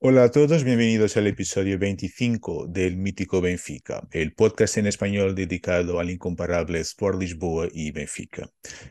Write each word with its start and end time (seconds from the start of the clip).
Hola 0.00 0.24
a 0.24 0.30
todos, 0.30 0.62
bienvenidos 0.62 1.16
al 1.16 1.26
episodio 1.26 1.78
25 1.78 2.68
del 2.68 2.96
Mítico 2.96 3.40
Benfica, 3.40 4.06
el 4.12 4.32
podcast 4.32 4.78
en 4.78 4.86
español 4.86 5.34
dedicado 5.34 5.98
al 5.98 6.10
incomparable 6.10 6.78
Sport 6.80 7.20
Lisboa 7.20 7.68
y 7.72 7.90
Benfica. 7.90 8.48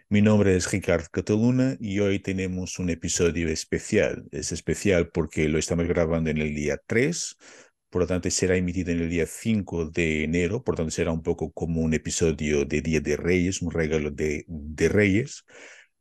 Mi 0.09 0.21
nombre 0.21 0.55
es 0.55 0.69
Ricardo 0.69 1.07
Cataluna 1.09 1.77
y 1.79 1.99
hoy 1.99 2.19
tenemos 2.19 2.77
un 2.77 2.89
episodio 2.89 3.47
especial. 3.47 4.25
Es 4.31 4.51
especial 4.51 5.09
porque 5.09 5.47
lo 5.47 5.57
estamos 5.57 5.87
grabando 5.87 6.29
en 6.29 6.39
el 6.39 6.53
día 6.53 6.77
3, 6.85 7.37
por 7.89 8.01
lo 8.01 8.07
tanto 8.07 8.29
será 8.31 8.55
emitido 8.57 8.91
en 8.91 9.01
el 9.01 9.09
día 9.09 9.25
5 9.27 9.85
de 9.89 10.23
enero, 10.23 10.63
por 10.63 10.73
lo 10.75 10.77
tanto 10.77 10.91
será 10.91 11.11
un 11.11 11.23
poco 11.23 11.51
como 11.51 11.81
un 11.81 11.93
episodio 11.93 12.65
de 12.65 12.81
Día 12.81 12.99
de 13.01 13.17
Reyes, 13.17 13.61
un 13.61 13.71
regalo 13.71 14.11
de, 14.11 14.45
de 14.47 14.89
Reyes. 14.89 15.45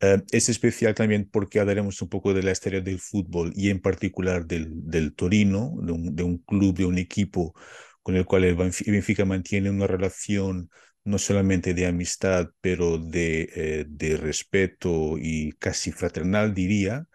Eh, 0.01 0.23
es 0.30 0.48
especial 0.48 0.95
también 0.95 1.28
porque 1.30 1.59
hablaremos 1.61 2.02
un 2.02 2.09
poco 2.09 2.34
de 2.34 2.42
la 2.42 2.52
historia 2.52 2.80
del 2.80 2.98
fútbol 3.01 3.52
y 3.56 3.70
en 3.70 3.80
particular 3.80 4.47
del, 4.47 4.69
del 4.73 5.14
Torino, 5.14 5.73
de 5.80 6.23
un, 6.23 6.38
club, 6.38 6.77
de 6.77 6.84
un 6.84 6.98
equipo 6.98 7.55
con 8.03 8.14
el 8.16 8.25
cual 8.27 8.45
el 8.45 8.55
Benfica 8.56 9.25
mantiene 9.25 9.70
una 9.70 9.87
relación 9.87 10.70
no 11.05 11.19
solamente 11.19 11.73
de 11.75 11.87
amistad, 11.87 12.48
pero 12.61 12.98
de, 12.98 13.48
eh, 13.55 13.84
de 13.89 14.16
respeto 14.16 15.16
y 15.19 15.53
casi 15.53 15.92
fraternal, 15.92 16.53
diría. 16.55 17.06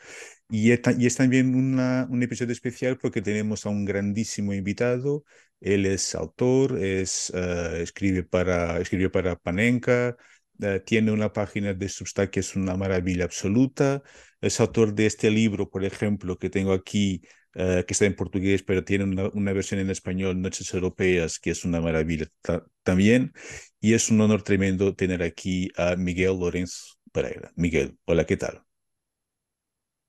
Y 0.51 0.71
es, 0.71 0.81
y 0.99 1.05
es 1.05 1.15
también 1.15 1.55
una, 1.55 2.07
un 2.09 2.23
episodio 2.23 2.51
especial 2.51 2.97
porque 2.97 3.21
tenemos 3.21 3.65
a 3.65 3.69
un 3.69 3.85
grandísimo 3.85 4.53
invitado. 4.53 5.23
Él 5.61 5.85
es 5.85 6.13
autor, 6.13 6.77
es, 6.77 7.31
eh, 7.33 7.79
escribe, 7.81 8.23
para, 8.23 8.79
escribe 8.81 9.09
para 9.09 9.37
Panenka, 9.37 10.17
eh, 10.61 10.81
tiene 10.85 11.11
una 11.11 11.31
página 11.31 11.73
de 11.73 11.87
Substack 11.87 12.31
que 12.31 12.41
es 12.41 12.55
una 12.57 12.75
maravilla 12.75 13.23
absoluta. 13.25 14.03
Es 14.41 14.59
autor 14.59 14.93
de 14.93 15.05
este 15.05 15.31
libro, 15.31 15.69
por 15.69 15.85
ejemplo, 15.85 16.37
que 16.37 16.49
tengo 16.49 16.73
aquí, 16.73 17.21
eh, 17.55 17.85
que 17.87 17.93
está 17.93 18.05
en 18.05 18.15
portugués, 18.15 18.61
pero 18.63 18.83
tiene 18.83 19.05
una, 19.05 19.53
versión 19.53 19.79
en 19.79 19.89
español, 19.89 20.41
Noches 20.41 20.73
Europeas, 20.73 21.39
que 21.39 21.51
es 21.51 21.63
una 21.63 21.79
maravilla 21.79 22.27
también. 22.83 23.31
Y 23.79 23.93
es 23.93 24.09
un 24.09 24.19
honor 24.21 24.43
tremendo 24.43 24.95
tener 24.95 25.23
aquí 25.23 25.69
a 25.77 25.95
Miguel 25.95 26.39
Lorenz 26.39 26.97
Pereira. 27.13 27.51
Miguel, 27.55 27.97
hola, 28.05 28.25
¿qué 28.25 28.37
tal? 28.37 28.63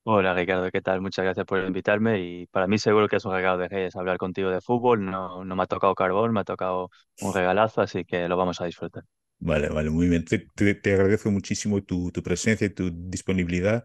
Hola 0.04 0.34
Ricardo, 0.34 0.68
¿qué 0.72 0.80
tal? 0.80 1.00
Muchas 1.00 1.24
gracias 1.24 1.46
por 1.46 1.64
invitarme 1.64 2.20
y 2.20 2.46
para 2.48 2.66
mí 2.66 2.76
seguro 2.76 3.08
que 3.08 3.16
es 3.16 3.24
un 3.24 3.32
regalo 3.32 3.58
de 3.58 3.68
Reyes 3.68 3.94
hablar 3.94 4.18
contigo 4.18 4.50
de 4.50 4.60
fútbol. 4.60 5.04
No, 5.04 5.44
no 5.44 5.54
me 5.54 5.62
ha 5.62 5.66
tocado 5.66 5.94
carbón, 5.94 6.32
me 6.32 6.40
ha 6.40 6.44
tocado 6.44 6.90
un 7.20 7.32
regalazo, 7.34 7.82
así 7.82 8.04
que 8.04 8.26
lo 8.28 8.36
vamos 8.36 8.60
a 8.60 8.64
disfrutar. 8.64 9.04
Vale, 9.38 9.68
vale, 9.68 9.90
muy 9.90 10.08
bien. 10.08 10.24
Te, 10.24 10.38
te, 10.74 10.92
agradezco 10.92 11.30
muchísimo 11.30 11.82
tu, 11.82 12.10
tu, 12.10 12.22
presencia 12.22 12.66
y 12.66 12.70
tu 12.70 12.90
disponibilidad 12.92 13.84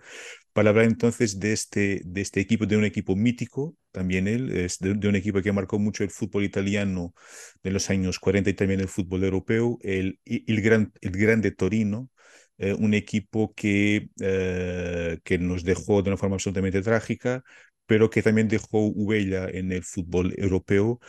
para 0.54 0.70
hablar 0.70 0.86
entonces 0.86 1.40
de 1.40 1.54
este, 1.54 2.02
de 2.04 2.22
este 2.22 2.40
equipo, 2.40 2.66
de 2.66 2.78
un 2.78 2.86
equipo 2.86 3.16
mítico, 3.16 3.76
también 3.92 4.28
él, 4.28 4.52
es 4.56 4.80
de, 4.80 4.92
un 5.08 5.16
equipo 5.16 5.42
que 5.42 5.52
marcó 5.52 5.78
mucho 5.78 6.04
el 6.04 6.10
fútbol 6.10 6.44
italiano 6.44 7.14
de 7.62 7.72
los 7.72 7.92
años 7.92 8.20
40 8.20 8.50
y 8.50 8.54
también 8.54 8.80
el 8.80 8.88
fútbol 8.88 9.24
europeo, 9.24 9.78
el, 9.82 10.20
el, 10.26 10.62
gran, 10.62 10.94
el 11.02 11.12
Grande 11.12 11.52
Torino, 11.52 12.10
eh, 12.58 12.74
un 12.74 12.94
equipo 12.94 13.54
que, 13.56 14.10
eh, 14.22 15.20
que 15.24 15.38
nos 15.40 15.64
dejó 15.64 16.02
de 16.02 16.10
una 16.10 16.18
forma 16.18 16.36
absolutamente 16.36 16.82
trágica, 16.82 17.44
pero 17.86 18.10
que 18.10 18.22
también 18.24 18.48
dejó 18.48 18.88
huella 18.90 19.48
en 19.50 19.72
el 19.72 19.84
fútbol 19.84 20.34
europeo 20.38 21.00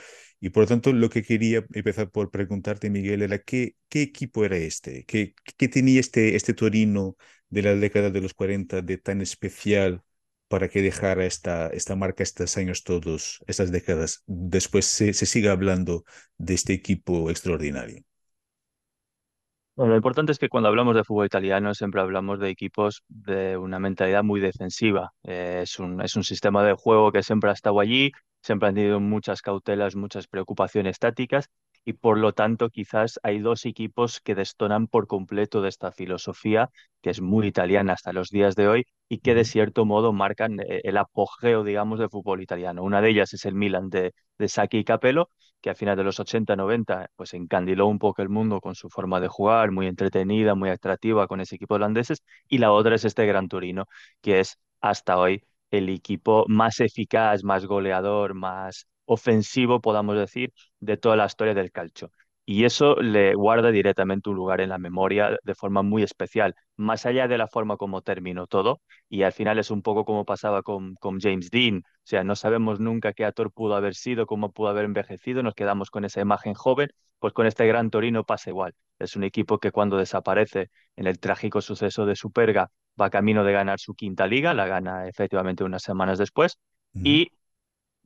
y 0.41 0.51
por 0.51 0.63
lo 0.65 0.67
tanto, 0.69 0.93
lo 0.93 1.11
que 1.11 1.23
quería 1.23 1.65
empezar 1.73 2.11
por 2.11 2.31
preguntarte, 2.31 2.91
Miguel, 2.91 3.23
era 3.23 3.39
qué, 3.39 3.75
qué 3.89 4.03
equipo 4.03 4.45
era 4.45 4.57
este, 4.57 5.05
qué, 5.05 5.35
qué 5.57 5.69
tenía 5.69 6.01
este, 6.01 6.37
este 6.37 6.55
Torino 6.55 7.17
de 7.51 7.63
la 7.63 7.75
década 7.75 8.11
de 8.11 8.21
los 8.21 8.35
40 8.35 8.83
de 8.83 8.99
tan 8.99 9.21
especial 9.21 10.03
para 10.49 10.69
que 10.69 10.81
dejara 10.83 11.27
esta, 11.27 11.69
esta 11.69 11.97
marca 11.97 12.23
estos 12.23 12.57
años 12.57 12.85
todos, 12.85 13.41
estas 13.47 13.71
décadas. 13.73 14.23
Después 14.27 14.87
se, 14.87 15.13
se 15.13 15.27
siga 15.27 15.53
hablando 15.53 16.05
de 16.39 16.55
este 16.55 16.73
equipo 16.73 17.31
extraordinario. 17.31 18.03
Lo 19.87 19.95
importante 19.95 20.33
es 20.33 20.41
que 20.41 20.49
cuando 20.49 20.69
hablamos 20.69 20.97
de 20.97 21.05
fútbol 21.05 21.27
italiano 21.27 21.73
siempre 21.73 22.01
hablamos 22.01 22.41
de 22.41 22.51
equipos 22.51 23.05
de 23.09 23.57
una 23.57 23.79
mentalidad 23.79 24.25
muy 24.25 24.41
defensiva. 24.41 25.13
Eh, 25.23 25.61
es, 25.63 25.79
un, 25.79 26.03
es 26.03 26.17
un 26.17 26.25
sistema 26.25 26.65
de 26.65 26.75
juego 26.75 27.13
que 27.13 27.23
siempre 27.23 27.51
ha 27.51 27.53
estado 27.53 27.79
allí, 27.79 28.11
siempre 28.43 28.69
han 28.69 28.75
tenido 28.75 28.99
muchas 28.99 29.41
cautelas, 29.41 29.95
muchas 29.95 30.27
preocupaciones 30.27 30.99
tácticas 30.99 31.49
y 31.89 31.95
por 31.95 32.19
lo 32.19 32.33
tanto 32.35 32.69
quizás 32.69 33.19
hay 33.23 33.39
dos 33.41 33.65
equipos 33.65 34.21
que 34.21 34.35
destonan 34.35 34.89
por 34.89 35.07
completo 35.07 35.63
de 35.63 35.71
esta 35.71 35.91
filosofía 35.91 36.71
que 37.01 37.09
es 37.11 37.21
muy 37.23 37.47
italiana 37.47 37.95
hasta 37.95 38.13
los 38.13 38.29
días 38.29 38.55
de 38.57 38.69
hoy 38.69 38.85
y 39.09 39.19
que 39.21 39.35
de 39.35 39.45
cierto 39.45 39.87
modo 39.87 40.13
marcan 40.13 40.61
eh, 40.61 40.83
el 40.85 40.99
apogeo, 40.99 41.65
digamos, 41.65 41.99
del 41.99 42.11
fútbol 42.11 42.43
italiano. 42.43 42.83
Una 42.83 43.01
de 43.01 43.09
ellas 43.11 43.33
es 43.33 43.45
el 43.47 43.55
Milan 43.55 43.89
de, 43.89 44.13
de 44.39 44.49
Sacchi 44.49 44.79
y 44.79 44.85
Capello, 44.85 45.31
que 45.63 45.71
a 45.71 45.75
finales 45.75 45.99
de 45.99 46.05
los 46.05 46.21
80-90 46.21 47.09
pues 47.17 47.33
encandiló 47.35 47.87
un 47.87 47.99
poco 47.99 48.21
el 48.23 48.29
mundo 48.29 48.61
con 48.61 48.75
su 48.75 48.91
forma 48.91 49.19
de 49.21 49.29
jugar, 49.29 49.71
muy 49.71 49.87
entretenida, 49.87 50.55
muy 50.55 50.69
atractiva 50.71 51.27
con 51.27 51.41
ese 51.41 51.57
equipo 51.57 51.75
holandeses, 51.77 52.23
y 52.49 52.59
la 52.59 52.71
otra 52.73 52.95
es 52.97 53.05
este 53.07 53.25
Gran 53.27 53.49
Turino, 53.49 53.87
que 54.21 54.41
es 54.41 54.59
hasta 54.83 55.19
hoy 55.19 55.43
el 55.71 55.89
equipo 55.89 56.45
más 56.49 56.81
eficaz, 56.81 57.45
más 57.45 57.65
goleador, 57.67 58.35
más 58.35 58.87
ofensivo, 59.09 59.81
podamos 59.81 60.17
decir, 60.17 60.53
de 60.81 60.97
toda 60.97 61.17
la 61.17 61.27
historia 61.27 61.55
del 61.55 61.73
calcio. 61.73 62.11
Y 62.45 62.65
eso 62.65 62.97
le 62.97 63.35
guarda 63.35 63.71
directamente 63.71 64.31
un 64.31 64.37
lugar 64.37 64.61
en 64.63 64.71
la 64.71 64.79
memoria 64.79 65.37
de 65.43 65.55
forma 65.55 65.83
muy 65.83 66.03
especial, 66.03 66.55
más 66.77 67.05
allá 67.05 67.29
de 67.29 67.37
la 67.37 67.47
forma 67.47 67.77
como 67.77 68.01
terminó 68.01 68.47
todo. 68.47 68.81
Y 69.11 69.23
al 69.23 69.33
final 69.33 69.59
es 69.59 69.71
un 69.71 69.83
poco 69.83 70.05
como 70.07 70.25
pasaba 70.25 70.63
con, 70.63 70.95
con 70.95 71.21
James 71.21 71.51
Dean. 71.51 71.79
O 71.79 71.83
sea, 72.05 72.25
no 72.25 72.37
sabemos 72.37 72.81
nunca 72.81 73.13
qué 73.13 73.27
actor 73.27 73.53
pudo 73.53 73.75
haber 73.77 73.95
sido, 73.95 74.27
cómo 74.27 74.51
pudo 74.53 74.69
haber 74.69 74.87
envejecido, 74.87 75.43
nos 75.43 75.55
quedamos 75.55 75.91
con 75.91 76.05
esa 76.07 76.21
imagen 76.23 76.55
joven. 76.55 76.89
Pues 77.19 77.35
con 77.35 77.47
este 77.47 77.67
gran 77.67 77.91
Torino 77.91 78.25
pasa 78.25 78.49
igual. 78.51 78.75
Es 78.99 79.17
un 79.17 79.25
equipo 79.25 79.59
que 79.59 79.71
cuando 79.73 79.97
desaparece 79.99 80.71
en 80.97 81.07
el 81.07 81.19
trágico 81.19 81.61
suceso 81.61 82.07
de 82.07 82.17
Superga 82.17 82.71
va 83.01 83.11
camino 83.11 83.45
de 83.45 83.53
ganar 83.53 83.79
su 83.81 83.95
quinta 83.95 84.27
liga, 84.27 84.55
la 84.55 84.67
gana 84.67 85.07
efectivamente 85.09 85.65
unas 85.65 85.83
semanas 85.83 86.19
después. 86.19 86.59
Y 87.03 87.31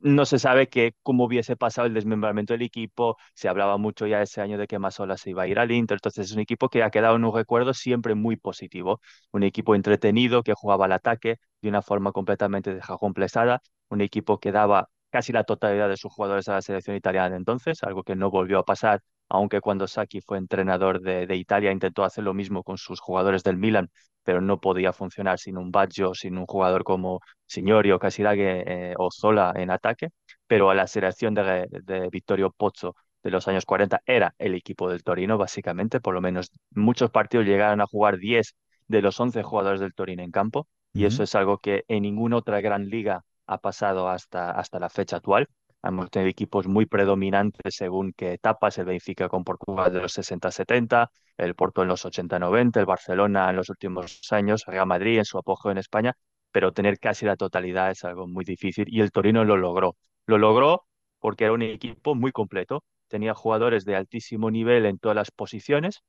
no 0.03 0.25
se 0.25 0.37
sabe 0.39 0.67
que 0.67 0.95
cómo 1.01 1.25
hubiese 1.25 1.55
pasado 1.55 1.87
el 1.87 1.93
desmembramiento 1.93 2.53
del 2.53 2.61
equipo. 2.63 3.17
Se 3.33 3.47
hablaba 3.47 3.77
mucho 3.77 4.05
ya 4.05 4.21
ese 4.21 4.41
año 4.41 4.57
de 4.57 4.67
que 4.67 4.77
Masola 4.79 5.17
se 5.17 5.29
iba 5.31 5.43
a 5.43 5.47
ir 5.47 5.59
al 5.59 5.71
Inter. 5.71 5.95
Entonces 5.95 6.27
es 6.27 6.33
un 6.33 6.41
equipo 6.41 6.69
que 6.69 6.83
ha 6.83 6.89
quedado 6.91 7.15
en 7.15 7.23
un 7.25 7.33
recuerdo 7.33 7.73
siempre 7.73 8.13
muy 8.15 8.35
positivo. 8.35 8.99
Un 9.31 9.43
equipo 9.43 9.75
entretenido 9.75 10.43
que 10.43 10.53
jugaba 10.53 10.85
al 10.85 10.91
ataque 10.91 11.37
de 11.61 11.69
una 11.69 11.81
forma 11.81 12.11
completamente 12.11 12.75
de 12.75 12.81
jajón 12.81 13.13
plesada. 13.13 13.61
Un 13.89 14.01
equipo 14.01 14.39
que 14.39 14.51
daba 14.51 14.89
casi 15.09 15.31
la 15.31 15.43
totalidad 15.45 15.89
de 15.89 15.97
sus 15.97 16.11
jugadores 16.11 16.49
a 16.49 16.53
la 16.53 16.61
selección 16.61 16.95
italiana 16.97 17.35
entonces, 17.35 17.83
algo 17.83 18.03
que 18.03 18.15
no 18.15 18.29
volvió 18.31 18.59
a 18.59 18.65
pasar, 18.65 19.01
aunque 19.29 19.61
cuando 19.61 19.87
Sacchi 19.87 20.21
fue 20.21 20.37
entrenador 20.37 21.01
de, 21.01 21.25
de 21.27 21.35
Italia 21.35 21.71
intentó 21.71 22.03
hacer 22.03 22.23
lo 22.23 22.33
mismo 22.33 22.63
con 22.63 22.77
sus 22.77 22.99
jugadores 22.99 23.43
del 23.43 23.57
Milan 23.57 23.89
pero 24.23 24.41
no 24.41 24.59
podía 24.59 24.93
funcionar 24.93 25.39
sin 25.39 25.57
un 25.57 25.71
Baggio, 25.71 26.13
sin 26.13 26.37
un 26.37 26.45
jugador 26.45 26.83
como 26.83 27.19
Signori 27.45 27.91
o 27.91 27.99
Casiraghe 27.99 28.91
eh, 28.91 28.93
o 28.97 29.09
Zola 29.11 29.53
en 29.55 29.69
ataque, 29.69 30.09
pero 30.47 30.69
a 30.69 30.75
la 30.75 30.87
selección 30.87 31.33
de, 31.33 31.67
de 31.69 32.09
Vittorio 32.09 32.51
Pozzo 32.51 32.95
de 33.23 33.31
los 33.31 33.47
años 33.47 33.65
40 33.65 34.01
era 34.05 34.33
el 34.37 34.55
equipo 34.55 34.89
del 34.89 35.03
Torino, 35.03 35.37
básicamente, 35.37 35.99
por 36.01 36.13
lo 36.13 36.21
menos 36.21 36.51
muchos 36.71 37.11
partidos 37.11 37.45
llegaron 37.45 37.81
a 37.81 37.87
jugar 37.87 38.17
10 38.17 38.55
de 38.87 39.01
los 39.01 39.19
11 39.19 39.43
jugadores 39.43 39.79
del 39.79 39.93
Torino 39.93 40.23
en 40.23 40.31
campo, 40.31 40.67
y 40.93 41.05
eso 41.05 41.23
es 41.23 41.35
algo 41.35 41.57
que 41.59 41.83
en 41.87 42.03
ninguna 42.03 42.37
otra 42.37 42.61
gran 42.61 42.89
liga 42.89 43.23
ha 43.47 43.57
pasado 43.59 44.09
hasta, 44.09 44.51
hasta 44.51 44.79
la 44.79 44.89
fecha 44.89 45.17
actual. 45.17 45.47
Hemos 45.83 46.09
tenido 46.09 46.29
equipos 46.29 46.65
muy 46.65 46.85
predominantes 46.85 47.75
según 47.75 48.13
qué 48.13 48.33
etapas, 48.33 48.77
el 48.77 48.85
Benfica 48.85 49.27
con 49.27 49.43
Portugal 49.43 49.91
de 49.91 50.01
los 50.01 50.13
60-70, 50.13 51.11
el 51.37 51.55
Porto 51.55 51.81
en 51.81 51.89
los 51.89 52.05
80-90, 52.05 52.79
el 52.79 52.85
Barcelona 52.85 53.49
en 53.49 53.57
los 53.57 53.69
últimos 53.69 54.21
años, 54.31 54.63
Real 54.65 54.87
Madrid 54.87 55.17
en 55.17 55.25
su 55.25 55.37
apogeo 55.37 55.71
en 55.71 55.77
España, 55.77 56.15
pero 56.51 56.71
tener 56.71 56.99
casi 56.99 57.25
la 57.25 57.35
totalidad 57.35 57.91
es 57.91 58.05
algo 58.05 58.27
muy 58.27 58.45
difícil 58.45 58.85
y 58.87 59.01
el 59.01 59.11
Torino 59.11 59.43
lo 59.43 59.57
logró. 59.57 59.97
Lo 60.25 60.37
logró 60.37 60.85
porque 61.19 61.43
era 61.45 61.53
un 61.53 61.61
equipo 61.63 62.15
muy 62.15 62.31
completo, 62.31 62.85
tenía 63.09 63.33
jugadores 63.33 63.83
de 63.83 63.97
altísimo 63.97 64.49
nivel 64.51 64.85
en 64.85 64.99
todas 64.99 65.15
las 65.15 65.31
posiciones 65.31 66.01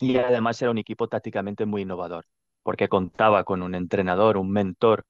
y 0.00 0.16
además 0.16 0.60
era 0.62 0.70
un 0.70 0.78
equipo 0.78 1.08
tácticamente 1.08 1.66
muy 1.66 1.82
innovador, 1.82 2.24
porque 2.62 2.88
contaba 2.88 3.44
con 3.44 3.62
un 3.62 3.74
entrenador, 3.74 4.38
un 4.38 4.50
mentor, 4.50 5.04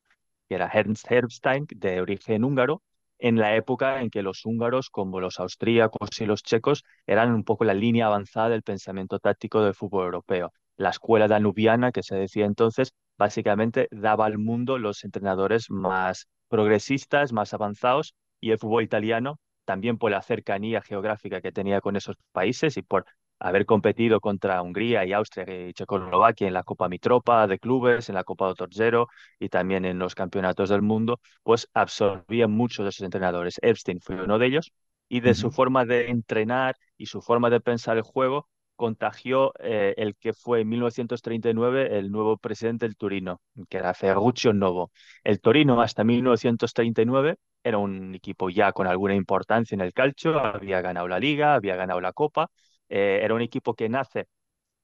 que 0.49 0.57
era 0.57 0.69
Ernst 0.69 1.11
Herbstein, 1.11 1.67
de 1.71 2.01
origen 2.01 2.45
húngaro, 2.45 2.83
en 3.23 3.39
la 3.39 3.55
época 3.55 4.01
en 4.03 4.11
que 4.11 4.21
los 4.23 4.45
húngaros, 4.45 4.91
como 4.91 5.21
los 5.21 5.39
austríacos 5.39 6.21
y 6.21 6.27
los 6.27 6.43
checos, 6.43 6.83
eran 7.07 7.33
un 7.33 7.45
poco 7.45 7.65
la 7.65 7.73
línea 7.73 8.07
avanzada 8.07 8.49
del 8.49 8.65
pensamiento 8.65 9.21
táctico 9.21 9.63
del 9.63 9.75
fútbol 9.75 10.07
europeo. 10.07 10.53
La 10.77 10.91
escuela 10.91 11.29
danubiana, 11.29 11.93
que 11.93 12.03
se 12.03 12.17
decía 12.17 12.47
entonces, 12.47 12.95
básicamente 13.17 13.87
daba 13.93 14.27
al 14.27 14.39
mundo 14.39 14.77
los 14.77 15.05
entrenadores 15.05 15.71
más 15.71 16.27
progresistas, 16.49 17.33
más 17.33 17.55
avanzados, 17.55 18.15
y 18.41 18.51
el 18.51 18.59
fútbol 18.59 18.83
italiano, 18.83 19.39
también 19.65 19.99
por 19.99 20.11
la 20.11 20.21
cercanía 20.23 20.83
geográfica 20.83 21.41
que 21.41 21.53
tenía 21.53 21.81
con 21.81 21.95
esos 21.95 22.17
países 22.33 22.77
y 22.77 22.83
por 22.83 23.07
haber 23.43 23.67
competido 23.67 24.21
contra 24.21 24.63
Hungría 24.63 25.05
y 25.05 25.13
Austria 25.13 25.69
y 25.69 25.73
Checoslovaquia 25.73 26.47
en 26.47 26.55
la 26.55 26.63
Copa 26.63 26.89
Mitropa 26.89 27.47
de 27.47 27.59
clubes, 27.59 28.09
en 28.09 28.15
la 28.15 28.25
Copa 28.25 28.49
de 28.49 28.67
Zero 28.71 29.09
y 29.39 29.49
también 29.49 29.85
en 29.85 29.99
los 29.99 30.15
campeonatos 30.15 30.69
del 30.69 30.83
mundo, 30.83 31.21
pues 31.43 31.69
absorbía 31.75 32.47
muchos 32.49 32.85
de 32.85 32.91
esos 32.91 33.05
entrenadores. 33.05 33.59
Epstein 33.63 34.01
fue 34.01 34.23
uno 34.23 34.39
de 34.39 34.47
ellos 34.47 34.73
y 35.09 35.21
de 35.21 35.35
su 35.35 35.51
forma 35.51 35.85
de 35.85 36.09
entrenar 36.09 36.77
y 36.97 37.07
su 37.07 37.21
forma 37.21 37.51
de 37.51 37.61
pensar 37.61 37.97
el 37.97 38.03
juego 38.03 38.49
contagió 38.77 39.53
eh, 39.61 39.95
el 39.97 40.17
que 40.17 40.33
fue 40.33 40.61
en 40.63 40.69
1939 40.69 41.99
el 41.99 42.11
nuevo 42.11 42.37
presidente 42.37 42.87
del 42.87 42.97
Torino, 42.97 43.41
que 43.69 43.79
era 43.79 43.95
Ferruccio 43.95 44.53
Novo. 44.53 44.91
El 45.23 45.41
Torino 45.41 45.81
hasta 45.81 46.05
1939 46.05 47.37
era 47.63 47.79
un 47.79 48.15
equipo 48.15 48.51
ya 48.51 48.73
con 48.73 48.87
alguna 48.87 49.15
importancia 49.15 49.75
en 49.75 49.83
el 49.83 49.93
calcio, 49.93 50.39
había 50.39 50.81
ganado 50.81 51.07
la 51.09 51.21
liga, 51.21 51.55
había 51.55 51.77
ganado 51.77 52.01
la 52.01 52.13
copa, 52.13 52.49
eh, 52.89 53.21
era 53.23 53.35
un 53.35 53.43
equipo 53.43 53.75
que 53.75 53.89
nace 53.89 54.27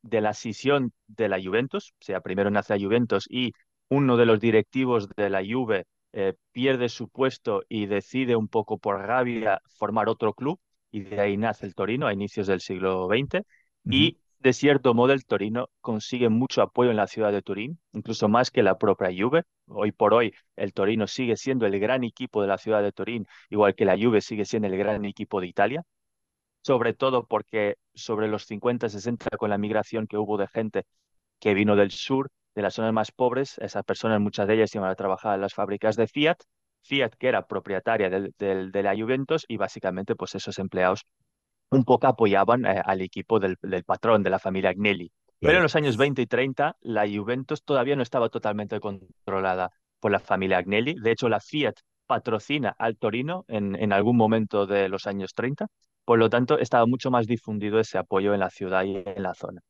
de 0.02 0.20
la 0.20 0.34
sesión 0.34 0.92
de 1.06 1.28
la 1.28 1.42
Juventus, 1.42 1.92
o 2.00 2.04
sea, 2.04 2.20
primero 2.20 2.50
nace 2.50 2.74
la 2.76 2.84
Juventus 2.84 3.26
y 3.30 3.52
uno 3.88 4.16
de 4.16 4.26
los 4.26 4.40
directivos 4.40 5.08
de 5.16 5.30
la 5.30 5.42
Juve 5.44 5.86
eh, 6.12 6.34
pierde 6.52 6.88
su 6.88 7.08
puesto 7.08 7.62
y 7.68 7.86
decide 7.86 8.36
un 8.36 8.48
poco 8.48 8.78
por 8.78 9.00
rabia 9.00 9.60
formar 9.78 10.08
otro 10.08 10.34
club 10.34 10.58
y 10.90 11.00
de 11.02 11.20
ahí 11.20 11.36
nace 11.36 11.66
el 11.66 11.74
Torino 11.74 12.06
a 12.06 12.12
inicios 12.12 12.46
del 12.46 12.60
siglo 12.60 13.08
XX 13.08 13.44
y 13.84 14.18
de 14.40 14.52
cierto 14.52 14.94
modo 14.94 15.12
el 15.12 15.24
Torino 15.24 15.68
consigue 15.80 16.28
mucho 16.28 16.62
apoyo 16.62 16.90
en 16.90 16.96
la 16.96 17.06
ciudad 17.06 17.32
de 17.32 17.42
Turín, 17.42 17.78
incluso 17.92 18.28
más 18.28 18.50
que 18.50 18.62
la 18.62 18.78
propia 18.78 19.08
Juve. 19.16 19.42
Hoy 19.66 19.92
por 19.92 20.14
hoy 20.14 20.32
el 20.56 20.72
Torino 20.72 21.06
sigue 21.06 21.36
siendo 21.36 21.66
el 21.66 21.78
gran 21.80 22.04
equipo 22.04 22.40
de 22.42 22.48
la 22.48 22.58
ciudad 22.58 22.82
de 22.82 22.92
Turín, 22.92 23.26
igual 23.50 23.74
que 23.74 23.84
la 23.84 23.96
Juve 23.98 24.20
sigue 24.20 24.44
siendo 24.44 24.68
el 24.68 24.76
gran 24.76 25.04
equipo 25.04 25.40
de 25.40 25.48
Italia, 25.48 25.82
sobre 26.68 26.92
todo 26.92 27.26
porque 27.26 27.76
sobre 27.94 28.28
los 28.28 28.44
50, 28.44 28.90
60 28.90 29.38
con 29.38 29.48
la 29.48 29.56
migración 29.56 30.06
que 30.06 30.18
hubo 30.18 30.36
de 30.36 30.48
gente 30.48 30.84
que 31.40 31.54
vino 31.54 31.76
del 31.76 31.90
sur, 31.90 32.28
de 32.54 32.60
las 32.60 32.74
zonas 32.74 32.92
más 32.92 33.10
pobres, 33.10 33.56
esas 33.56 33.84
personas, 33.84 34.20
muchas 34.20 34.46
de 34.46 34.56
ellas 34.56 34.74
iban 34.74 34.90
a 34.90 34.94
trabajar 34.94 35.36
en 35.36 35.40
las 35.40 35.54
fábricas 35.54 35.96
de 35.96 36.06
Fiat, 36.06 36.36
Fiat 36.82 37.12
que 37.18 37.28
era 37.28 37.46
propietaria 37.46 38.10
de 38.10 38.82
la 38.82 38.94
Juventus 38.94 39.46
y 39.48 39.56
básicamente 39.56 40.14
pues 40.14 40.34
esos 40.34 40.58
empleados 40.58 41.06
un 41.70 41.84
poco 41.84 42.06
apoyaban 42.06 42.66
eh, 42.66 42.82
al 42.84 43.00
equipo 43.00 43.40
del, 43.40 43.56
patrón 43.86 44.22
de 44.22 44.28
la 44.28 44.38
familia 44.38 44.68
Agnelli. 44.68 45.10
Pero 45.40 45.56
en 45.56 45.62
los 45.62 45.74
años 45.74 45.96
20 45.96 46.20
y 46.20 46.26
30 46.26 46.76
la 46.82 47.08
Juventus 47.08 47.64
todavía 47.64 47.96
no 47.96 48.02
estaba 48.02 48.28
totalmente 48.28 48.78
controlada 48.78 49.70
por 50.00 50.10
la 50.10 50.20
familia 50.20 50.58
Agnelli. 50.58 50.96
De 51.00 51.12
hecho, 51.12 51.30
la 51.30 51.40
Fiat 51.40 51.76
patrocina 52.06 52.74
al 52.78 52.98
Torino 52.98 53.46
en, 53.48 53.74
en 53.74 53.94
algún 53.94 54.18
momento 54.18 54.66
de 54.66 54.90
los 54.90 55.06
años 55.06 55.32
30. 55.32 55.66
Por 56.08 56.19
lo 56.19 56.31
tanto, 56.31 56.58
estaba 56.58 56.87
mucho 56.87 57.10
más 57.10 57.26
difundido 57.26 57.78
ese 57.78 57.99
apoyo 57.99 58.32
en 58.32 58.40
la 58.40 58.49
ciudad 58.49 58.82
y 58.84 58.96
en 59.05 59.22
la 59.22 59.34
zona. 59.34 59.60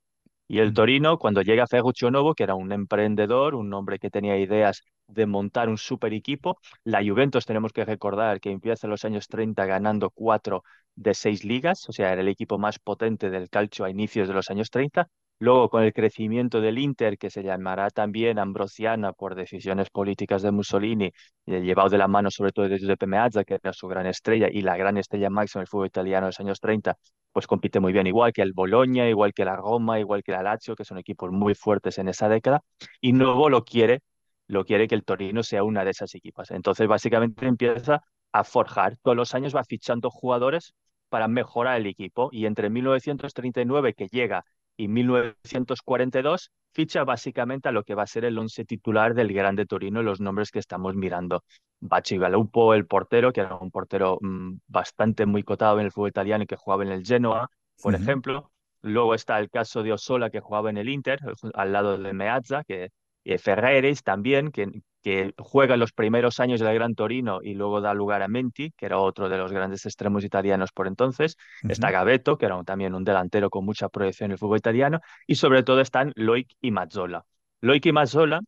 Y 0.49 0.61
el 0.61 0.73
Torino, 0.73 1.19
cuando 1.19 1.43
llega 1.43 1.67
Ferruccio 1.67 2.13
Novo, 2.13 2.35
que 2.35 2.45
era 2.45 2.55
un 2.55 2.71
emprendedor, 2.71 3.57
un 3.57 3.75
hombre 3.75 3.99
que 3.99 4.11
tenía 4.11 4.39
ideas 4.39 4.85
de 5.09 5.27
montar 5.27 5.69
un 5.69 5.79
super 5.79 6.15
equipo, 6.15 6.61
la 6.85 7.03
Juventus 7.05 7.45
tenemos 7.45 7.73
que 7.73 7.85
recordar 7.85 8.41
que 8.41 8.53
empieza 8.53 8.87
en 8.87 8.93
los 8.93 9.05
años 9.05 9.27
30 9.29 9.67
ganando 9.67 10.11
cuatro 10.11 10.63
de 10.95 11.15
seis 11.15 11.45
ligas, 11.45 11.89
o 11.89 11.93
sea, 11.93 12.13
era 12.13 12.23
el 12.23 12.29
equipo 12.29 12.57
más 12.57 12.79
potente 12.79 13.31
del 13.31 13.51
calcio 13.51 13.85
a 13.85 13.91
inicios 13.91 14.29
de 14.29 14.35
los 14.35 14.49
años 14.51 14.71
30, 14.71 15.09
Luego, 15.41 15.69
con 15.69 15.85
el 15.85 15.93
crecimiento 15.93 16.61
del 16.61 16.79
Inter, 16.79 17.17
que 17.17 17.31
se 17.31 17.43
llamará 17.43 17.91
también 17.91 18.39
Ambrosiana 18.39 19.13
por 19.13 19.37
decisiones 19.37 19.89
políticas 19.91 20.43
de 20.43 20.51
Mussolini, 20.51 21.13
llevado 21.47 21.91
de 21.91 21.99
la 21.99 22.09
mano 22.09 22.31
sobre 22.31 22.51
todo 22.53 22.69
de 22.69 22.79
Giuseppe 22.79 23.07
Meazza, 23.07 23.45
que 23.45 23.55
era 23.55 23.73
su 23.73 23.87
gran 23.87 24.07
estrella 24.07 24.49
y 24.51 24.63
la 24.63 24.77
gran 24.77 24.97
estrella 24.97 25.31
máxima 25.31 25.61
del 25.61 25.69
fútbol 25.69 25.87
italiano 25.87 26.27
en 26.27 26.29
los 26.29 26.41
años 26.41 26.59
30, 26.61 26.97
pues 27.33 27.47
compite 27.47 27.79
muy 27.79 27.93
bien, 27.93 28.07
igual 28.09 28.33
que 28.33 28.43
el 28.43 28.53
Bologna, 28.53 29.09
igual 29.09 29.33
que 29.33 29.45
la 29.45 29.55
Roma, 29.55 30.01
igual 30.01 30.23
que 30.25 30.33
la 30.33 30.43
Lazio, 30.43 30.75
que 30.75 30.85
son 30.85 30.99
equipos 30.99 31.31
muy 31.31 31.55
fuertes 31.55 31.99
en 31.99 32.09
esa 32.09 32.29
década. 32.29 32.63
Y 33.01 33.13
nuevo 33.13 33.49
lo 33.49 33.65
quiere, 33.65 34.01
lo 34.49 34.65
quiere 34.65 34.89
que 34.89 34.95
el 34.97 35.05
Torino 35.05 35.43
sea 35.45 35.63
una 35.63 35.85
de 35.85 35.91
esas 35.91 36.15
equipas. 36.17 36.51
Entonces, 36.51 36.89
básicamente 36.89 37.47
empieza 37.47 38.03
a 38.33 38.45
forjar. 38.45 38.97
Todos 39.03 39.17
los 39.17 39.35
años 39.35 39.55
va 39.55 39.63
fichando 39.65 40.11
jugadores 40.11 40.75
para 41.09 41.29
mejorar 41.29 41.77
el 41.81 41.87
equipo. 41.87 42.29
Y 42.33 42.47
entre 42.47 42.71
1939, 42.71 43.95
que 43.95 44.09
llega 44.09 44.45
y 44.79 44.89
1942 44.89 46.53
ficha 46.73 47.03
básicamente 47.05 47.69
a 47.69 47.73
lo 47.73 47.83
que 47.83 47.95
va 47.95 48.05
a 48.05 48.07
ser 48.07 48.25
el 48.25 48.39
once 48.39 48.65
titular 48.65 49.15
del 49.15 49.33
Grande 49.33 49.67
Torino, 49.67 50.03
los 50.03 50.21
nombres 50.21 50.51
que 50.51 50.61
estamos 50.61 50.95
mirando. 50.95 51.43
Bacigalupo, 51.81 52.73
el 52.73 52.87
portero, 52.87 53.33
que 53.33 53.41
era 53.41 53.57
un 53.57 53.71
portero 53.71 54.19
mm, 54.21 54.59
bastante 54.69 55.27
muy 55.27 55.43
cotado 55.43 55.81
en 55.81 55.87
el 55.87 55.93
fútbol 55.93 56.11
italiano 56.11 56.45
y 56.45 56.47
que 56.47 56.57
jugaba 56.57 56.85
en 56.85 56.93
el 56.93 57.05
Genoa, 57.05 57.51
por 57.83 57.95
ejemplo. 57.95 58.53
Luego 58.81 59.15
está 59.15 59.41
el 59.41 59.51
caso 59.51 59.83
de 59.83 59.93
Osola, 59.93 60.31
que 60.31 60.41
jugaba 60.41 60.71
en 60.71 60.79
el 60.79 60.89
Inter, 60.89 61.19
al 61.55 61.73
lado 61.73 61.99
de 61.99 62.13
Meazza, 62.13 62.63
que 62.63 62.91
eh, 63.25 63.95
también, 64.05 64.51
que, 64.51 64.67
que 65.03 65.35
juega 65.39 65.77
los 65.77 65.93
primeros 65.93 66.41
años 66.41 66.61
del 66.61 66.75
Gran 66.75 66.95
Torino 66.95 67.41
y 67.43 67.55
luego 67.55 67.81
da 67.81 67.95
lugar 67.95 68.23
a 68.23 68.29
Menti, 68.29 68.73
que 68.73 68.87
era 68.87 68.99
otro 68.99 69.29
de 69.29 69.39
los 69.39 69.53
grandes 69.53 69.87
extremos 69.87 70.25
italianos 70.25 70.73
por 70.73 70.87
entonces. 70.87 71.37
Está 71.69 71.91
Gavetto, 71.91 72.39
que 72.39 72.47
era 72.47 72.63
también 72.65 72.95
un 72.95 73.05
delantero 73.05 73.51
con 73.51 73.65
mucha 73.65 73.89
proyección 73.89 74.27
en 74.29 74.33
el 74.33 74.39
fútbol 74.39 74.59
italiano. 74.59 75.01
Y 75.27 75.37
sobre 75.37 75.63
todo 75.63 75.81
están 75.81 76.13
Loic 76.17 76.49
y 76.61 76.71
Mazzola. 76.71 77.25
Loic 77.61 77.87
y 77.87 77.93
Mazzola 77.93 78.41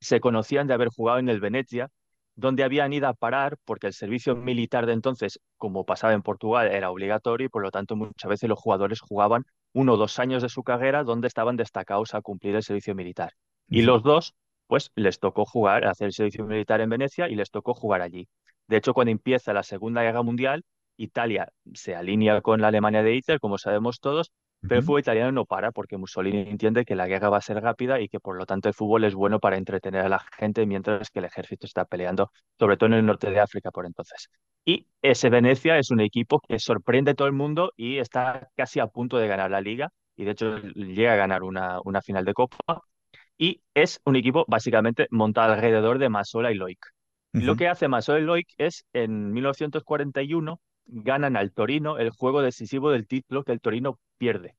se 0.00 0.20
conocían 0.20 0.66
de 0.66 0.74
haber 0.74 0.88
jugado 0.88 1.18
en 1.18 1.28
el 1.28 1.40
Venezia, 1.40 1.88
donde 2.36 2.64
habían 2.64 2.92
ido 2.92 3.08
a 3.08 3.14
parar 3.14 3.56
porque 3.64 3.86
el 3.86 3.94
servicio 3.94 4.36
militar 4.36 4.86
de 4.86 4.92
entonces, 4.92 5.40
como 5.56 5.84
pasaba 5.84 6.12
en 6.14 6.22
Portugal, 6.22 6.68
era 6.68 6.90
obligatorio 6.90 7.46
y 7.46 7.48
por 7.48 7.62
lo 7.62 7.70
tanto 7.70 7.96
muchas 7.96 8.28
veces 8.28 8.48
los 8.48 8.58
jugadores 8.58 9.00
jugaban 9.00 9.44
uno 9.72 9.94
o 9.94 9.96
dos 9.96 10.18
años 10.18 10.42
de 10.42 10.48
su 10.48 10.62
carrera 10.62 11.04
donde 11.04 11.28
estaban 11.28 11.56
destacados 11.56 12.14
a 12.14 12.20
cumplir 12.22 12.56
el 12.56 12.62
servicio 12.62 12.94
militar. 12.94 13.32
Y 13.68 13.82
los 13.82 14.02
dos 14.02 14.34
pues 14.66 14.90
les 14.94 15.18
tocó 15.18 15.44
jugar, 15.44 15.84
hacer 15.86 16.06
el 16.06 16.12
servicio 16.12 16.44
militar 16.44 16.80
en 16.80 16.90
Venecia 16.90 17.28
y 17.28 17.34
les 17.34 17.50
tocó 17.50 17.74
jugar 17.74 18.00
allí. 18.00 18.28
De 18.66 18.76
hecho, 18.78 18.94
cuando 18.94 19.10
empieza 19.10 19.52
la 19.52 19.62
Segunda 19.62 20.02
Guerra 20.02 20.22
Mundial, 20.22 20.64
Italia 20.96 21.48
se 21.74 21.94
alinea 21.94 22.40
con 22.40 22.60
la 22.60 22.68
Alemania 22.68 23.02
de 23.02 23.14
Hitler, 23.14 23.40
como 23.40 23.58
sabemos 23.58 24.00
todos, 24.00 24.32
pero 24.60 24.76
el 24.76 24.82
fútbol 24.82 25.00
italiano 25.00 25.30
no 25.32 25.44
para 25.44 25.72
porque 25.72 25.98
Mussolini 25.98 26.48
entiende 26.48 26.86
que 26.86 26.94
la 26.94 27.06
guerra 27.06 27.28
va 27.28 27.36
a 27.36 27.42
ser 27.42 27.60
rápida 27.62 28.00
y 28.00 28.08
que 28.08 28.18
por 28.18 28.36
lo 28.36 28.46
tanto 28.46 28.68
el 28.68 28.74
fútbol 28.74 29.04
es 29.04 29.14
bueno 29.14 29.38
para 29.38 29.58
entretener 29.58 30.06
a 30.06 30.08
la 30.08 30.20
gente 30.38 30.64
mientras 30.64 31.10
que 31.10 31.18
el 31.18 31.26
ejército 31.26 31.66
está 31.66 31.84
peleando, 31.84 32.30
sobre 32.58 32.78
todo 32.78 32.86
en 32.86 32.94
el 32.94 33.06
norte 33.06 33.30
de 33.30 33.40
África 33.40 33.70
por 33.70 33.84
entonces. 33.84 34.30
Y 34.64 34.86
ese 35.02 35.28
Venecia 35.28 35.78
es 35.78 35.90
un 35.90 36.00
equipo 36.00 36.40
que 36.40 36.58
sorprende 36.58 37.10
a 37.10 37.14
todo 37.14 37.28
el 37.28 37.34
mundo 37.34 37.72
y 37.76 37.98
está 37.98 38.50
casi 38.56 38.80
a 38.80 38.86
punto 38.86 39.18
de 39.18 39.28
ganar 39.28 39.50
la 39.50 39.60
liga 39.60 39.90
y 40.16 40.24
de 40.24 40.30
hecho 40.30 40.56
llega 40.58 41.12
a 41.12 41.16
ganar 41.16 41.42
una, 41.42 41.80
una 41.84 42.00
final 42.00 42.24
de 42.24 42.32
Copa 42.32 42.80
y 43.38 43.62
es 43.74 44.00
un 44.04 44.16
equipo 44.16 44.44
básicamente 44.48 45.06
montado 45.10 45.52
alrededor 45.52 45.98
de 45.98 46.08
Masola 46.08 46.52
y 46.52 46.54
Loic. 46.54 46.78
Lo 47.32 47.56
que 47.56 47.66
hace 47.66 47.88
Masola 47.88 48.20
y 48.20 48.22
Loic 48.22 48.46
es, 48.58 48.84
en 48.92 49.32
1941, 49.32 50.60
ganan 50.86 51.36
al 51.36 51.52
Torino 51.52 51.98
el 51.98 52.10
juego 52.10 52.42
decisivo 52.42 52.92
del 52.92 53.08
título 53.08 53.42
que 53.42 53.50
el 53.50 53.60
Torino 53.60 53.98
pierde. 54.18 54.54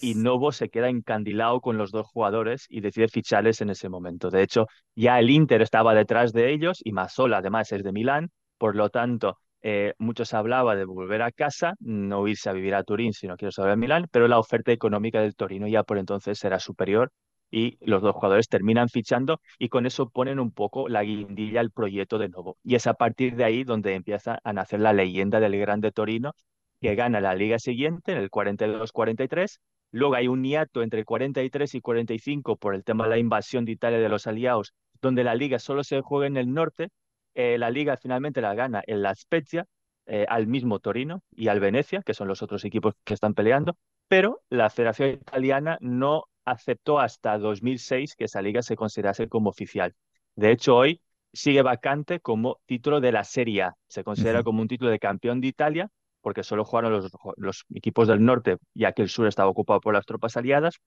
Y 0.00 0.14
Novo 0.14 0.52
se 0.52 0.68
queda 0.68 0.88
encandilado 0.88 1.60
con 1.60 1.76
los 1.76 1.90
dos 1.90 2.06
jugadores 2.06 2.66
y 2.68 2.80
decide 2.82 3.08
ficharles 3.08 3.60
en 3.62 3.70
ese 3.70 3.88
momento. 3.88 4.30
De 4.30 4.42
hecho, 4.42 4.68
ya 4.94 5.18
el 5.18 5.28
Inter 5.28 5.62
estaba 5.62 5.92
detrás 5.94 6.32
de 6.32 6.52
ellos 6.52 6.80
y 6.84 6.92
Masola 6.92 7.38
además 7.38 7.72
es 7.72 7.82
de 7.82 7.92
Milán, 7.92 8.30
por 8.58 8.76
lo 8.76 8.90
tanto, 8.90 9.38
eh, 9.62 9.94
muchos 9.98 10.34
hablaba 10.34 10.76
de 10.76 10.84
volver 10.84 11.22
a 11.22 11.32
casa, 11.32 11.74
no 11.80 12.28
irse 12.28 12.48
a 12.48 12.52
vivir 12.52 12.76
a 12.76 12.84
Turín, 12.84 13.12
sino 13.12 13.36
quiero 13.36 13.50
saber 13.50 13.72
a 13.72 13.76
Milán, 13.76 14.06
pero 14.12 14.28
la 14.28 14.38
oferta 14.38 14.70
económica 14.70 15.20
del 15.20 15.34
Torino 15.34 15.66
ya 15.66 15.82
por 15.82 15.98
entonces 15.98 16.42
era 16.44 16.60
superior 16.60 17.10
y 17.54 17.78
los 17.82 18.02
dos 18.02 18.16
jugadores 18.16 18.48
terminan 18.48 18.88
fichando 18.88 19.40
y 19.60 19.68
con 19.68 19.86
eso 19.86 20.08
ponen 20.10 20.40
un 20.40 20.50
poco 20.50 20.88
la 20.88 21.04
guindilla 21.04 21.60
al 21.60 21.70
proyecto 21.70 22.18
de 22.18 22.28
nuevo. 22.28 22.58
Y 22.64 22.74
es 22.74 22.88
a 22.88 22.94
partir 22.94 23.36
de 23.36 23.44
ahí 23.44 23.62
donde 23.62 23.94
empieza 23.94 24.40
a 24.42 24.52
nacer 24.52 24.80
la 24.80 24.92
leyenda 24.92 25.38
del 25.38 25.56
Grande 25.60 25.92
Torino, 25.92 26.32
que 26.80 26.96
gana 26.96 27.20
la 27.20 27.36
liga 27.36 27.60
siguiente 27.60 28.10
en 28.10 28.18
el 28.18 28.28
42-43. 28.28 29.60
Luego 29.92 30.16
hay 30.16 30.26
un 30.26 30.42
hiato 30.42 30.82
entre 30.82 31.04
43 31.04 31.76
y 31.76 31.80
45 31.80 32.56
por 32.56 32.74
el 32.74 32.82
tema 32.82 33.04
de 33.04 33.10
la 33.10 33.18
invasión 33.18 33.64
de 33.64 33.70
Italia 33.70 34.00
de 34.00 34.08
los 34.08 34.26
aliados, 34.26 34.74
donde 35.00 35.22
la 35.22 35.36
liga 35.36 35.60
solo 35.60 35.84
se 35.84 36.00
juega 36.00 36.26
en 36.26 36.36
el 36.36 36.52
norte. 36.52 36.88
Eh, 37.36 37.56
la 37.56 37.70
liga 37.70 37.96
finalmente 37.96 38.40
la 38.40 38.54
gana 38.54 38.82
en 38.84 39.00
La 39.00 39.14
Spezia, 39.14 39.64
eh, 40.06 40.26
al 40.28 40.48
mismo 40.48 40.80
Torino 40.80 41.22
y 41.30 41.46
al 41.46 41.60
Venecia, 41.60 42.02
que 42.04 42.14
son 42.14 42.26
los 42.26 42.42
otros 42.42 42.64
equipos 42.64 42.94
que 43.04 43.14
están 43.14 43.32
peleando, 43.32 43.76
pero 44.08 44.40
la 44.50 44.70
Federación 44.70 45.10
Italiana 45.10 45.78
no 45.80 46.24
aceptó 46.44 47.00
hasta 47.00 47.38
2006 47.38 48.16
que 48.16 48.24
esa 48.24 48.42
liga 48.42 48.62
se 48.62 48.76
considerase 48.76 49.28
como 49.28 49.50
oficial. 49.50 49.94
De 50.36 50.50
hecho, 50.50 50.76
hoy 50.76 51.00
sigue 51.32 51.62
vacante 51.62 52.20
como 52.20 52.60
título 52.66 53.00
de 53.00 53.12
la 53.12 53.24
Serie 53.24 53.62
A. 53.62 53.76
Se 53.88 54.04
considera 54.04 54.42
como 54.42 54.62
un 54.62 54.68
título 54.68 54.90
de 54.90 54.98
campeón 54.98 55.40
de 55.40 55.48
Italia 55.48 55.90
porque 56.24 56.42
solo 56.42 56.64
jugaron 56.64 56.92
los, 56.92 57.12
los, 57.36 57.66
equipos 57.74 58.08
del 58.08 58.24
norte, 58.24 58.56
ya 58.72 58.92
que 58.92 59.02
el 59.02 59.10
sur 59.10 59.26
estaba 59.26 59.50
ocupado 59.50 59.80
por 59.80 59.92
las 59.92 60.06
tropas 60.06 60.38
aliadas. 60.38 60.80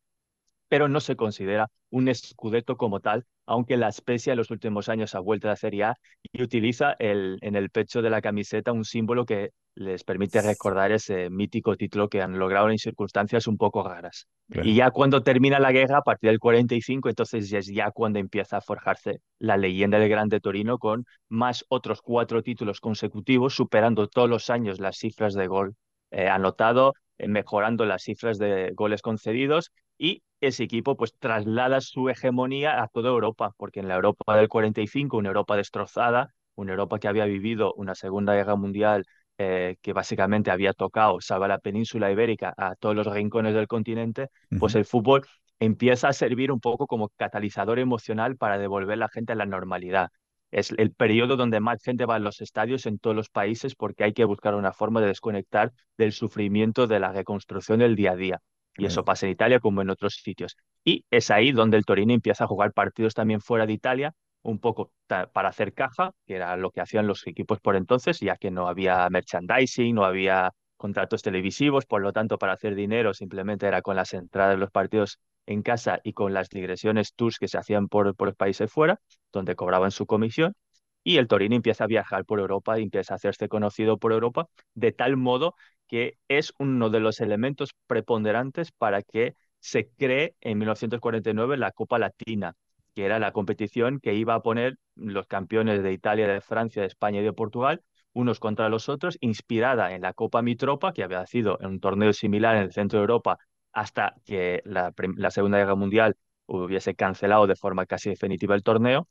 Pero 0.69 0.87
no 0.87 0.99
se 0.99 1.15
considera 1.15 1.67
un 1.89 2.07
escudeto 2.09 2.77
como 2.77 2.99
tal, 2.99 3.25
aunque 3.45 3.77
la 3.77 3.91
Spezia 3.91 4.33
en 4.33 4.37
los 4.37 4.51
últimos 4.51 4.89
años 4.89 5.15
ha 5.15 5.19
vuelto 5.19 5.47
a 5.47 5.51
la 5.51 5.55
Serie 5.55 5.85
A 5.85 5.95
y 6.21 6.43
utiliza 6.43 6.95
el, 6.99 7.37
en 7.41 7.55
el 7.55 7.69
pecho 7.69 8.01
de 8.01 8.09
la 8.09 8.21
camiseta 8.21 8.73
un 8.73 8.83
símbolo 8.83 9.25
que 9.25 9.51
les 9.75 10.03
permite 10.03 10.41
recordar 10.41 10.91
ese 10.91 11.29
mítico 11.29 11.75
título 11.75 12.09
que 12.09 12.21
han 12.21 12.37
logrado 12.39 12.69
en 12.69 12.79
circunstancias 12.79 13.47
un 13.47 13.57
poco 13.57 13.87
raras. 13.87 14.27
Y 14.63 14.75
ya 14.75 14.89
cuando 14.89 15.21
termina 15.21 15.59
la 15.59 15.71
guerra, 15.71 15.99
a 15.99 16.01
partir 16.01 16.31
del 16.31 16.39
45, 16.39 17.09
entonces 17.09 17.49
ya 17.49 17.59
es 17.59 17.67
ya 17.67 17.91
cuando 17.91 18.17
empieza 18.17 18.57
a 18.57 18.61
forjarse 18.61 19.21
la 19.39 19.55
leyenda 19.55 19.99
del 19.99 20.09
Grande 20.09 20.39
Torino 20.39 20.79
con 20.79 21.05
más 21.29 21.63
otros 21.69 22.01
cuatro 22.01 22.41
títulos 22.41 22.79
consecutivos, 22.79 23.53
superando 23.53 24.07
todos 24.07 24.29
los 24.29 24.49
años 24.49 24.79
las 24.79 24.97
cifras 24.97 25.35
de 25.35 25.47
gol 25.47 25.75
eh, 26.09 26.27
anotado, 26.27 26.93
eh, 27.19 27.27
mejorando 27.27 27.85
las 27.85 28.03
cifras 28.03 28.39
de 28.39 28.71
goles 28.73 29.01
concedidos 29.01 29.71
y 29.97 30.23
ese 30.41 30.63
equipo 30.63 30.95
pues 30.95 31.13
traslada 31.17 31.81
su 31.81 32.09
hegemonía 32.09 32.81
a 32.81 32.87
toda 32.87 33.09
Europa, 33.09 33.53
porque 33.57 33.79
en 33.79 33.87
la 33.87 33.95
Europa 33.95 34.37
del 34.37 34.47
45, 34.49 35.17
una 35.17 35.29
Europa 35.29 35.55
destrozada, 35.55 36.33
una 36.55 36.71
Europa 36.71 36.99
que 36.99 37.07
había 37.07 37.25
vivido 37.25 37.73
una 37.75 37.95
Segunda 37.95 38.33
Guerra 38.35 38.55
Mundial 38.55 39.05
eh, 39.39 39.77
que 39.81 39.93
básicamente 39.93 40.49
había 40.51 40.73
tocado, 40.73 41.21
salva 41.21 41.47
la 41.47 41.59
península 41.59 42.11
ibérica, 42.11 42.53
a 42.57 42.75
todos 42.75 42.95
los 42.95 43.05
rincones 43.07 43.53
del 43.53 43.67
continente, 43.67 44.29
pues 44.59 44.73
el 44.75 44.85
fútbol 44.85 45.25
empieza 45.59 46.07
a 46.07 46.13
servir 46.13 46.51
un 46.51 46.59
poco 46.59 46.87
como 46.87 47.09
catalizador 47.09 47.79
emocional 47.79 48.35
para 48.37 48.57
devolver 48.57 48.93
a 48.93 48.97
la 48.97 49.09
gente 49.09 49.33
a 49.33 49.35
la 49.35 49.45
normalidad. 49.45 50.09
Es 50.49 50.71
el 50.71 50.91
periodo 50.91 51.35
donde 51.35 51.59
más 51.59 51.83
gente 51.83 52.05
va 52.05 52.15
a 52.15 52.19
los 52.19 52.41
estadios 52.41 52.85
en 52.85 52.99
todos 52.99 53.15
los 53.15 53.29
países 53.29 53.75
porque 53.75 54.03
hay 54.03 54.13
que 54.13 54.25
buscar 54.25 54.55
una 54.55 54.73
forma 54.73 55.01
de 55.01 55.07
desconectar 55.07 55.71
del 55.97 56.13
sufrimiento 56.13 56.87
de 56.87 56.99
la 56.99 57.11
reconstrucción 57.11 57.79
del 57.79 57.95
día 57.95 58.11
a 58.11 58.15
día. 58.15 58.41
Y 58.77 58.85
eso 58.85 59.03
pasa 59.03 59.25
en 59.25 59.31
Italia 59.33 59.59
como 59.59 59.81
en 59.81 59.89
otros 59.89 60.15
sitios. 60.15 60.55
Y 60.83 61.05
es 61.09 61.31
ahí 61.31 61.51
donde 61.51 61.77
el 61.77 61.85
Torino 61.85 62.13
empieza 62.13 62.43
a 62.45 62.47
jugar 62.47 62.73
partidos 62.73 63.13
también 63.13 63.41
fuera 63.41 63.65
de 63.65 63.73
Italia, 63.73 64.13
un 64.43 64.59
poco 64.59 64.91
para 65.07 65.49
hacer 65.49 65.73
caja, 65.73 66.11
que 66.25 66.35
era 66.35 66.55
lo 66.57 66.71
que 66.71 66.81
hacían 66.81 67.07
los 67.07 67.25
equipos 67.27 67.59
por 67.59 67.75
entonces, 67.75 68.19
ya 68.19 68.37
que 68.37 68.51
no 68.51 68.67
había 68.67 69.09
merchandising, 69.09 69.95
no 69.95 70.05
había 70.05 70.51
contratos 70.77 71.21
televisivos, 71.23 71.85
por 71.85 72.01
lo 72.01 72.13
tanto, 72.13 72.37
para 72.37 72.53
hacer 72.53 72.75
dinero 72.75 73.13
simplemente 73.13 73.67
era 73.67 73.81
con 73.81 73.95
las 73.95 74.13
entradas 74.13 74.53
de 74.53 74.59
los 74.59 74.71
partidos 74.71 75.19
en 75.47 75.63
casa 75.63 75.99
y 76.03 76.13
con 76.13 76.33
las 76.33 76.49
digresiones 76.49 77.13
tours 77.15 77.39
que 77.39 77.47
se 77.47 77.57
hacían 77.57 77.87
por, 77.87 78.15
por 78.15 78.27
los 78.27 78.35
países 78.35 78.71
fuera, 78.71 78.99
donde 79.33 79.55
cobraban 79.55 79.91
su 79.91 80.05
comisión. 80.05 80.53
Y 81.03 81.17
el 81.17 81.27
Torino 81.27 81.55
empieza 81.55 81.85
a 81.85 81.87
viajar 81.87 82.25
por 82.25 82.39
Europa 82.39 82.77
y 82.79 82.83
empieza 82.83 83.13
a 83.13 83.15
hacerse 83.15 83.47
conocido 83.47 83.97
por 83.97 84.11
Europa, 84.11 84.47
de 84.73 84.91
tal 84.91 85.15
modo 85.17 85.55
que 85.87 86.17
es 86.27 86.53
uno 86.59 86.89
de 86.89 86.99
los 86.99 87.19
elementos 87.21 87.71
preponderantes 87.87 88.71
para 88.71 89.01
que 89.03 89.35
se 89.59 89.89
cree 89.89 90.35
en 90.41 90.59
1949 90.59 91.57
la 91.57 91.71
Copa 91.71 91.99
Latina, 91.99 92.55
que 92.93 93.05
era 93.05 93.19
la 93.19 93.31
competición 93.31 93.99
que 93.99 94.13
iba 94.13 94.35
a 94.35 94.41
poner 94.41 94.75
los 94.95 95.27
campeones 95.27 95.83
de 95.83 95.93
Italia, 95.93 96.27
de 96.27 96.41
Francia, 96.41 96.81
de 96.81 96.87
España 96.87 97.21
y 97.21 97.23
de 97.23 97.33
Portugal 97.33 97.81
unos 98.17 98.39
contra 98.39 98.67
los 98.69 98.89
otros, 98.89 99.17
inspirada 99.21 99.93
en 99.93 100.01
la 100.01 100.13
Copa 100.13 100.41
Mitropa, 100.41 100.91
que 100.91 101.03
había 101.03 101.25
sido 101.27 101.57
un 101.61 101.79
torneo 101.79 102.13
similar 102.13 102.55
en 102.55 102.63
el 102.63 102.73
centro 102.73 102.97
de 102.97 103.03
Europa 103.03 103.37
hasta 103.73 104.15
que 104.25 104.61
la, 104.65 104.91
la 105.17 105.29
Segunda 105.31 105.59
Guerra 105.59 105.75
Mundial 105.75 106.15
hubiese 106.47 106.95
cancelado 106.95 107.45
de 107.45 107.55
forma 107.55 107.85
casi 107.85 108.09
definitiva 108.09 108.55
el 108.55 108.63
torneo. 108.63 109.07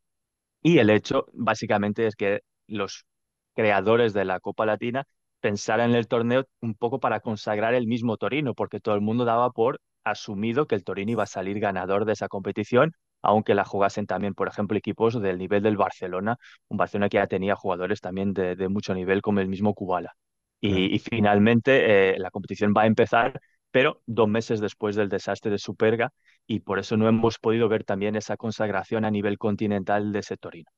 Y 0.62 0.78
el 0.78 0.90
hecho, 0.90 1.26
básicamente, 1.32 2.06
es 2.06 2.16
que 2.16 2.40
los 2.66 3.06
creadores 3.54 4.12
de 4.12 4.24
la 4.24 4.40
Copa 4.40 4.66
Latina 4.66 5.06
pensaran 5.40 5.90
en 5.90 5.96
el 5.96 6.08
torneo 6.08 6.44
un 6.60 6.74
poco 6.74 7.00
para 7.00 7.20
consagrar 7.20 7.74
el 7.74 7.86
mismo 7.86 8.16
Torino, 8.16 8.54
porque 8.54 8.80
todo 8.80 8.94
el 8.94 9.00
mundo 9.00 9.24
daba 9.24 9.50
por 9.50 9.80
asumido 10.04 10.66
que 10.66 10.74
el 10.74 10.84
Torino 10.84 11.12
iba 11.12 11.24
a 11.24 11.26
salir 11.26 11.58
ganador 11.60 12.04
de 12.04 12.12
esa 12.12 12.28
competición, 12.28 12.92
aunque 13.22 13.54
la 13.54 13.64
jugasen 13.64 14.06
también, 14.06 14.34
por 14.34 14.48
ejemplo, 14.48 14.78
equipos 14.78 15.20
del 15.20 15.38
nivel 15.38 15.62
del 15.62 15.76
Barcelona, 15.76 16.36
un 16.68 16.76
Barcelona 16.76 17.08
que 17.08 17.16
ya 17.16 17.26
tenía 17.26 17.56
jugadores 17.56 18.00
también 18.00 18.32
de, 18.32 18.68
mucho 18.68 18.94
nivel 18.94 19.22
como 19.22 19.40
el 19.40 19.48
mismo 19.48 19.74
Kubala. 19.74 20.14
Y, 20.60 20.98
finalmente 20.98 22.14
eh, 22.14 22.18
la 22.18 22.30
competición 22.30 22.72
va 22.76 22.82
a 22.82 22.86
empezar, 22.86 23.40
pero 23.70 24.02
dos 24.06 24.28
meses 24.28 24.60
después 24.60 24.96
del 24.96 25.08
desastre 25.08 25.50
de 25.50 25.58
Superga, 25.58 26.12
y 26.46 26.60
por 26.60 26.78
eso 26.78 26.96
no 26.96 27.08
hemos 27.08 27.38
podido 27.38 27.68
ver 27.68 27.84
también 27.84 28.16
esa 28.16 28.36
consagración 28.36 29.04
a 29.04 29.10
nivel 29.10 29.38
continental 29.38 30.12
de 30.12 30.20
ese 30.20 30.36
Torino. 30.36 30.70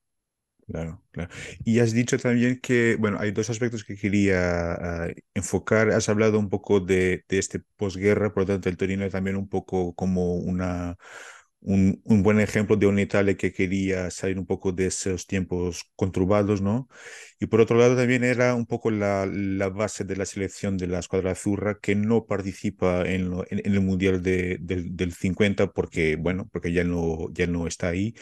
Claro, 0.71 1.01
claro. 1.09 1.31
Y 1.63 1.79
has 1.79 1.93
dicho 1.93 2.19
también 2.19 2.59
que, 2.61 2.95
bueno, 2.99 3.17
hay 3.19 3.31
dos 3.31 3.49
aspectos 3.49 3.83
que 3.83 3.95
quería 3.95 4.73
ah, 4.73 5.07
enfocar. 5.33 5.89
Has 5.89 6.09
hablado 6.09 6.37
un 6.37 6.47
poco 6.49 6.79
de, 6.79 7.25
de 7.27 7.39
este 7.39 7.59
posguerra, 7.75 8.31
por 8.31 8.43
lo 8.43 8.47
tanto, 8.47 8.69
el 8.69 8.77
Torino 8.77 9.09
también 9.09 9.35
un 9.35 9.49
poco 9.49 9.95
como 9.95 10.35
una, 10.35 10.95
un, 11.61 11.99
un, 12.05 12.21
buen 12.23 12.39
ejemplo 12.39 12.75
de 12.75 12.85
una 12.85 13.01
Italia 13.01 13.35
que 13.35 13.51
quería 13.51 14.11
salir 14.11 14.37
un 14.37 14.45
poco 14.45 14.71
de 14.71 14.85
esos 14.87 15.25
tiempos 15.25 15.85
conturbados, 15.95 16.61
¿no? 16.61 16.87
Y 17.39 17.47
por 17.47 17.61
otro 17.61 17.75
lado 17.77 17.95
también 17.95 18.23
era 18.23 18.53
un 18.53 18.67
poco 18.67 18.91
la, 18.91 19.25
la 19.25 19.69
base 19.69 20.03
de 20.03 20.15
la 20.17 20.25
selección 20.27 20.77
de 20.77 20.85
la 20.87 20.99
escuadra 20.99 21.31
azurra 21.31 21.79
que 21.81 21.95
no 21.95 22.25
participa 22.27 23.01
en, 23.09 23.33
en, 23.49 23.61
el 23.73 23.81
Mundial 23.81 24.21
de, 24.21 24.57
del, 24.61 24.95
del 24.95 25.13
50 25.13 25.71
porque, 25.73 26.15
bueno, 26.15 26.47
porque 26.51 26.71
ya 26.73 26.83
no, 26.83 27.27
ya 27.33 27.47
no 27.47 27.65
está 27.67 27.87
ahí, 27.89 28.13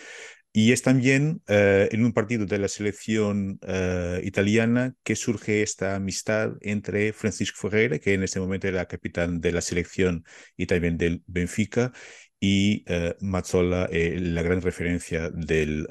y 0.58 0.72
es 0.72 0.82
también 0.82 1.44
eh, 1.48 1.88
en 1.92 2.04
un 2.04 2.14
partido 2.14 2.48
de 2.48 2.58
la 2.58 2.68
selección 2.68 3.60
eh, 3.62 4.22
italiana 4.24 4.96
que 5.04 5.16
surge 5.16 5.62
esta 5.62 5.96
amistad 5.96 6.54
entre 6.62 7.14
Francisco 7.14 7.60
Ferreira, 7.62 8.00
que 8.00 8.16
en 8.16 8.24
ese 8.24 8.40
momento 8.40 8.68
era 8.68 8.88
capitán 8.88 9.40
de 9.40 9.52
la 9.52 9.62
selección 9.62 10.26
y 10.58 10.66
también 10.66 10.98
del 10.98 11.22
Benfica, 11.28 11.92
y 12.40 12.84
uh, 12.92 13.14
Mazzola, 13.24 13.88
la 13.92 14.42
gran 14.42 14.62
referencia 14.62 15.30
del, 15.30 15.88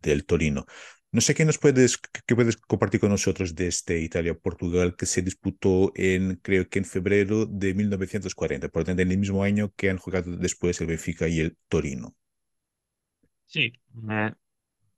del 0.00 0.24
Torino. 0.26 0.64
No 1.10 1.20
sé 1.20 1.34
qué 1.34 1.44
nos 1.44 1.58
puedes, 1.58 1.98
qué 2.24 2.36
puedes 2.36 2.56
compartir 2.56 3.00
con 3.00 3.10
nosotros 3.10 3.56
de 3.56 3.66
este 3.66 3.98
Italia-Portugal 4.00 4.94
que 4.96 5.06
se 5.06 5.22
disputó 5.22 5.92
en, 5.96 6.36
creo 6.36 6.68
que 6.68 6.78
en 6.78 6.84
febrero 6.84 7.46
de 7.46 7.74
1940, 7.74 8.68
por 8.68 8.82
lo 8.82 8.86
tanto, 8.86 9.02
en 9.02 9.10
el 9.10 9.18
mismo 9.18 9.42
año 9.42 9.72
que 9.76 9.90
han 9.90 9.98
jugado 9.98 10.36
después 10.36 10.80
el 10.80 10.86
Benfica 10.86 11.26
y 11.26 11.40
el 11.40 11.56
Torino. 11.68 12.14
Sí, 13.46 13.72
eh, 14.10 14.32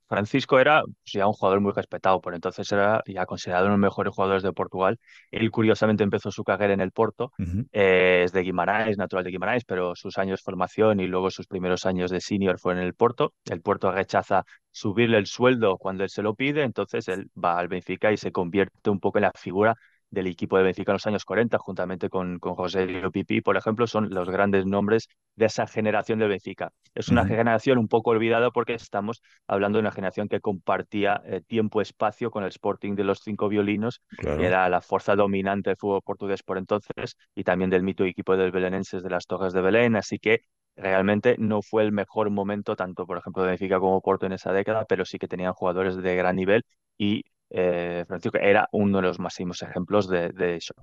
Francisco 0.07 0.59
era 0.59 0.83
pues, 0.83 1.13
ya 1.13 1.27
un 1.27 1.33
jugador 1.33 1.59
muy 1.61 1.73
respetado, 1.73 2.21
por 2.21 2.33
entonces 2.33 2.71
era 2.71 3.03
ya 3.05 3.25
considerado 3.25 3.65
uno 3.65 3.73
de 3.73 3.77
los 3.79 3.89
mejores 3.89 4.13
jugadores 4.15 4.43
de 4.43 4.53
Portugal. 4.53 4.99
Él 5.31 5.51
curiosamente 5.51 6.03
empezó 6.03 6.31
su 6.31 6.43
carrera 6.43 6.73
en 6.73 6.81
el 6.81 6.91
Porto, 6.91 7.31
eh, 7.73 8.23
es 8.23 8.31
de 8.31 8.41
Guimarães, 8.41 8.97
natural 8.97 9.25
de 9.25 9.31
Guimarães, 9.31 9.65
pero 9.65 9.95
sus 9.95 10.17
años 10.17 10.39
de 10.39 10.43
formación 10.43 10.99
y 11.01 11.07
luego 11.07 11.29
sus 11.29 11.47
primeros 11.47 11.85
años 11.85 12.09
de 12.11 12.21
senior 12.21 12.59
fueron 12.59 12.81
en 12.81 12.87
el 12.87 12.93
Porto. 12.93 13.33
El 13.45 13.61
Porto 13.61 13.91
rechaza 13.91 14.45
subirle 14.71 15.17
el 15.17 15.25
sueldo 15.27 15.77
cuando 15.77 16.03
él 16.03 16.09
se 16.09 16.21
lo 16.23 16.35
pide, 16.35 16.63
entonces 16.63 17.07
él 17.09 17.29
va 17.43 17.59
al 17.59 17.67
Benfica 17.67 18.11
y 18.11 18.17
se 18.17 18.31
convierte 18.31 18.89
un 18.89 18.99
poco 18.99 19.17
en 19.17 19.23
la 19.23 19.31
figura 19.35 19.75
del 20.09 20.27
equipo 20.27 20.57
de 20.57 20.63
Benfica 20.63 20.91
en 20.91 20.95
los 20.95 21.07
años 21.07 21.25
40, 21.25 21.57
juntamente 21.57 22.09
con, 22.09 22.39
con 22.39 22.55
José 22.55 22.87
Pipi, 23.11 23.41
por 23.41 23.57
ejemplo, 23.57 23.87
son 23.87 24.09
los 24.09 24.29
grandes 24.29 24.65
nombres 24.65 25.09
de 25.35 25.45
esa 25.45 25.67
generación 25.67 26.19
de 26.19 26.27
Benfica. 26.27 26.71
Es 26.95 27.09
una 27.09 27.25
generación 27.25 27.77
un 27.77 27.87
poco 27.87 28.11
olvidada 28.11 28.51
porque 28.51 28.73
estamos 28.73 29.21
hablando 29.47 29.77
de 29.77 29.81
una 29.81 29.91
generación 29.91 30.27
que 30.27 30.39
compartía 30.39 31.21
eh, 31.25 31.41
tiempo-espacio 31.41 32.31
con 32.31 32.43
el 32.43 32.49
Sporting 32.49 32.95
de 32.95 33.03
los 33.03 33.19
cinco 33.19 33.49
violinos, 33.49 34.01
que 34.17 34.45
era 34.45 34.67
la 34.69 34.81
fuerza 34.81 35.15
dominante 35.15 35.71
del 35.71 35.77
fútbol 35.77 36.01
portugués 36.01 36.43
por 36.43 36.57
entonces, 36.57 37.17
y 37.35 37.43
también 37.43 37.69
del 37.69 37.83
mito 37.83 38.03
equipo 38.05 38.35
del 38.37 38.51
Belenenses 38.51 39.03
de 39.03 39.09
las 39.09 39.25
Torres 39.25 39.53
de 39.53 39.61
Belén, 39.61 39.95
así 39.95 40.19
que 40.19 40.41
realmente 40.75 41.35
no 41.39 41.61
fue 41.61 41.83
el 41.83 41.91
mejor 41.91 42.29
momento, 42.29 42.75
tanto 42.75 43.05
por 43.05 43.17
ejemplo 43.17 43.43
de 43.43 43.49
Benfica 43.49 43.79
como 43.79 44.01
Porto 44.01 44.25
en 44.25 44.33
esa 44.33 44.53
década, 44.53 44.85
pero 44.85 45.05
sí 45.05 45.17
que 45.17 45.27
tenían 45.27 45.53
jugadores 45.53 45.97
de 45.97 46.15
gran 46.15 46.35
nivel 46.35 46.63
y 46.97 47.23
eh, 47.49 48.05
Francisco 48.07 48.37
era 48.39 48.67
uno 48.71 48.97
de 48.97 49.03
los 49.03 49.19
máximos 49.19 49.61
ejemplos 49.61 50.07
de, 50.09 50.55
eso. 50.55 50.73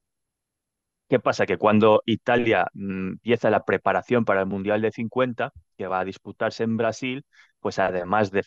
¿Qué 1.09 1.19
pasa? 1.21 1.47
Que 1.47 1.59
cuando 1.59 2.03
Italia 2.07 2.67
mm, 2.73 3.09
empieza 3.13 3.51
la 3.51 3.65
preparación 3.65 4.25
para 4.25 4.41
el 4.41 4.47
Mundial 4.47 4.81
de 4.81 4.91
50, 4.91 5.53
que 5.77 5.87
va 5.87 6.01
a 6.01 6.05
disputarse 6.05 6.65
en 6.65 6.77
Brasil, 6.77 7.25
pues 7.61 7.79
además 7.79 8.31
de, 8.31 8.43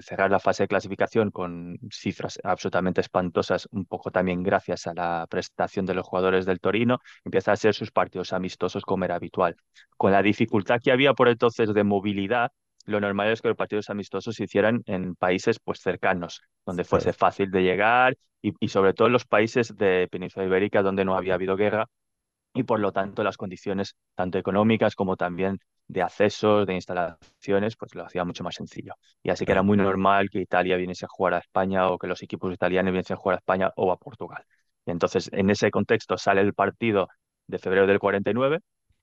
cerrar 0.00 0.30
la 0.30 0.40
fase 0.40 0.64
de 0.64 0.68
clasificación 0.68 1.30
con 1.30 1.78
cifras 1.90 2.38
absolutamente 2.42 3.00
espantosas, 3.00 3.68
un 3.70 3.84
poco 3.86 4.10
también 4.10 4.42
gracias 4.42 4.86
a 4.86 4.94
la 4.94 5.26
prestación 5.28 5.84
de 5.86 5.94
los 5.94 6.06
jugadores 6.06 6.46
del 6.46 6.60
Torino, 6.60 6.98
empieza 7.24 7.52
a 7.52 7.56
ser 7.56 7.74
sus 7.74 7.90
partidos 7.90 8.32
amistosos 8.32 8.84
como 8.84 9.04
era 9.04 9.16
habitual. 9.16 9.56
Con 9.96 10.12
la 10.12 10.22
dificultad 10.22 10.80
que 10.82 10.92
había 10.92 11.14
por 11.14 11.28
entonces 11.28 11.74
de 11.74 11.84
movilidad, 11.84 12.50
lo 12.84 13.00
normal 13.00 13.28
es 13.30 13.40
que 13.40 13.48
los 13.48 13.56
partidos 13.56 13.90
amistosos 13.90 14.34
se 14.36 14.44
hicieran 14.44 14.82
en 14.86 15.14
países 15.14 15.58
pues 15.62 15.80
cercanos, 15.80 16.42
donde 16.66 16.84
fuese 16.84 17.12
fácil 17.12 17.50
de 17.50 17.62
llegar 17.62 18.16
y, 18.40 18.68
sobre 18.68 18.92
todo 18.92 19.06
en 19.06 19.12
los 19.12 19.24
países 19.24 19.76
de 19.76 20.08
Península 20.10 20.46
Ibérica 20.46 20.82
donde 20.82 21.04
no 21.04 21.16
había 21.16 21.34
habido 21.34 21.56
guerra 21.56 21.86
y 22.54 22.64
por 22.64 22.80
lo 22.80 22.92
tanto 22.92 23.22
las 23.22 23.36
condiciones 23.36 23.96
tanto 24.14 24.38
económicas 24.38 24.94
como 24.94 25.16
también 25.16 25.58
de 25.88 26.02
accesos, 26.02 26.66
de 26.66 26.74
instalaciones, 26.74 27.76
pues 27.76 27.94
lo 27.94 28.04
hacía 28.04 28.24
mucho 28.24 28.44
más 28.44 28.54
sencillo. 28.54 28.94
Y 29.22 29.30
así 29.30 29.44
que 29.44 29.52
era 29.52 29.62
muy 29.62 29.76
normal 29.76 30.30
que 30.30 30.40
Italia 30.40 30.76
viniese 30.76 31.04
a 31.04 31.08
jugar 31.08 31.34
a 31.34 31.38
España 31.38 31.88
o 31.88 31.98
que 31.98 32.06
los 32.06 32.22
equipos 32.22 32.52
italianos 32.52 32.92
viniesen 32.92 33.14
a 33.14 33.18
jugar 33.18 33.36
a 33.36 33.38
España 33.38 33.70
o 33.76 33.92
a 33.92 33.96
Portugal. 33.96 34.44
Y 34.86 34.90
entonces 34.90 35.30
en 35.32 35.50
ese 35.50 35.70
contexto 35.70 36.16
sale 36.16 36.40
el 36.40 36.54
partido 36.54 37.08
de 37.46 37.58
febrero 37.58 37.86
del 37.86 37.98
49 37.98 38.60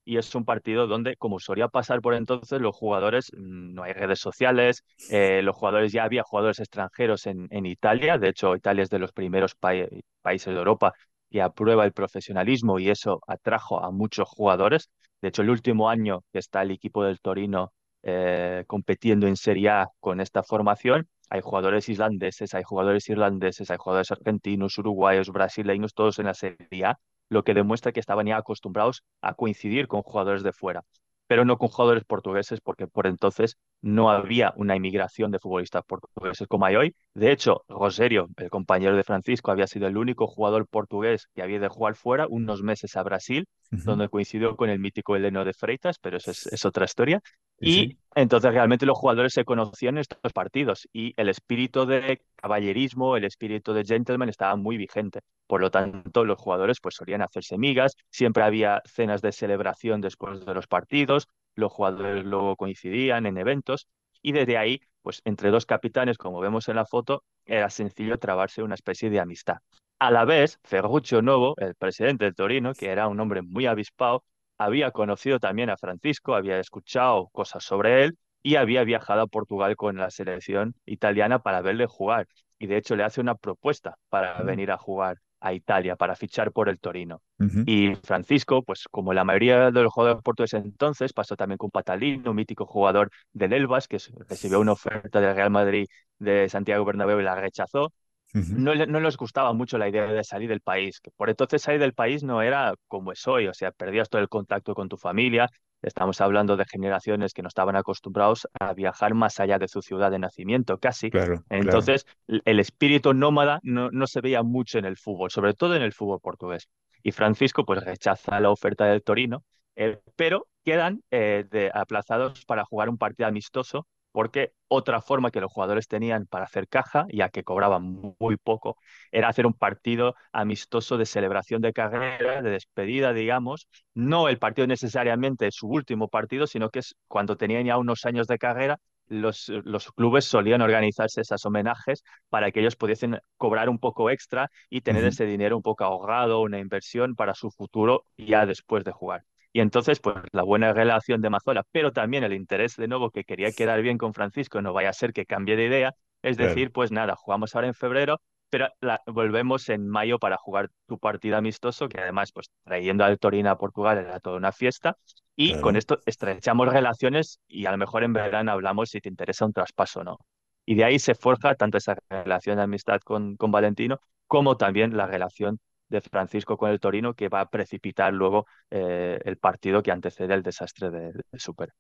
y 0.10 0.18
es 0.18 0.34
un 0.34 0.44
partido 0.44 0.88
donde, 0.88 1.16
como 1.18 1.40
solía 1.40 1.68
pasar 1.68 2.02
por 2.02 2.16
entonces, 2.16 2.60
los 2.60 2.76
jugadores, 2.76 3.32
mm, 3.32 3.76
no 3.76 3.84
hay 3.84 3.94
redes 3.94 4.20
sociales, 4.20 4.84
eh, 5.12 5.42
los 5.44 5.56
jugadores 5.56 5.92
ya 5.92 6.04
había 6.04 6.24
jugadores 6.24 6.60
extranjeros 6.60 7.28
en, 7.28 7.48
en 7.52 7.68
Italia, 7.68 8.18
de 8.18 8.30
hecho 8.30 8.56
Italia 8.56 8.82
es 8.84 8.90
de 8.90 8.98
los 8.98 9.12
primeros 9.12 9.54
países 9.54 10.54
de 10.54 10.58
Europa 10.58 10.94
y 11.30 11.40
aprueba 11.40 11.86
el 11.86 11.94
profesionalismo 11.94 12.80
y 12.80 12.90
eso 12.90 13.22
atrajo 13.28 13.84
a 13.84 13.92
muchos 13.92 14.28
jugadores. 14.28 14.90
De 15.22 15.28
hecho, 15.28 15.44
el 15.44 15.52
último 15.52 15.90
año 15.90 16.24
que 16.34 16.40
está 16.40 16.64
el 16.64 16.72
equipo 16.72 17.04
del 17.04 17.20
Torino 17.20 17.72
eh, 18.02 18.64
compitiendo 18.66 19.28
en 19.28 19.38
Serie 19.38 19.70
A 19.70 19.90
con 20.00 20.22
esta 20.22 20.42
formación, 20.42 21.08
hay 21.30 21.42
jugadores 21.42 21.88
islandeses, 21.88 22.56
hay 22.56 22.64
jugadores 22.64 23.08
irlandeses, 23.10 23.70
hay 23.70 23.78
jugadores 23.78 24.10
argentinos, 24.12 24.76
uruguayos, 24.80 25.30
brasileños, 25.30 25.94
todos 25.94 26.18
en 26.18 26.26
la 26.26 26.34
Serie 26.34 26.86
A 26.86 26.98
lo 27.30 27.44
que 27.44 27.54
demuestra 27.54 27.92
que 27.92 28.00
estaban 28.00 28.28
ya 28.28 28.38
acostumbrados 28.38 29.04
a 29.22 29.34
coincidir 29.34 29.88
con 29.88 30.02
jugadores 30.02 30.44
de 30.44 30.54
fuera, 30.54 30.84
pero 31.28 31.46
no 31.46 31.58
con 31.58 31.70
jugadores 31.70 32.04
portugueses, 32.06 32.60
porque 32.62 32.88
por 32.88 33.08
entonces 33.08 33.58
no 33.82 34.10
había 34.10 34.54
una 34.58 34.76
inmigración 34.76 35.32
de 35.32 35.40
futbolistas 35.40 35.84
portugueses 35.86 36.48
como 36.48 36.66
hay 36.66 36.76
hoy. 36.76 36.96
De 37.14 37.32
hecho, 37.32 37.64
Rosario, 37.68 38.30
el 38.38 38.50
compañero 38.50 38.96
de 38.96 39.04
Francisco, 39.04 39.52
había 39.52 39.68
sido 39.68 39.88
el 39.88 39.98
único 39.98 40.28
jugador 40.28 40.68
portugués 40.68 41.28
que 41.34 41.42
había 41.42 41.60
de 41.60 41.68
jugar 41.68 41.96
fuera 41.96 42.28
unos 42.30 42.62
meses 42.62 42.96
a 42.96 43.04
Brasil, 43.04 43.46
donde 43.72 44.10
coincidió 44.10 44.56
con 44.56 44.70
el 44.70 44.80
mítico 44.80 45.16
Heleno 45.16 45.44
de 45.44 45.54
Freitas, 45.54 45.98
pero 46.00 46.18
eso 46.18 46.32
es, 46.32 46.66
otra 46.66 46.86
historia. 46.86 47.22
y 47.60 47.98
entonces 48.16 48.54
realmente 48.54 48.86
los 48.86 48.98
jugadores 48.98 49.34
se 49.34 49.44
conocían 49.44 49.96
en 49.96 50.02
estos 50.02 50.34
partidos 50.34 50.88
y 50.94 51.14
el 51.18 51.30
espíritu 51.30 51.86
de 51.86 52.22
caballerismo, 52.36 53.18
el 53.18 53.26
espíritu 53.26 53.74
de 53.74 53.84
gentleman 53.84 54.30
estaba 54.30 54.56
muy 54.56 54.78
vigente. 54.78 55.20
Por 55.48 55.62
lo 55.62 55.72
tanto, 55.72 56.26
los 56.26 56.38
jugadores 56.38 56.80
pues 56.82 56.96
solían 56.96 57.22
hacerse 57.22 57.58
migas, 57.58 57.96
siempre 58.10 58.44
había 58.44 58.82
cenas 58.86 59.22
de 59.22 59.32
celebración 59.32 60.00
después 60.02 60.46
de 60.46 60.54
los 60.54 60.68
partidos, 60.68 61.28
los 61.56 61.72
jugadores 61.72 62.24
luego 62.24 62.56
coincidían 62.56 63.26
en 63.26 63.38
eventos 63.38 63.88
y 64.22 64.32
desde 64.32 64.58
ahí, 64.58 64.82
pues 65.02 65.22
entre 65.26 65.50
dos 65.52 65.66
capitanes, 65.66 66.18
como 66.18 66.40
vemos 66.40 66.68
en 66.70 66.76
la 66.76 66.86
foto, 66.86 67.24
era 67.46 67.70
sencillo 67.70 68.18
trabarse 68.20 68.64
una 68.64 68.76
especie 68.76 69.10
de 69.10 69.20
amistad. 69.20 69.58
A 70.00 70.12
la 70.12 70.26
vez, 70.26 70.60
Ferruccio 70.64 71.22
Novo, 71.22 71.56
el 71.58 71.76
presidente 71.76 72.26
del 72.26 72.36
Torino, 72.36 72.74
que 72.74 72.90
era 72.90 73.08
un 73.08 73.20
hombre 73.20 73.42
muy 73.42 73.66
avispado, 73.66 74.24
había 74.58 74.92
conocido 74.92 75.40
también 75.40 75.70
a 75.70 75.78
Francisco, 75.78 76.36
había 76.36 76.60
escuchado 76.60 77.30
cosas 77.30 77.64
sobre 77.64 78.04
él 78.04 78.18
y 78.42 78.56
había 78.56 78.84
viajado 78.84 79.22
a 79.22 79.28
Portugal 79.28 79.76
con 79.76 79.98
la 79.98 80.10
selección 80.10 80.76
italiana 80.86 81.40
para 81.40 81.62
verle 81.62 81.86
jugar. 81.86 82.28
Y 82.58 82.68
de 82.68 82.78
hecho 82.78 82.96
le 82.96 83.04
hace 83.04 83.22
una 83.22 83.36
propuesta 83.36 83.98
para 84.10 84.42
venir 84.42 84.72
a 84.72 84.78
jugar 84.78 85.18
a 85.40 85.54
Italia, 85.54 85.96
para 85.96 86.16
fichar 86.16 86.52
por 86.52 86.70
el 86.70 86.80
Torino. 86.80 87.22
Y 87.66 87.96
Francisco, 88.04 88.64
pues 88.64 88.86
como 88.90 89.14
la 89.14 89.24
mayoría 89.24 89.72
de 89.72 89.84
los 89.84 89.94
jugadores 89.94 90.22
portugueses 90.24 90.64
entonces, 90.64 91.14
pasó 91.14 91.36
también 91.36 91.58
con 91.58 91.70
Patalino, 91.72 92.32
un 92.32 92.36
mítico 92.36 92.66
jugador 92.66 93.10
del 93.34 93.54
Elvas, 93.54 93.88
que 93.88 93.98
recibió 94.28 94.60
una 94.60 94.74
oferta 94.74 95.22
del 95.22 95.36
Real 95.36 95.50
Madrid 95.50 95.88
de 96.18 96.50
Santiago 96.50 96.86
Bernabéu 96.86 97.20
y 97.20 97.24
la 97.24 97.36
rechazó. 97.36 97.94
no, 98.34 98.76
no, 98.76 99.00
les 99.00 99.18
gustaba 99.18 99.54
mucho 99.54 99.78
la 99.78 99.90
idea 99.90 100.06
de 100.06 100.24
salir 100.24 100.50
del 100.50 100.62
país. 100.62 101.00
Que 101.00 101.12
por 101.12 101.30
entonces 101.30 101.62
salir 101.62 101.80
del 101.80 101.94
país 101.94 102.24
no 102.24 102.42
era 102.42 102.74
como 102.88 103.12
es 103.12 103.28
hoy, 103.28 103.48
o 103.48 103.54
sea, 103.54 103.72
perdías 103.72 104.10
todo 104.10 104.22
el 104.22 104.30
contacto 104.30 104.74
con 104.76 104.90
tu 104.90 104.98
familia, 104.98 105.50
Estamos 105.82 106.20
hablando 106.20 106.58
de 106.58 106.66
generaciones 106.66 107.34
que 107.34 107.42
no 107.42 107.48
estaban 107.48 107.76
acostumbrados 107.76 108.48
a 108.60 108.74
viajar 108.74 109.14
más 109.14 109.40
allá 109.40 109.58
de 109.58 109.68
su 109.68 109.82
ciudad 109.82 110.12
de 110.12 110.20
nacimiento, 110.20 110.78
casi. 110.78 111.10
Entonces, 111.50 112.06
el 112.28 112.60
espíritu 112.60 113.14
nómada 113.14 113.60
no, 113.64 113.90
no, 113.92 114.08
se 114.08 114.22
veía 114.22 114.44
mucho 114.44 114.78
en 114.78 114.86
el 114.86 114.98
fútbol, 114.98 115.32
sobre 115.32 115.54
todo 115.54 115.76
en 115.76 115.82
el 115.82 115.94
fútbol 115.94 116.20
portugués. 116.20 116.68
Y 117.02 117.12
Francisco, 117.12 117.66
pues, 117.66 117.84
rechaza 117.84 118.40
la 118.40 118.50
oferta 118.50 118.86
del 118.86 119.04
Torino, 119.04 119.44
eh, 119.76 120.00
pero 120.16 120.48
quedan 120.66 121.02
eh, 121.12 121.46
de, 121.50 121.72
aplazados 121.74 122.44
para 122.46 122.66
jugar 122.66 122.90
un 122.90 122.98
partido 122.98 123.28
amistoso 123.28 123.88
porque 124.20 124.52
otra 124.68 125.00
forma 125.00 125.32
que 125.32 125.40
los 125.40 125.50
jugadores 125.50 125.88
tenían 125.88 126.26
para 126.26 126.44
hacer 126.44 126.68
caja, 126.68 127.06
ya 127.10 127.30
que 127.30 127.46
cobraban 127.46 128.14
muy 128.20 128.36
poco, 128.36 128.76
era 129.14 129.30
hacer 129.30 129.46
un 129.46 129.54
partido 129.54 130.14
amistoso 130.34 130.98
de 130.98 131.06
celebración 131.06 131.62
de 131.62 131.72
carrera, 131.72 132.42
de 132.42 132.50
despedida, 132.50 133.14
digamos. 133.14 133.70
No 133.94 134.28
el 134.28 134.38
partido 134.38 134.68
necesariamente 134.68 135.48
su 135.52 135.70
último 135.70 136.10
partido, 136.10 136.48
sino 136.48 136.70
que 136.70 136.80
es 136.80 136.96
cuando 137.08 137.38
tenían 137.38 137.64
ya 137.64 137.78
unos 137.78 138.04
años 138.04 138.28
de 138.28 138.38
carrera, 138.38 138.78
los, 139.08 139.48
los, 139.48 139.90
clubes 139.94 140.26
solían 140.26 140.62
organizarse 140.62 141.22
esos 141.22 141.46
homenajes 141.46 142.04
para 142.28 142.52
que 142.52 142.60
ellos 142.60 142.76
pudiesen 142.76 143.20
cobrar 143.38 143.70
un 143.70 143.80
poco 143.80 144.10
extra 144.10 144.50
y 144.70 144.82
tener 144.82 145.06
ese 145.06 145.26
dinero 145.26 145.56
un 145.56 145.64
poco 145.64 145.86
ahorrado, 145.86 146.42
una 146.42 146.60
inversión 146.60 147.16
para 147.16 147.36
su 147.36 147.52
futuro 147.52 148.04
ya 148.18 148.46
después 148.46 148.84
de 148.84 148.92
jugar. 148.92 149.24
Y 149.52 149.62
entonces, 149.62 150.00
pues 150.00 150.16
la 150.32 150.44
buena 150.44 150.74
relación 150.74 151.22
de 151.22 151.30
Mazola, 151.30 151.64
pero 151.72 151.92
también 151.92 152.24
el 152.24 152.34
interés 152.34 152.76
de 152.76 152.88
nuevo 152.88 153.10
que 153.10 153.24
quería 153.24 153.52
quedar 153.52 153.82
bien 153.82 153.98
con 153.98 154.14
Francisco, 154.14 154.62
no 154.62 154.74
vaya 154.74 154.90
a 154.90 154.94
ser 154.94 155.12
que 155.12 155.26
cambie 155.26 155.56
de 155.56 155.66
idea, 155.66 155.94
es 156.22 156.38
decir, 156.38 156.72
pues 156.72 156.92
nada, 156.92 157.16
jugamos 157.16 157.56
ahora 157.56 157.68
en 157.68 157.74
febrero, 157.74 158.22
pero 158.50 158.68
volvemos 159.08 159.70
en 159.70 159.88
mayo 159.88 160.20
para 160.20 160.38
jugar 160.38 160.70
tu 160.88 161.00
partido 161.00 161.38
amistoso, 161.38 161.88
que 161.88 162.00
además, 162.00 162.32
pues 162.32 162.48
trayendo 162.64 163.04
al 163.06 163.18
Torino 163.18 163.50
a 163.50 163.58
Portugal 163.58 163.98
era 163.98 164.20
toda 164.20 164.38
una 164.38 164.52
fiesta, 164.52 164.98
y 165.36 165.60
con 165.62 165.76
esto 165.78 166.00
estrechamos 166.06 166.68
relaciones 166.68 167.40
y 167.48 167.66
a 167.66 167.72
lo 167.72 167.78
mejor 167.78 168.04
en 168.04 168.14
verano 168.14 168.52
hablamos 168.52 168.90
si 168.90 169.00
te 169.00 169.10
interesa 169.10 169.46
un 169.46 169.54
traspaso 169.54 170.02
o 170.02 170.04
no. 170.04 170.18
Y 170.66 170.76
de 170.76 170.84
ahí 170.84 171.00
se 171.00 171.16
forja 171.16 171.56
tanto 171.56 171.78
esa 171.78 171.96
relación 172.10 172.58
de 172.58 172.64
amistad 172.64 173.00
con, 173.04 173.38
con 173.38 173.50
Valentino 173.52 174.00
como 174.28 174.58
también 174.58 174.96
la 174.98 175.08
relación 175.08 175.60
de 175.90 176.02
Francisco 176.02 176.58
con 176.58 176.70
el 176.70 176.80
Torino 176.80 177.14
que 177.14 177.30
va 177.30 177.42
a 177.42 177.50
precipitar 177.50 178.14
luego 178.14 178.46
eh, 178.70 179.20
el 179.26 179.38
partido 179.38 179.82
que 179.84 179.92
antecede 179.92 180.34
el 180.34 180.44
desastre 180.44 180.90
de, 180.90 181.12
Super. 181.34 181.74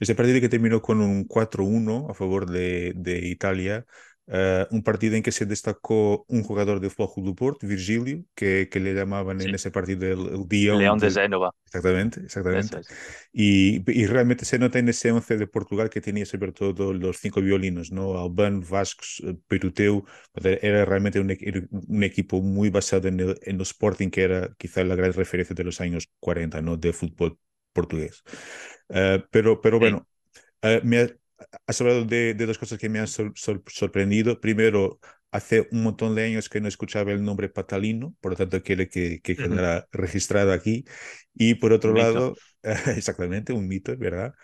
Ese 0.00 0.14
partido 0.14 0.40
que 0.40 0.48
terminó 0.48 0.82
con 0.82 1.00
un 1.00 1.26
4-1 1.26 2.10
a 2.10 2.14
favor 2.14 2.50
de, 2.50 2.92
de 2.96 3.28
Italia 3.28 3.84
Uh, 4.28 4.66
un 4.74 4.82
partido 4.82 5.14
en 5.14 5.22
que 5.22 5.30
se 5.30 5.46
destacó 5.46 6.24
un 6.26 6.42
jugador 6.42 6.80
de 6.80 6.90
Fútbol 6.90 7.26
do 7.26 7.34
Porto, 7.36 7.64
Virgílio, 7.64 8.24
que, 8.34 8.68
que 8.68 8.80
le 8.80 8.92
llamaban 8.92 9.38
sí. 9.38 9.48
en 9.48 9.54
ese 9.54 9.70
partido 9.70 10.04
el, 10.04 10.18
el 10.34 10.46
León, 10.50 10.78
León 10.80 10.98
de, 10.98 11.12
Génova. 11.12 11.54
Exactamente, 11.64 12.20
exactamente. 12.22 12.80
Es. 12.80 12.88
Y, 13.32 13.88
y, 13.88 14.06
realmente 14.06 14.44
se 14.44 14.58
nota 14.58 14.80
en 14.80 14.88
ese 14.88 15.12
11 15.12 15.36
de 15.36 15.46
Portugal 15.46 15.90
que 15.90 16.00
tenía 16.00 16.26
sobre 16.26 16.50
todo 16.50 16.92
los 16.92 17.18
cinco 17.18 17.40
violinos, 17.40 17.92
¿no? 17.92 18.18
Albano, 18.18 18.62
Vascos, 18.68 19.22
Peruteu, 19.46 20.04
era 20.42 20.84
realmente 20.84 21.20
un, 21.20 21.30
un, 21.70 22.02
equipo 22.02 22.42
muy 22.42 22.68
basado 22.68 23.06
en 23.06 23.20
el, 23.20 23.38
en 23.42 23.56
el 23.56 23.62
Sporting, 23.62 24.10
que 24.10 24.22
era 24.22 24.50
quizá 24.58 24.82
la 24.82 24.96
gran 24.96 25.12
referencia 25.12 25.54
de 25.54 25.62
los 25.62 25.80
años 25.80 26.10
40, 26.18 26.62
¿no? 26.62 26.76
De 26.76 26.92
fútbol 26.92 27.38
portugués. 27.72 28.24
Uh, 28.88 29.22
pero, 29.30 29.60
pero 29.60 29.78
bueno, 29.78 30.08
uh, 30.62 30.80
me, 30.82 31.16
has 31.66 31.80
hablado 31.80 32.04
de, 32.04 32.34
de, 32.34 32.46
dos 32.46 32.58
cosas 32.58 32.78
que 32.78 32.88
me 32.88 32.98
han 32.98 33.06
sor, 33.06 33.32
sor, 33.34 33.62
sorprendido. 33.66 34.40
Primero, 34.40 34.98
hace 35.30 35.68
un 35.70 35.82
montón 35.82 36.14
de 36.14 36.24
años 36.24 36.48
que 36.48 36.60
no 36.60 36.68
escuchaba 36.68 37.12
el 37.12 37.22
nombre 37.22 37.48
Patalino, 37.48 38.14
por 38.20 38.32
lo 38.32 38.36
tanto 38.36 38.62
quiere 38.62 38.88
que, 38.88 39.20
que 39.20 39.36
quedara 39.36 39.78
uh 39.78 39.80
-huh. 39.80 39.86
registrado 39.92 40.52
aquí. 40.52 40.84
Y 41.34 41.54
por 41.56 41.72
otro 41.72 41.90
un 41.92 41.98
lado, 41.98 42.36
exactamente, 42.96 43.52
un 43.52 43.68
mito, 43.68 43.96
¿verdad? 43.96 44.34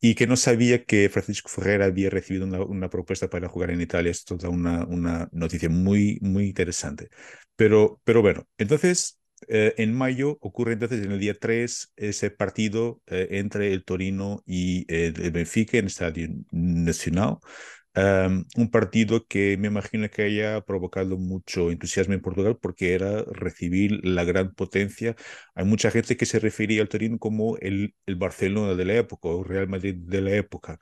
Y 0.00 0.14
que 0.14 0.26
no 0.26 0.36
sabía 0.36 0.84
que 0.84 1.10
Francisco 1.10 1.50
Ferreira 1.50 1.84
había 1.84 2.08
recibido 2.08 2.46
una, 2.46 2.62
una, 2.64 2.88
propuesta 2.88 3.28
para 3.28 3.48
jugar 3.48 3.70
en 3.70 3.82
Italia. 3.82 4.10
Es 4.10 4.24
toda 4.24 4.48
una, 4.48 4.86
una 4.86 5.28
noticia 5.32 5.68
muy, 5.68 6.18
muy 6.22 6.46
interesante. 6.46 7.08
Pero, 7.56 8.00
pero 8.04 8.22
bueno, 8.22 8.46
entonces 8.56 9.19
eh, 9.48 9.74
en 9.78 9.94
mayo 9.94 10.38
ocurre 10.40 10.74
entonces 10.74 11.04
en 11.04 11.12
el 11.12 11.20
día 11.20 11.34
3 11.34 11.92
ese 11.96 12.30
partido 12.30 13.00
eh, 13.06 13.28
entre 13.32 13.72
el 13.72 13.84
Torino 13.84 14.42
y 14.46 14.84
el, 14.92 15.12
Benfica 15.30 15.78
en 15.78 15.84
el 15.84 15.88
Estadio 15.88 16.28
Nacional. 16.50 17.38
Um, 17.96 18.44
un 18.56 18.70
partido 18.70 19.26
que 19.26 19.56
me 19.56 19.66
imagino 19.66 20.08
que 20.08 20.22
haya 20.22 20.60
provocado 20.60 21.18
mucho 21.18 21.72
entusiasmo 21.72 22.14
en 22.14 22.20
Portugal 22.20 22.56
porque 22.60 22.94
era 22.94 23.24
recibir 23.32 23.98
la 24.04 24.22
gran 24.22 24.54
potencia. 24.54 25.16
Hay 25.56 25.64
mucha 25.64 25.90
gente 25.90 26.16
que 26.16 26.24
se 26.24 26.38
refería 26.38 26.82
al 26.82 26.88
Torino 26.88 27.18
como 27.18 27.56
el, 27.56 27.96
el 28.06 28.14
Barcelona 28.14 28.74
de 28.74 28.84
la 28.84 28.94
época 28.94 29.28
o 29.28 29.42
Real 29.42 29.66
Madrid 29.66 29.96
de 29.96 30.20
la 30.20 30.30
época. 30.36 30.78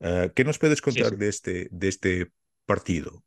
Uh, 0.00 0.28
¿Qué 0.34 0.44
nos 0.44 0.58
puedes 0.58 0.82
contar 0.82 1.06
sí, 1.06 1.10
sí. 1.12 1.16
De, 1.16 1.28
este, 1.28 1.68
de 1.70 1.88
este 1.88 2.32
partido? 2.66 3.24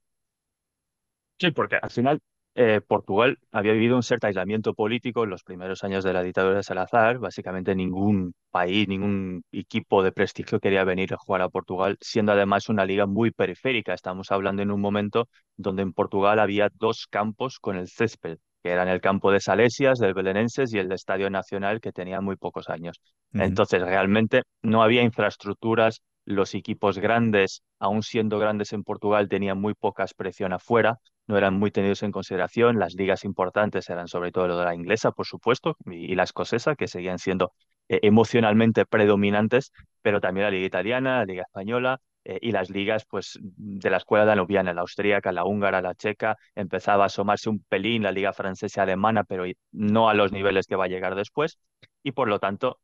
Sí, 1.40 1.50
porque 1.52 1.78
al 1.82 1.90
final 1.90 2.22
eh, 2.56 2.82
Portugal 2.82 3.38
había 3.52 3.74
vivido 3.74 3.98
un 3.98 4.04
cierto 4.04 4.28
aislamiento 4.28 4.74
político 4.74 5.24
en 5.26 5.30
los 5.30 5.44
primeros 5.44 5.84
años 5.84 6.04
de 6.04 6.14
la 6.14 6.24
dictadura 6.24 6.58
de 6.58 6.64
Salazar. 6.64 7.20
Básicamente 7.20 7.76
ningún 7.76 8.34
país, 8.50 8.88
ningún 8.88 9.44
equipo 9.52 10.02
de 10.04 10.12
prestigio 10.14 10.60
quería 10.60 10.86
venir 10.86 11.14
a 11.14 11.18
jugar 11.18 11.42
a 11.42 11.50
Portugal, 11.50 11.98
siendo 12.02 12.32
además 12.32 12.70
una 12.70 12.86
liga 12.86 13.06
muy 13.06 13.32
periférica. 13.32 13.94
Estamos 13.94 14.32
hablando 14.32 14.62
en 14.62 14.72
un 14.72 14.80
momento 14.80 15.28
donde 15.58 15.82
en 15.84 15.92
Portugal 15.94 16.40
había 16.40 16.70
dos 16.74 17.08
campos 17.08 17.60
con 17.60 17.76
el 17.76 17.90
césped, 17.90 18.38
que 18.64 18.72
eran 18.72 18.88
el 18.88 19.02
campo 19.02 19.32
de 19.32 19.42
Salesias, 19.42 20.00
del 20.00 20.14
Belenenses 20.14 20.74
y 20.74 20.80
el 20.80 20.92
Estadio 20.92 21.30
Nacional, 21.30 21.82
que 21.82 21.92
tenía 21.92 22.22
muy 22.22 22.38
pocos 22.38 22.70
años. 22.70 23.02
Uh 23.34 23.40
-huh. 23.40 23.46
Entonces, 23.46 23.82
realmente 23.82 24.44
no 24.62 24.82
había 24.82 25.02
infraestructuras. 25.04 26.02
Los 26.28 26.56
equipos 26.56 26.98
grandes, 26.98 27.62
aún 27.80 28.02
siendo 28.02 28.40
grandes 28.40 28.74
en 28.74 28.84
Portugal, 28.84 29.28
tenían 29.30 29.60
muy 29.62 29.74
poca 29.76 30.04
expresión 30.04 30.54
afuera 30.54 30.98
no 31.28 31.38
eran 31.38 31.56
muy 31.56 31.72
tenidos 31.72 32.04
en 32.04 32.12
consideración. 32.12 32.80
Las 32.80 32.96
ligas 32.96 33.24
importantes 33.26 33.90
eran 33.90 34.08
sobre 34.08 34.32
todo 34.32 34.64
la 34.64 34.76
inglesa, 34.76 35.12
por 35.12 35.26
supuesto, 35.26 35.78
y, 35.86 36.16
la 36.16 36.24
escocesa, 36.24 36.76
que 36.76 36.88
seguían 36.88 37.20
siendo 37.20 37.54
eh, 37.90 38.00
emocionalmente 38.04 38.86
predominantes, 38.86 39.72
pero 40.02 40.22
también 40.22 40.46
la 40.46 40.52
liga 40.52 40.66
italiana, 40.66 41.18
la 41.20 41.26
liga 41.26 41.44
española, 41.44 42.00
eh, 42.26 42.40
y 42.42 42.52
las 42.52 42.70
ligas 42.70 43.06
pues, 43.06 43.40
de 43.42 43.90
la 43.90 43.98
escuela 43.98 44.26
danubiana, 44.26 44.74
la 44.74 44.82
austríaca, 44.82 45.32
la 45.32 45.46
húngara, 45.46 45.82
la 45.82 45.94
checa, 45.96 46.38
empezaba 46.56 47.04
a 47.04 47.08
asomarse 47.08 47.50
un 47.50 47.64
pelín 47.64 48.04
la 48.04 48.12
liga 48.12 48.34
francesa 48.34 48.82
y 48.82 48.84
alemana, 48.84 49.24
pero 49.24 49.46
no 49.72 50.10
a 50.10 50.14
los 50.16 50.32
niveles 50.32 50.66
que 50.68 50.76
va 50.76 50.86
a 50.86 50.88
llegar 50.88 51.16
después, 51.16 51.60
y 52.04 52.12
por 52.14 52.28
lo 52.28 52.40
tanto 52.40 52.80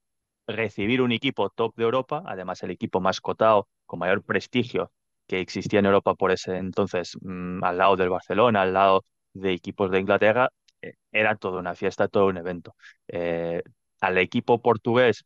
recibir 0.48 1.02
un 1.02 1.12
equipo 1.12 1.50
top 1.50 1.76
de 1.76 1.84
Europa, 1.84 2.24
además 2.26 2.62
el 2.64 2.72
equipo 2.72 3.02
más 3.02 3.22
cotado, 3.22 3.68
con 3.86 4.00
mayor 4.00 4.24
prestigio 4.24 4.92
que 5.32 5.40
existía 5.40 5.80
en 5.80 5.86
Europa 5.86 6.14
por 6.16 6.32
ese 6.32 6.58
entonces, 6.58 7.18
mm, 7.22 7.64
al 7.64 7.78
lado 7.78 7.96
del 7.96 8.10
Barcelona, 8.10 8.64
al 8.64 8.74
lado 8.74 9.06
de 9.34 9.54
equipos 9.54 9.90
de 9.92 10.00
Inglaterra, 10.02 10.50
eh, 10.82 10.96
era 11.12 11.36
toda 11.38 11.60
una 11.62 11.74
fiesta, 11.76 12.10
todo 12.10 12.28
un 12.28 12.36
evento. 12.38 12.76
Eh, 13.08 13.62
al 14.02 14.18
equipo 14.18 14.62
portugués 14.62 15.24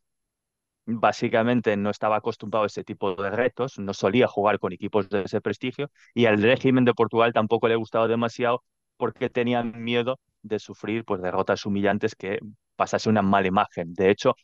básicamente 0.86 1.78
no 1.78 1.90
estaba 1.90 2.18
acostumbrado 2.18 2.64
a 2.66 2.68
ese 2.68 2.84
tipo 2.84 3.16
de 3.16 3.30
retos, 3.32 3.80
no 3.80 3.94
solía 3.94 4.28
jugar 4.28 4.60
con 4.60 4.74
equipos 4.74 5.10
de 5.10 5.24
ese 5.24 5.42
prestigio 5.42 5.90
y 6.14 6.26
al 6.28 6.42
régimen 6.42 6.86
de 6.86 6.94
Portugal 6.94 7.34
tampoco 7.34 7.68
le 7.68 7.76
gustaba 7.76 8.08
demasiado 8.08 8.64
porque 8.98 9.30
tenían 9.30 9.84
miedo 9.84 10.20
de 10.44 10.60
sufrir 10.60 11.04
pues, 11.06 11.22
derrotas 11.22 11.66
humillantes 11.66 12.16
que 12.16 12.40
pasase 12.76 13.10
una 13.10 13.22
mala 13.24 13.48
imagen. 13.48 13.94
De 13.94 14.10
hecho, 14.12 14.36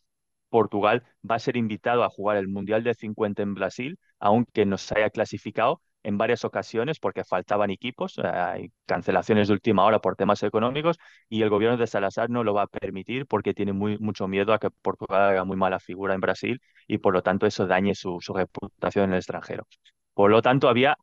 Portugal 0.51 1.03
va 1.29 1.35
a 1.35 1.39
ser 1.39 1.57
invitado 1.57 2.03
a 2.03 2.09
jugar 2.11 2.37
el 2.37 2.49
Mundial 2.49 2.83
de 2.83 2.93
50 2.93 3.41
en 3.43 3.55
Brasil, 3.55 3.99
aunque 4.19 4.67
no 4.67 4.77
se 4.77 4.97
haya 4.97 5.09
clasificado 5.09 5.81
en 6.03 6.17
varias 6.19 6.45
ocasiones 6.45 6.99
porque 6.99 7.23
faltaban 7.23 7.71
equipos, 7.71 8.19
hay 8.19 8.71
cancelaciones 8.85 9.47
de 9.47 9.53
última 9.55 9.85
hora 9.85 9.99
por 9.99 10.15
temas 10.15 10.43
económicos 10.43 10.97
y 11.29 11.41
el 11.43 11.49
gobierno 11.49 11.77
de 11.77 11.87
Salazar 11.87 12.29
no 12.29 12.43
lo 12.43 12.53
va 12.53 12.63
a 12.63 12.67
permitir 12.67 13.25
porque 13.27 13.53
tiene 13.53 13.73
muy, 13.73 13.97
mucho 13.99 14.27
miedo 14.27 14.53
a 14.53 14.59
que 14.59 14.69
Portugal 14.71 15.21
haga 15.23 15.45
muy 15.45 15.57
mala 15.57 15.79
figura 15.79 16.13
en 16.15 16.21
Brasil 16.21 16.61
y 16.87 16.97
por 16.99 17.13
lo 17.13 17.23
tanto 17.23 17.45
eso 17.47 17.67
dañe 17.67 17.95
su, 17.95 18.19
su 18.21 18.33
reputación 18.33 19.05
en 19.05 19.11
el 19.13 19.17
extranjero. 19.17 19.67
Por 20.13 20.31
lo 20.31 20.41
tanto, 20.41 20.69
había 20.69 20.97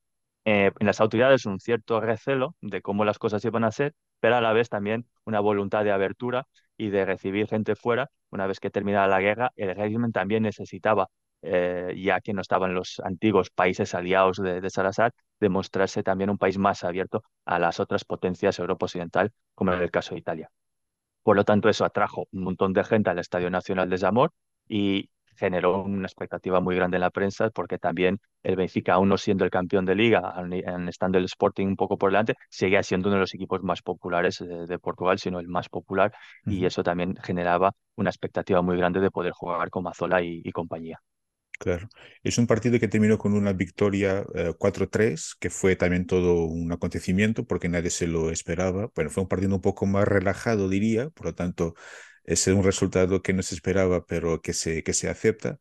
eh, 0.44 0.72
en 0.78 0.86
las 0.86 1.00
autoridades 1.00 1.46
un 1.46 1.60
cierto 1.60 2.00
recelo 2.00 2.56
de 2.60 2.82
cómo 2.82 3.04
las 3.04 3.18
cosas 3.18 3.44
iban 3.44 3.64
a 3.64 3.72
ser, 3.72 3.94
pero 4.20 4.36
a 4.36 4.40
la 4.40 4.52
vez 4.52 4.68
también 4.68 5.06
una 5.24 5.40
voluntad 5.40 5.84
de 5.84 5.92
abertura 5.92 6.46
y 6.78 6.88
de 6.90 7.04
recibir 7.04 7.46
gente 7.48 7.76
fuera. 7.76 8.10
Una 8.30 8.46
vez 8.46 8.60
que 8.60 8.70
terminara 8.70 9.06
la 9.08 9.20
guerra, 9.20 9.52
el 9.56 9.74
régimen 9.76 10.12
también 10.12 10.44
necesitaba, 10.44 11.08
eh, 11.42 11.94
ya 11.96 12.20
que 12.20 12.32
no 12.32 12.40
estaban 12.40 12.74
los 12.74 13.00
antiguos 13.04 13.50
países 13.50 13.94
aliados 13.94 14.38
de, 14.38 14.62
de, 14.62 14.70
Salazar, 14.70 15.12
demostrarse 15.40 16.02
también 16.02 16.30
un 16.30 16.38
país 16.38 16.56
más 16.56 16.84
abierto 16.84 17.22
a 17.44 17.58
las 17.58 17.80
otras 17.80 18.04
potencias 18.04 18.56
de 18.56 18.62
Europa 18.62 18.86
Occidental, 18.86 19.32
como 19.54 19.74
en 19.74 19.82
el 19.82 19.90
caso 19.90 20.14
de 20.14 20.20
Italia. 20.20 20.50
Por 21.22 21.36
lo 21.36 21.44
tanto, 21.44 21.68
eso 21.68 21.84
atrajo 21.84 22.26
un 22.32 22.42
montón 22.44 22.72
de 22.72 22.84
gente 22.84 23.10
al 23.10 23.18
Estadio 23.18 23.50
Nacional 23.50 23.90
de 23.90 23.98
Zamor 23.98 24.32
y 24.66 25.10
generó 25.38 25.82
una 25.82 26.06
expectativa 26.06 26.60
muy 26.60 26.74
grande 26.74 26.96
en 26.96 27.02
la 27.02 27.10
prensa 27.10 27.50
porque 27.50 27.78
también 27.78 28.20
el 28.42 28.56
Benfica, 28.56 28.94
aún 28.94 29.08
no 29.08 29.16
siendo 29.16 29.44
el 29.44 29.50
campeón 29.50 29.84
de 29.84 29.94
liga, 29.94 30.34
estando 30.88 31.18
el 31.18 31.24
Sporting 31.24 31.66
un 31.66 31.76
poco 31.76 31.96
por 31.96 32.10
delante, 32.10 32.34
seguía 32.48 32.82
siendo 32.82 33.08
uno 33.08 33.16
de 33.16 33.20
los 33.20 33.34
equipos 33.34 33.62
más 33.62 33.82
populares 33.82 34.38
de, 34.38 34.78
Portugal, 34.78 35.18
sino 35.18 35.40
el 35.40 35.48
más 35.48 35.68
popular, 35.68 36.12
y 36.46 36.64
eso 36.64 36.82
también 36.82 37.16
generaba 37.22 37.72
una 37.96 38.10
expectativa 38.10 38.62
muy 38.62 38.76
grande 38.76 39.00
de 39.00 39.10
poder 39.10 39.32
jugar 39.32 39.70
con 39.70 39.84
Mazola 39.84 40.22
y, 40.22 40.50
compañía. 40.52 41.00
Claro, 41.58 41.88
es 42.22 42.38
un 42.38 42.46
partido 42.46 42.78
que 42.78 42.86
terminó 42.86 43.18
con 43.18 43.34
una 43.34 43.52
victoria 43.52 44.24
4-3, 44.58 45.32
eh, 45.32 45.36
que 45.40 45.50
fue 45.50 45.74
también 45.74 46.06
todo 46.06 46.44
un 46.44 46.70
acontecimiento 46.70 47.44
porque 47.44 47.68
nadie 47.68 47.90
se 47.90 48.06
lo 48.06 48.30
esperaba. 48.30 48.90
Bueno, 48.94 49.10
fue 49.10 49.24
un 49.24 49.28
partido 49.28 49.56
un 49.56 49.60
poco 49.60 49.84
más 49.84 50.06
relajado, 50.06 50.68
diría, 50.68 51.10
por 51.10 51.26
lo 51.26 51.34
tanto, 51.34 51.74
es 52.28 52.46
un 52.46 52.62
resultado 52.62 53.22
que 53.22 53.32
no 53.32 53.42
se 53.42 53.54
esperaba, 53.54 54.04
pero 54.06 54.40
que 54.42 54.52
se, 54.52 54.82
que 54.82 54.92
se 54.92 55.08
acepta. 55.08 55.58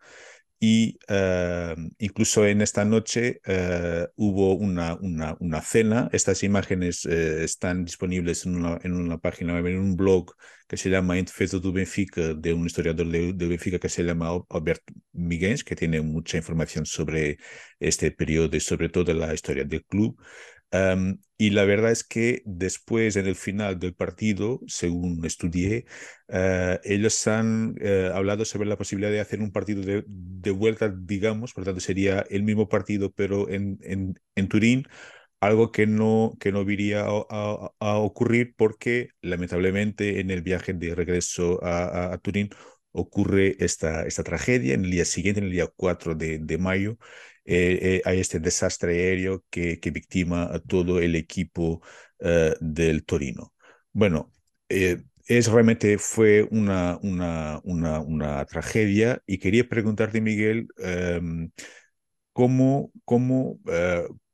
Y 0.60 0.98
eh, 1.08 1.76
incluso 2.00 2.46
en 2.48 2.62
esta 2.62 2.84
noche 2.84 3.42
eh, 3.46 4.08
hubo 4.16 4.56
una, 4.56 4.96
una, 4.96 5.38
una, 5.40 5.62
cena. 5.62 6.10
Estas 6.12 6.42
imágenes 6.44 7.06
eh, 7.06 7.44
están 7.44 7.86
disponibles 7.86 8.46
en 8.46 8.56
una, 8.56 8.80
en 8.84 8.94
una 8.94 9.20
página 9.20 9.58
en 9.60 9.78
un 9.78 9.96
blog 9.96 10.34
que 10.68 10.78
se 10.78 10.90
llama 10.90 11.20
Entfezo 11.20 11.60
do 11.60 11.72
Benfica, 11.72 12.34
de 12.34 12.54
un 12.54 12.66
historiador 12.66 13.08
de, 13.08 13.34
de, 13.34 13.48
Benfica 13.48 13.80
que 13.80 13.90
se 13.90 14.04
llama 14.04 14.32
Albert 14.50 14.84
Miguens, 15.14 15.64
que 15.64 15.76
tiene 15.76 16.02
mucha 16.02 16.38
información 16.38 16.86
sobre 16.86 17.38
este 17.80 18.12
periodo 18.12 18.58
y 18.58 18.60
sobre 18.60 18.90
todo 18.90 19.14
la 19.14 19.34
historia 19.34 19.64
del 19.64 19.86
club 19.86 20.20
y 21.38 21.50
la 21.52 21.66
verdad 21.66 21.92
es 21.92 22.04
que 22.04 22.42
después, 22.46 23.16
en 23.16 23.28
el 23.28 23.36
final 23.36 23.80
del 23.80 23.94
partido, 23.94 24.60
según 24.68 25.24
estudié, 25.26 25.86
uh, 26.30 26.78
ellos 26.84 27.28
han 27.28 27.76
uh, 27.82 28.14
hablado 28.16 28.44
sobre 28.46 28.68
la 28.68 28.78
posibilidad 28.78 29.12
de 29.12 29.20
hacer 29.20 29.42
un 29.42 29.52
partido 29.52 29.82
de, 29.82 30.04
de, 30.08 30.52
vuelta, 30.52 30.90
digamos, 30.90 31.54
por 31.54 31.64
tanto 31.64 31.80
sería 31.80 32.26
el 32.30 32.44
mismo 32.44 32.68
partido, 32.70 33.12
pero 33.12 33.50
en, 33.50 33.80
en, 33.84 34.20
en 34.36 34.48
Turín, 34.50 34.88
algo 35.40 35.72
que 35.72 35.88
no, 35.88 36.36
que 36.40 36.52
no 36.52 36.62
iría 36.70 37.02
a, 37.06 37.26
a, 37.30 37.72
a, 37.80 37.98
ocurrir 37.98 38.56
porque 38.58 39.10
lamentablemente 39.22 40.20
en 40.20 40.32
el 40.32 40.42
viaje 40.42 40.74
de 40.74 40.96
regreso 40.96 41.64
a, 41.64 42.14
a 42.14 42.18
Turín 42.20 42.50
ocurre 42.92 43.56
esta, 43.60 44.04
esta 44.08 44.24
tragedia 44.24 44.74
en 44.74 44.86
el 44.86 44.92
día 44.92 45.06
siguiente, 45.06 45.40
en 45.40 45.48
el 45.48 45.52
día 45.52 45.68
4 45.76 46.16
de, 46.16 46.40
de 46.40 46.58
mayo, 46.58 46.98
eh, 47.48 47.80
eh, 47.82 48.02
hay 48.06 48.20
este 48.20 48.40
desastre 48.42 48.92
aéreo 49.00 49.46
que, 49.50 49.80
que 49.80 49.90
a 50.54 50.60
todo 50.60 51.00
el 51.00 51.16
equipo 51.16 51.82
eh, 52.20 52.54
del 52.60 53.06
Torino. 53.06 53.54
Bueno, 53.94 54.32
es 54.70 55.48
realmente 55.52 55.98
fue 55.98 56.44
una, 56.52 57.00
una, 57.02 57.62
una, 57.64 58.46
tragedia 58.46 59.22
y 59.26 59.38
quería 59.40 59.68
preguntarte, 59.68 60.20
Miguel, 60.22 60.68
em, 60.78 61.52
¿cómo, 62.34 62.92
cómo, 63.06 63.60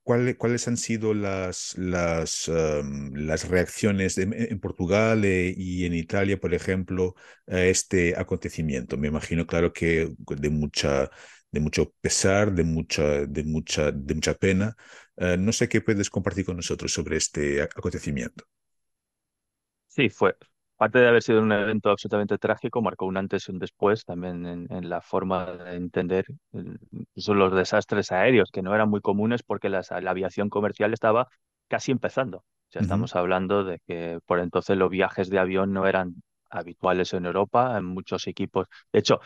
¿Cuáles 0.03 0.67
han 0.67 0.75
sido 0.77 1.13
las, 1.13 1.77
las, 1.77 2.49
em, 2.49 3.13
las 3.13 3.47
reacciones 3.47 4.17
en 4.17 4.59
Portugal 4.59 5.23
y 5.25 5.85
en 5.85 5.93
Italia, 5.93 6.37
por 6.39 6.53
ejemplo, 6.53 7.15
a 7.47 7.61
este 7.61 8.15
acontecimiento? 8.17 8.97
Me 8.97 9.07
imagino, 9.07 9.47
claro, 9.47 9.71
que 9.71 10.13
de 10.17 10.49
mucha, 10.49 11.09
de 11.53 11.61
mucho 11.61 11.93
pesar, 12.01 12.53
de 12.53 12.65
mucha, 12.65 13.25
de 13.27 13.43
mucha, 13.45 13.91
de 13.93 14.15
mucha 14.15 14.35
pena. 14.35 14.75
Uh, 15.17 15.37
no 15.39 15.53
sé 15.53 15.69
qué 15.69 15.81
puedes 15.81 16.09
compartir 16.09 16.45
con 16.45 16.57
nosotros 16.57 16.91
sobre 16.93 17.17
este 17.17 17.61
acontecimiento. 17.63 18.45
Sí, 19.87 20.09
fue. 20.09 20.35
Aparte 20.77 20.99
de 20.99 21.07
haber 21.07 21.21
sido 21.23 21.41
un 21.41 21.51
evento 21.51 21.89
absolutamente 21.91 22.37
trágico, 22.37 22.81
marcó 22.81 23.05
un 23.05 23.17
antes 23.17 23.47
y 23.47 23.51
un 23.51 23.59
después 23.59 24.03
también 24.05 24.45
en, 24.45 24.67
en 24.71 24.89
la 24.89 25.01
forma 25.01 25.45
de 25.53 25.75
entender 25.75 26.25
son 27.15 27.39
los 27.39 27.53
desastres 27.55 28.11
aéreos, 28.11 28.49
que 28.51 28.61
no 28.61 28.73
eran 28.75 28.89
muy 28.89 29.01
comunes 29.01 29.43
porque 29.43 29.69
las, 29.69 29.91
la 29.91 30.11
aviación 30.11 30.49
comercial 30.49 30.93
estaba 30.93 31.27
casi 31.67 31.91
empezando. 31.91 32.39
O 32.39 32.45
sea, 32.69 32.81
uh 32.81 32.85
-huh. 32.85 32.85
estamos 32.85 33.15
hablando 33.15 33.63
de 33.63 33.79
que 33.87 34.19
por 34.25 34.39
entonces 34.39 34.77
los 34.77 34.89
viajes 34.89 35.29
de 35.29 35.39
avión 35.39 35.73
no 35.73 35.87
eran 35.87 36.15
habituales 36.49 37.13
en 37.13 37.25
Europa, 37.25 37.77
en 37.77 37.85
muchos 37.85 38.27
equipos. 38.27 38.67
De 38.91 38.99
hecho, 38.99 39.19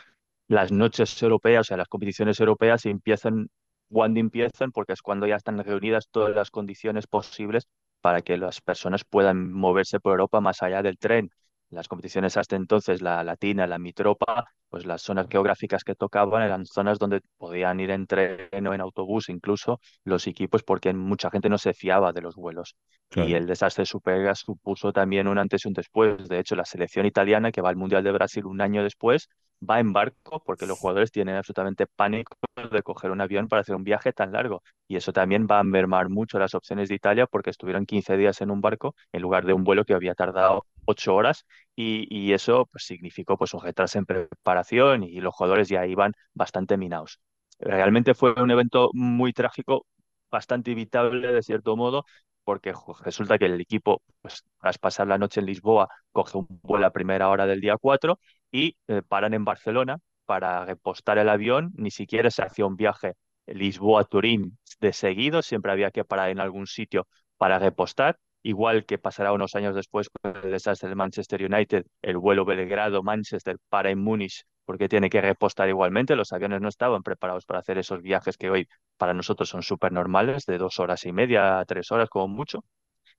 las 0.48 0.72
noches 0.72 1.22
europeas, 1.22 1.62
o 1.62 1.64
sea, 1.66 1.78
las 1.78 1.88
competiciones 1.88 2.40
europeas 2.40 2.86
empiezan 2.86 3.50
cuando 3.90 4.20
empiezan, 4.20 4.72
porque 4.72 4.94
es 4.94 5.02
cuando 5.02 5.28
ya 5.28 5.36
están 5.36 5.64
reunidas 5.64 6.08
todas 6.12 6.36
las 6.36 6.52
condiciones 6.52 7.08
posibles 7.08 7.68
para 8.02 8.22
que 8.22 8.38
las 8.38 8.62
personas 8.62 9.04
puedan 9.06 9.52
moverse 9.52 10.00
por 10.00 10.12
Europa 10.12 10.42
más 10.42 10.62
allá 10.62 10.82
del 10.82 10.98
tren. 10.98 11.30
Las 11.70 11.90
competiciones 11.90 12.38
hasta 12.38 12.56
entonces, 12.56 13.02
la 13.02 13.22
latina, 13.26 13.68
la 13.68 13.78
mitropa, 13.78 14.46
pues 14.70 14.86
las 14.86 15.02
zonas 15.02 15.28
geográficas 15.30 15.84
que 15.84 15.96
tocaban 15.96 16.42
eran 16.42 16.66
zonas 16.66 16.98
donde 16.98 17.20
podían 17.38 17.82
ir 17.82 17.92
en 17.92 18.08
tren 18.08 18.68
o 18.68 18.74
en 18.74 18.80
autobús, 18.80 19.28
incluso 19.28 19.82
los 20.06 20.28
equipos, 20.28 20.64
porque 20.64 20.94
mucha 20.94 21.30
gente 21.30 21.50
no 21.50 21.58
se 21.58 21.74
fiaba 21.74 22.14
de 22.14 22.22
los 22.22 22.36
vuelos. 22.36 22.78
Claro. 23.10 23.28
Y 23.28 23.34
el 23.34 23.48
desastre 23.48 23.82
de 23.82 23.88
Supergas 23.88 24.40
supuso 24.40 24.94
también 24.94 25.28
un 25.28 25.38
antes 25.38 25.66
y 25.66 25.68
un 25.68 25.74
después. 25.74 26.30
De 26.30 26.40
hecho, 26.40 26.56
la 26.56 26.64
selección 26.64 27.06
italiana, 27.06 27.52
que 27.52 27.62
va 27.62 27.68
al 27.68 27.76
Mundial 27.76 28.04
de 28.04 28.12
Brasil 28.14 28.46
un 28.46 28.62
año 28.62 28.82
después, 28.82 29.28
va 29.68 29.80
en 29.80 29.94
barco 29.94 30.42
porque 30.46 30.66
los 30.66 30.78
jugadores 30.80 31.12
tienen 31.12 31.36
absolutamente 31.36 31.88
pánico 31.88 32.36
de 32.72 32.84
coger 32.84 33.12
un 33.12 33.22
avión 33.22 33.48
para 33.48 33.62
hacer 33.62 33.76
un 33.76 33.84
viaje 33.84 34.14
tan 34.14 34.32
largo. 34.32 34.64
Y 34.88 34.96
eso 34.96 35.14
también 35.14 35.48
va 35.50 35.60
a 35.60 35.64
mermar 35.64 36.10
mucho 36.10 36.40
las 36.40 36.54
opciones 36.54 36.90
de 36.90 36.96
Italia 36.96 37.28
porque 37.28 37.50
estuvieron 37.50 37.86
15 37.86 38.18
días 38.18 38.42
en 38.42 38.52
un 38.52 38.62
barco 38.62 38.96
en 39.12 39.22
lugar 39.22 39.46
de 39.46 39.54
un 39.54 39.64
vuelo 39.64 39.86
que 39.86 39.94
había 39.94 40.16
tardado 40.16 40.66
8 40.86 41.16
horas 41.16 41.46
y, 41.76 42.08
y 42.10 42.34
eso 42.34 42.68
pues, 42.72 42.86
significó 42.86 43.38
pues, 43.38 43.54
un 43.54 43.62
retraso 43.62 43.98
en 44.00 44.06
preparación 44.06 45.04
y 45.04 45.20
los 45.22 45.34
jugadores 45.34 45.70
ya 45.70 45.86
iban 45.86 46.14
bastante 46.34 46.78
minados. 46.78 47.20
Realmente 47.60 48.14
fue 48.14 48.34
un 48.34 48.52
evento 48.52 48.90
muy 48.94 49.34
trágico, 49.34 49.86
bastante 50.30 50.72
evitable 50.72 51.32
de 51.32 51.42
cierto 51.44 51.76
modo, 51.76 52.06
porque 52.44 52.74
resulta 53.04 53.38
que 53.38 53.46
el 53.46 53.60
equipo, 53.60 54.02
pues, 54.22 54.44
tras 54.62 54.78
pasar 54.78 55.08
la 55.08 55.18
noche 55.18 55.40
en 55.42 55.48
Lisboa, 55.48 55.90
coge 56.12 56.38
un 56.38 56.48
vuelo 56.64 56.86
a 56.86 56.92
primera 56.92 57.30
hora 57.30 57.46
del 57.46 57.60
día 57.60 57.76
4 57.78 58.20
y 58.52 58.78
eh, 58.88 59.02
paran 59.08 59.34
en 59.34 59.46
Barcelona 59.46 60.00
para 60.26 60.66
repostar 60.66 61.18
el 61.18 61.30
avión. 61.30 61.72
Ni 61.76 61.92
siquiera 61.92 62.32
se 62.32 62.44
hacía 62.44 62.66
un 62.66 62.76
viaje 62.76 63.14
Lisboa-Turín 63.48 64.58
de 64.80 64.94
seguido, 64.94 65.42
siempre 65.42 65.72
había 65.72 65.92
que 65.92 66.04
parar 66.04 66.30
en 66.30 66.40
algún 66.40 66.68
sitio 66.68 67.08
para 67.38 67.60
repostar. 67.60 68.20
igual 68.44 68.86
que 68.86 68.98
pasará 68.98 69.34
unos 69.34 69.56
años 69.56 69.76
después 69.76 70.10
con 70.10 70.36
el 70.38 70.52
desastre 70.52 70.88
del 70.88 70.96
Manchester 70.96 71.44
United, 71.44 71.86
el 72.02 72.18
vuelo 72.18 72.46
Belgrado-Manchester 72.46 73.58
para 73.68 73.90
en 73.90 74.00
Múnich, 74.00 74.44
porque 74.66 74.88
tiene 74.88 75.10
que 75.10 75.22
repostar 75.22 75.68
igualmente. 75.70 76.16
Los 76.16 76.32
aviones 76.34 76.62
no 76.62 76.70
estaban 76.70 77.04
preparados 77.04 77.46
para 77.46 77.60
hacer 77.60 77.78
esos 77.78 78.02
viajes 78.02 78.38
que 78.38 78.50
hoy 78.50 78.68
para 78.98 79.14
nosotros 79.14 79.50
son 79.50 79.64
súper 79.64 79.92
normales, 79.92 80.46
de 80.46 80.58
dos 80.58 80.80
horas 80.80 81.06
y 81.06 81.12
media 81.12 81.60
a 81.60 81.66
tres 81.66 81.92
horas 81.92 82.10
como 82.10 82.28
mucho. 82.28 82.64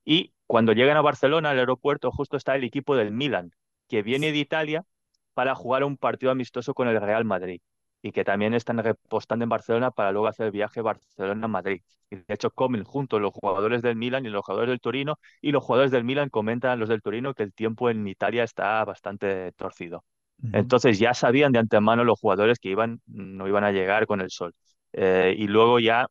Y 0.05 0.33
cuando 0.47 0.73
llegan 0.73 0.97
a 0.97 1.01
Barcelona, 1.01 1.51
al 1.51 1.59
aeropuerto, 1.59 2.11
justo 2.11 2.37
está 2.37 2.55
el 2.55 2.63
equipo 2.63 2.95
del 2.95 3.11
Milan, 3.11 3.51
que 3.87 4.01
viene 4.03 4.31
de 4.31 4.37
Italia 4.39 4.85
para 5.33 5.55
jugar 5.55 5.83
un 5.83 5.97
partido 5.97 6.31
amistoso 6.31 6.73
con 6.73 6.87
el 6.87 6.99
Real 7.01 7.25
Madrid 7.25 7.61
y 8.01 8.11
que 8.11 8.23
también 8.23 8.53
están 8.53 8.77
repostando 8.77 9.43
en 9.43 9.49
Barcelona 9.49 9.91
para 9.91 10.11
luego 10.11 10.27
hacer 10.27 10.47
el 10.47 10.51
viaje 10.51 10.81
Barcelona-Madrid. 10.81 11.81
Y 12.09 12.15
de 12.17 12.23
hecho 12.29 12.49
comen 12.51 12.83
juntos 12.83 13.21
los 13.21 13.33
jugadores 13.33 13.81
del 13.81 13.95
Milan 13.95 14.25
y 14.25 14.29
los 14.29 14.45
jugadores 14.45 14.69
del 14.69 14.79
Torino 14.79 15.19
y 15.41 15.51
los 15.51 15.63
jugadores 15.63 15.91
del 15.91 16.03
Milan 16.03 16.29
comentan 16.29 16.79
los 16.79 16.89
del 16.89 17.01
Torino 17.01 17.33
que 17.33 17.43
el 17.43 17.53
tiempo 17.53 17.89
en 17.89 18.07
Italia 18.07 18.43
está 18.43 18.83
bastante 18.85 19.51
torcido. 19.53 20.03
Entonces 20.51 20.97
ya 20.99 21.13
sabían 21.13 21.51
de 21.51 21.59
antemano 21.59 22.03
los 22.05 22.19
jugadores 22.19 22.59
que 22.59 22.69
iban, 22.69 23.01
no 23.07 23.47
iban 23.47 23.63
a 23.65 23.71
llegar 23.71 24.07
con 24.07 24.21
el 24.21 24.29
sol. 24.31 24.53
Eh, 24.93 25.35
y 25.37 25.47
luego 25.47 25.79
ya 25.79 26.07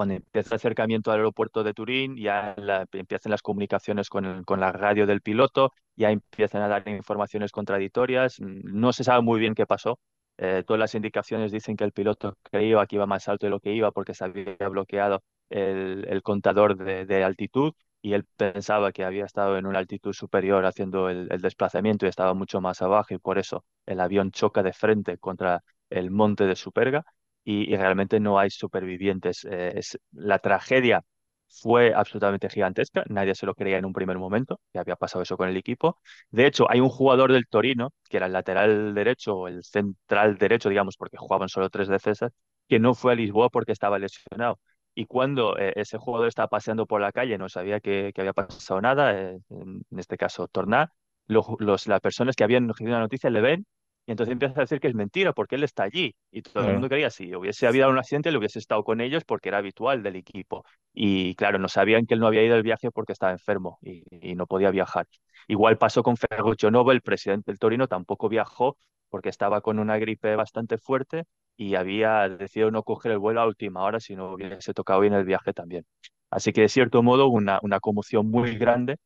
cuando 0.00 0.14
empieza 0.14 0.54
el 0.54 0.56
acercamiento 0.56 1.10
al 1.10 1.18
aeropuerto 1.18 1.62
de 1.62 1.74
Turín, 1.74 2.16
ya 2.16 2.54
empiezan 2.92 3.32
las 3.32 3.42
comunicaciones 3.42 4.08
con, 4.08 4.44
con, 4.44 4.58
la 4.58 4.72
radio 4.72 5.06
del 5.06 5.20
piloto, 5.20 5.74
ya 5.94 6.10
empiezan 6.10 6.62
a 6.62 6.68
dar 6.68 6.88
informaciones 6.88 7.52
contradictorias, 7.52 8.36
no 8.40 8.94
se 8.94 9.04
sabe 9.04 9.20
muy 9.20 9.38
bien 9.38 9.54
qué 9.54 9.66
pasó, 9.66 10.00
eh, 10.38 10.64
todas 10.66 10.80
las 10.80 10.94
indicaciones 10.94 11.52
dicen 11.52 11.76
que 11.76 11.84
el 11.84 11.92
piloto 11.92 12.38
creía 12.50 12.86
que 12.86 12.96
iba 12.96 13.04
más 13.04 13.28
alto 13.28 13.44
de 13.44 13.50
lo 13.50 13.60
que 13.60 13.74
iba 13.74 13.90
porque 13.92 14.14
se 14.14 14.24
había 14.24 14.56
bloqueado 14.70 15.22
el, 15.50 16.06
el 16.08 16.22
contador 16.22 16.78
de, 16.78 17.04
de, 17.04 17.22
altitud 17.22 17.74
y 18.00 18.14
él 18.14 18.24
pensaba 18.38 18.92
que 18.92 19.04
había 19.04 19.26
estado 19.26 19.58
en 19.58 19.66
una 19.66 19.80
altitud 19.80 20.14
superior 20.14 20.64
haciendo 20.64 21.10
el, 21.10 21.28
el, 21.30 21.42
desplazamiento 21.42 22.06
y 22.06 22.08
estaba 22.08 22.32
mucho 22.32 22.62
más 22.62 22.80
abajo 22.80 23.12
y 23.12 23.18
por 23.18 23.38
eso 23.38 23.66
el 23.84 24.00
avión 24.00 24.30
choca 24.30 24.62
de 24.62 24.72
frente 24.72 25.18
contra 25.18 25.62
el 25.90 26.10
monte 26.10 26.46
de 26.46 26.56
Superga 26.56 27.04
y, 27.44 27.76
realmente 27.76 28.20
no 28.20 28.38
hay 28.38 28.50
supervivientes. 28.50 29.44
Eh, 29.50 29.72
es, 29.76 29.98
la 30.12 30.38
tragedia 30.38 31.02
fue 31.48 31.92
absolutamente 31.94 32.48
gigantesca. 32.48 33.04
Nadie 33.08 33.34
se 33.34 33.46
lo 33.46 33.54
creía 33.54 33.78
en 33.78 33.84
un 33.84 33.92
primer 33.92 34.18
momento, 34.18 34.60
que 34.72 34.78
había 34.78 34.96
pasado 34.96 35.22
eso 35.22 35.36
con 35.36 35.48
el 35.48 35.56
equipo. 35.56 35.98
De 36.30 36.46
hecho, 36.46 36.70
hay 36.70 36.80
un 36.80 36.88
jugador 36.88 37.32
del 37.32 37.46
Torino, 37.48 37.92
que 38.08 38.18
era 38.18 38.26
el 38.26 38.32
lateral 38.32 38.94
derecho 38.94 39.34
o 39.36 39.48
el 39.48 39.64
central 39.64 40.38
derecho, 40.38 40.68
digamos, 40.68 40.96
porque 40.96 41.16
jugaban 41.16 41.48
solo 41.48 41.70
tres 41.70 41.88
defensas, 41.88 42.32
que 42.68 42.78
no 42.78 42.94
fue 42.94 43.12
a 43.12 43.14
Lisboa 43.16 43.48
porque 43.50 43.72
estaba 43.72 43.98
lesionado. 43.98 44.60
Y 44.94 45.06
cuando 45.06 45.56
eh, 45.58 45.72
ese 45.76 45.98
jugador 45.98 46.28
estaba 46.28 46.48
paseando 46.48 46.86
por 46.86 47.00
la 47.00 47.12
calle, 47.12 47.38
no 47.38 47.48
sabía 47.48 47.80
que, 47.80 48.12
había 48.16 48.32
pasado 48.32 48.80
nada, 48.80 49.12
eh, 49.18 49.38
en, 49.50 49.82
este 49.98 50.16
caso 50.16 50.48
Tornar, 50.48 50.90
los, 51.26 51.46
las 51.86 52.00
personas 52.00 52.36
que 52.36 52.44
habían 52.44 52.68
recibido 52.68 52.96
la 52.96 53.02
noticia 53.02 53.30
le 53.30 53.40
ven 53.40 53.66
y 54.10 54.12
entonces 54.12 54.32
empieza 54.32 54.58
a 54.58 54.62
decir 54.62 54.80
que 54.80 54.88
es 54.88 54.94
mentira 54.96 55.32
porque 55.32 55.54
él 55.54 55.62
está 55.62 55.84
allí. 55.84 56.12
Y 56.32 56.42
todo 56.42 56.66
el 56.66 56.72
mundo 56.72 56.88
creía, 56.88 57.10
si 57.10 57.32
hubiese 57.32 57.68
habido 57.68 57.88
un 57.88 57.96
accidente, 57.98 58.32
le 58.32 58.38
hubiese 58.38 58.58
estado 58.58 58.82
con 58.82 59.00
ellos 59.00 59.22
porque 59.24 59.50
era 59.50 59.58
habitual 59.58 60.02
del 60.02 60.16
equipo. 60.16 60.64
Y 60.92 61.36
claro, 61.36 61.60
no 61.60 61.68
sabían 61.68 62.06
que 62.06 62.14
él 62.14 62.20
no 62.20 62.26
había 62.26 62.42
ido 62.42 62.56
al 62.56 62.64
viaje 62.64 62.90
porque 62.90 63.12
estaba 63.12 63.30
enfermo 63.30 63.78
y, 63.82 64.02
y 64.10 64.34
no 64.34 64.48
podía 64.48 64.72
viajar. 64.72 65.06
Igual 65.46 65.78
pasó 65.78 66.02
con 66.02 66.16
Ferruccio 66.16 66.72
Novo, 66.72 66.90
el 66.90 67.02
presidente 67.02 67.52
del 67.52 67.60
Torino, 67.60 67.86
tampoco 67.86 68.28
viajó 68.28 68.76
porque 69.10 69.28
estaba 69.28 69.60
con 69.60 69.78
una 69.78 69.96
gripe 69.98 70.34
bastante 70.34 70.76
fuerte 70.76 71.24
y 71.56 71.76
había 71.76 72.28
decidido 72.28 72.72
no 72.72 72.82
coger 72.82 73.12
el 73.12 73.18
vuelo 73.18 73.42
a 73.42 73.46
última 73.46 73.84
hora 73.84 74.00
si 74.00 74.16
no 74.16 74.32
hubiese 74.32 74.74
tocado 74.74 75.00
bien 75.00 75.12
el 75.14 75.24
viaje 75.24 75.52
también. 75.52 75.84
Así 76.30 76.52
que 76.52 76.62
de 76.62 76.68
cierto 76.68 77.02
modo 77.04 77.28
una, 77.28 77.60
una 77.62 77.78
conmoción 77.78 78.28
muy 78.28 78.56
grande. 78.56 78.96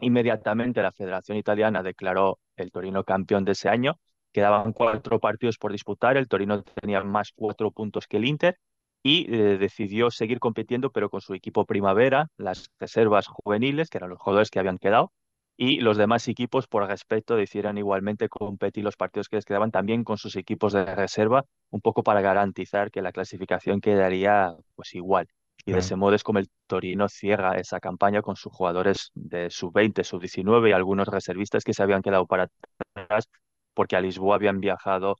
Inmediatamente 0.00 0.82
la 0.82 0.92
Federación 0.92 1.38
Italiana 1.38 1.82
declaró 1.82 2.38
el 2.56 2.72
Torino 2.72 3.04
campeón 3.04 3.44
de 3.44 3.52
ese 3.52 3.68
año 3.68 3.98
Quedaban 4.32 4.72
cuatro 4.72 5.20
partidos 5.20 5.58
por 5.58 5.72
disputar, 5.72 6.16
el 6.16 6.28
Torino 6.28 6.62
tenía 6.62 7.02
más 7.04 7.32
cuatro 7.34 7.70
puntos 7.70 8.06
que 8.06 8.16
el 8.16 8.24
Inter 8.24 8.58
y 9.02 9.26
eh, 9.34 9.58
decidió 9.58 10.10
seguir 10.10 10.38
compitiendo, 10.38 10.90
pero 10.90 11.10
con 11.10 11.20
su 11.20 11.34
equipo 11.34 11.66
primavera, 11.66 12.28
las 12.36 12.70
reservas 12.78 13.26
juveniles, 13.26 13.90
que 13.90 13.98
eran 13.98 14.10
los 14.10 14.18
jugadores 14.18 14.50
que 14.50 14.58
habían 14.58 14.78
quedado, 14.78 15.12
y 15.56 15.80
los 15.80 15.96
demás 15.96 16.26
equipos, 16.28 16.66
por 16.66 16.86
respeto, 16.86 17.36
decidieron 17.36 17.78
igualmente 17.78 18.28
competir 18.28 18.84
los 18.84 18.96
partidos 18.96 19.28
que 19.28 19.36
les 19.36 19.44
quedaban 19.44 19.70
también 19.70 20.02
con 20.02 20.18
sus 20.18 20.36
equipos 20.36 20.72
de 20.72 20.84
reserva, 20.84 21.44
un 21.70 21.80
poco 21.80 22.02
para 22.02 22.20
garantizar 22.20 22.90
que 22.90 23.02
la 23.02 23.12
clasificación 23.12 23.80
quedaría 23.80 24.54
pues 24.74 24.94
igual. 24.94 25.28
Y 25.64 25.72
de 25.72 25.78
ese 25.78 25.94
modo 25.94 26.16
es 26.16 26.24
como 26.24 26.40
el 26.40 26.48
Torino 26.66 27.08
cierra 27.08 27.56
esa 27.56 27.78
campaña 27.78 28.22
con 28.22 28.34
sus 28.34 28.52
jugadores 28.52 29.12
de 29.14 29.50
sub-20, 29.50 30.02
sub-19 30.02 30.70
y 30.70 30.72
algunos 30.72 31.06
reservistas 31.06 31.62
que 31.62 31.74
se 31.74 31.82
habían 31.82 32.02
quedado 32.02 32.26
para 32.26 32.48
atrás 32.94 33.28
porque 33.74 33.96
a 33.96 34.00
Lisboa 34.00 34.36
habían 34.36 34.60
viajado 34.60 35.16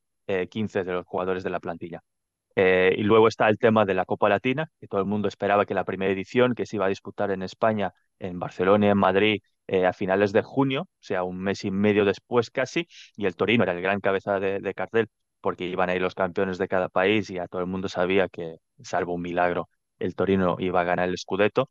15 0.50 0.80
eh, 0.80 0.84
de 0.84 0.92
los 0.92 1.06
jugadores 1.06 1.42
de 1.44 1.50
la 1.50 1.60
plantilla. 1.60 2.02
Eh, 2.54 2.94
y 2.98 3.02
luego 3.02 3.28
está 3.28 3.48
el 3.48 3.58
tema 3.58 3.84
de 3.84 3.94
la 3.94 4.04
Copa 4.04 4.28
Latina, 4.28 4.70
que 4.80 4.86
todo 4.88 5.00
el 5.00 5.06
mundo 5.06 5.28
esperaba 5.28 5.64
que 5.64 5.74
la 5.74 5.84
primera 5.84 6.12
edición, 6.12 6.54
que 6.54 6.66
se 6.66 6.76
iba 6.76 6.86
a 6.86 6.88
disputar 6.88 7.30
en 7.30 7.42
España, 7.42 7.92
en 8.18 8.38
Barcelona 8.38 8.90
en 8.90 8.98
Madrid, 8.98 9.42
eh, 9.66 9.86
a 9.86 9.92
finales 9.92 10.32
de 10.32 10.42
junio, 10.42 10.82
o 10.82 10.88
sea, 11.00 11.24
un 11.24 11.38
mes 11.38 11.64
y 11.64 11.70
medio 11.70 12.04
después 12.04 12.50
casi, 12.50 12.86
y 13.16 13.26
el 13.26 13.36
Torino 13.36 13.62
era 13.64 13.72
el 13.72 13.80
gran 13.80 14.00
cabeza 14.00 14.38
de, 14.38 14.60
de 14.60 14.74
cartel, 14.74 15.08
porque 15.40 15.64
iban 15.64 15.90
a 15.90 15.94
los 15.96 16.14
campeones 16.14 16.58
de 16.58 16.68
cada 16.68 16.88
país 16.88 17.30
y 17.30 17.38
a 17.38 17.48
todo 17.48 17.62
el 17.62 17.68
mundo 17.68 17.88
sabía 17.88 18.28
que, 18.28 18.56
salvo 18.82 19.14
un 19.14 19.22
milagro, 19.22 19.68
el 19.98 20.14
Torino 20.14 20.56
iba 20.58 20.80
a 20.80 20.84
ganar 20.84 21.08
el 21.08 21.18
Scudetto 21.18 21.70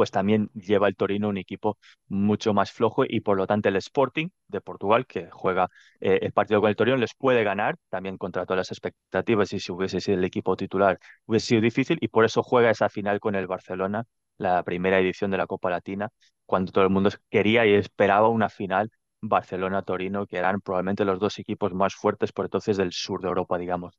pues 0.00 0.10
también 0.10 0.48
lleva 0.54 0.88
el 0.88 0.96
Torino 0.96 1.28
un 1.28 1.36
equipo 1.36 1.76
mucho 2.08 2.54
más 2.54 2.72
flojo 2.72 3.04
y 3.06 3.20
por 3.20 3.36
lo 3.36 3.46
tanto 3.46 3.68
el 3.68 3.76
Sporting 3.76 4.28
de 4.48 4.62
Portugal, 4.62 5.06
que 5.06 5.28
juega 5.30 5.68
eh, 6.00 6.20
el 6.22 6.32
partido 6.32 6.62
con 6.62 6.70
el 6.70 6.76
Torino, 6.76 6.96
les 6.96 7.14
puede 7.14 7.44
ganar 7.44 7.76
también 7.90 8.16
contra 8.16 8.46
todas 8.46 8.56
las 8.56 8.70
expectativas 8.70 9.52
y 9.52 9.60
si 9.60 9.70
hubiese 9.70 10.00
sido 10.00 10.16
el 10.16 10.24
equipo 10.24 10.56
titular 10.56 10.98
hubiese 11.26 11.48
sido 11.48 11.60
difícil 11.60 11.98
y 12.00 12.08
por 12.08 12.24
eso 12.24 12.42
juega 12.42 12.70
esa 12.70 12.88
final 12.88 13.20
con 13.20 13.34
el 13.34 13.46
Barcelona, 13.46 14.06
la 14.38 14.62
primera 14.62 14.98
edición 14.98 15.30
de 15.30 15.36
la 15.36 15.46
Copa 15.46 15.68
Latina, 15.68 16.08
cuando 16.46 16.72
todo 16.72 16.84
el 16.84 16.90
mundo 16.90 17.10
quería 17.28 17.66
y 17.66 17.74
esperaba 17.74 18.30
una 18.30 18.48
final 18.48 18.90
Barcelona-Torino, 19.20 20.26
que 20.26 20.38
eran 20.38 20.62
probablemente 20.62 21.04
los 21.04 21.20
dos 21.20 21.38
equipos 21.38 21.74
más 21.74 21.94
fuertes 21.94 22.32
por 22.32 22.46
entonces 22.46 22.78
del 22.78 22.92
sur 22.92 23.20
de 23.20 23.28
Europa, 23.28 23.58
digamos. 23.58 23.98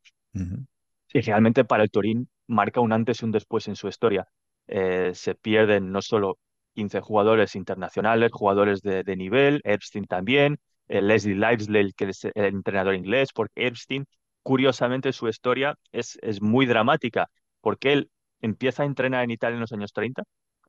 Y 1.13 1.21
realmente 1.21 1.63
para 1.63 1.83
el 1.83 1.91
Torino 1.91 2.25
marca 2.47 2.81
un 2.81 2.91
antes 2.91 3.21
y 3.21 3.25
un 3.25 3.31
después 3.31 3.67
en 3.67 3.75
su 3.75 3.87
historia 3.87 4.27
eh, 4.71 5.11
se 5.15 5.35
pierden 5.35 5.91
no 5.91 6.01
solo 6.01 6.39
15 6.75 7.01
jugadores 7.01 7.55
internacionales, 7.55 8.31
jugadores 8.33 8.81
de, 8.81 9.03
de 9.03 9.15
nivel, 9.17 9.61
Epstein 9.65 10.05
también, 10.05 10.59
eh, 10.87 11.01
Leslie 11.01 11.35
Livesley, 11.35 11.93
que 11.93 12.05
es 12.09 12.25
el 12.25 12.45
entrenador 12.45 12.95
inglés, 12.95 13.29
porque 13.33 13.67
Epstein, 13.67 14.05
curiosamente, 14.43 15.13
su 15.13 15.27
historia 15.27 15.75
es, 15.91 16.17
es 16.21 16.41
muy 16.41 16.65
dramática, 16.65 17.29
porque 17.61 17.93
él 17.93 18.11
empieza 18.41 18.83
a 18.83 18.85
entrenar 18.87 19.23
en 19.23 19.31
Italia 19.31 19.55
en 19.55 19.61
los 19.61 19.73
años 19.73 19.93
30, 19.93 20.23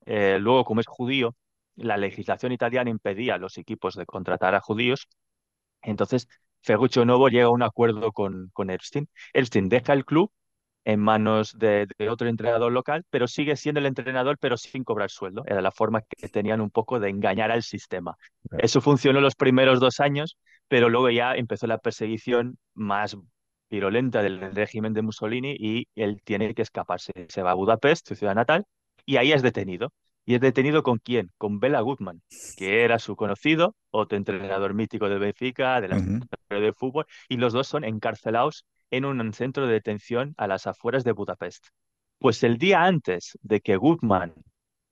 eh, 0.07 0.39
luego 0.41 0.65
como 0.65 0.81
es 0.81 0.87
judío, 0.87 1.35
la 1.77 1.97
legislación 1.97 2.53
italiana 2.53 2.91
impedía 2.91 3.37
a 3.37 3.39
los 3.39 3.57
equipos 3.59 3.95
de 3.95 4.07
contratar 4.07 4.55
a 4.55 4.61
judíos, 4.61 5.09
entonces 5.83 6.29
Ferruccio 6.63 7.05
Novo 7.05 7.29
llega 7.29 7.47
a 7.47 7.51
un 7.51 7.63
acuerdo 7.63 8.13
con, 8.13 8.51
con 8.53 8.71
Epstein. 8.71 9.09
Epstein 9.33 9.69
deja 9.69 9.93
el 9.93 10.05
club 10.05 10.31
en 10.85 11.01
manos 11.01 11.57
de, 11.59 11.87
otro 12.11 12.29
entrenador 12.29 12.73
local, 12.73 13.05
pero 13.11 13.29
sigue 13.29 13.57
siendo 13.57 13.81
el 13.81 13.87
entrenador, 13.87 14.39
pero 14.39 14.57
sin 14.57 14.85
cobrar 14.85 15.11
sueldo. 15.11 15.43
Era 15.47 15.61
la 15.61 15.71
forma 15.71 16.03
que 16.03 16.29
tenían 16.29 16.61
un 16.61 16.71
poco 16.71 16.99
de 17.01 17.09
engañar 17.09 17.51
al 17.51 17.63
sistema. 17.63 18.17
Eso 18.59 18.81
funcionó 18.81 19.21
los 19.21 19.35
primeros 19.35 19.81
dos 19.81 20.01
años, 20.01 20.39
pero 20.69 20.89
luego 20.89 21.11
ya 21.11 21.35
empezó 21.35 21.67
la 21.67 21.79
perseguición 21.79 22.59
más 22.75 23.17
virulenta 23.71 24.23
del 24.23 24.55
régimen 24.55 24.93
de 24.93 25.03
Mussolini 25.03 25.57
y 25.59 25.89
él 25.95 26.21
tiene 26.25 26.55
que 26.55 26.63
escaparse. 26.63 27.13
Se 27.29 27.43
va 27.43 27.53
a 27.53 27.55
Budapest, 27.55 28.09
su 28.09 28.15
ciudad 28.15 28.35
natal, 28.35 28.65
y 29.07 29.17
ahí 29.17 29.33
es 29.33 29.43
detenido. 29.43 29.93
¿Y 30.25 30.37
es 30.37 30.41
detenido 30.41 30.85
con 30.85 30.99
quién? 30.99 31.33
Con 31.37 31.59
Bela 31.59 31.81
Gutmann, 31.81 32.23
que 32.57 32.85
era 32.85 33.01
su 33.01 33.17
conocido, 33.17 33.75
otro 33.91 34.17
entrenador 34.17 34.73
mítico 34.73 35.09
de 35.09 35.19
Benfica, 35.19 35.81
de 35.81 35.89
la 35.89 36.61
de 36.61 36.73
fútbol, 36.73 37.07
y 37.29 37.39
los 37.39 37.53
dos 37.53 37.67
son 37.67 37.83
encarcelados 37.83 38.65
en 38.93 39.05
un 39.05 39.33
centro 39.33 39.67
de 39.67 39.73
detención 39.73 40.35
a 40.37 40.47
las 40.47 40.67
afueras 40.69 41.03
de 41.03 41.13
Budapest. 41.13 41.67
Pues 42.19 42.45
el 42.45 42.59
día 42.59 42.85
antes 42.85 43.37
de 43.43 43.61
que 43.61 43.77
Gutmann 43.77 44.35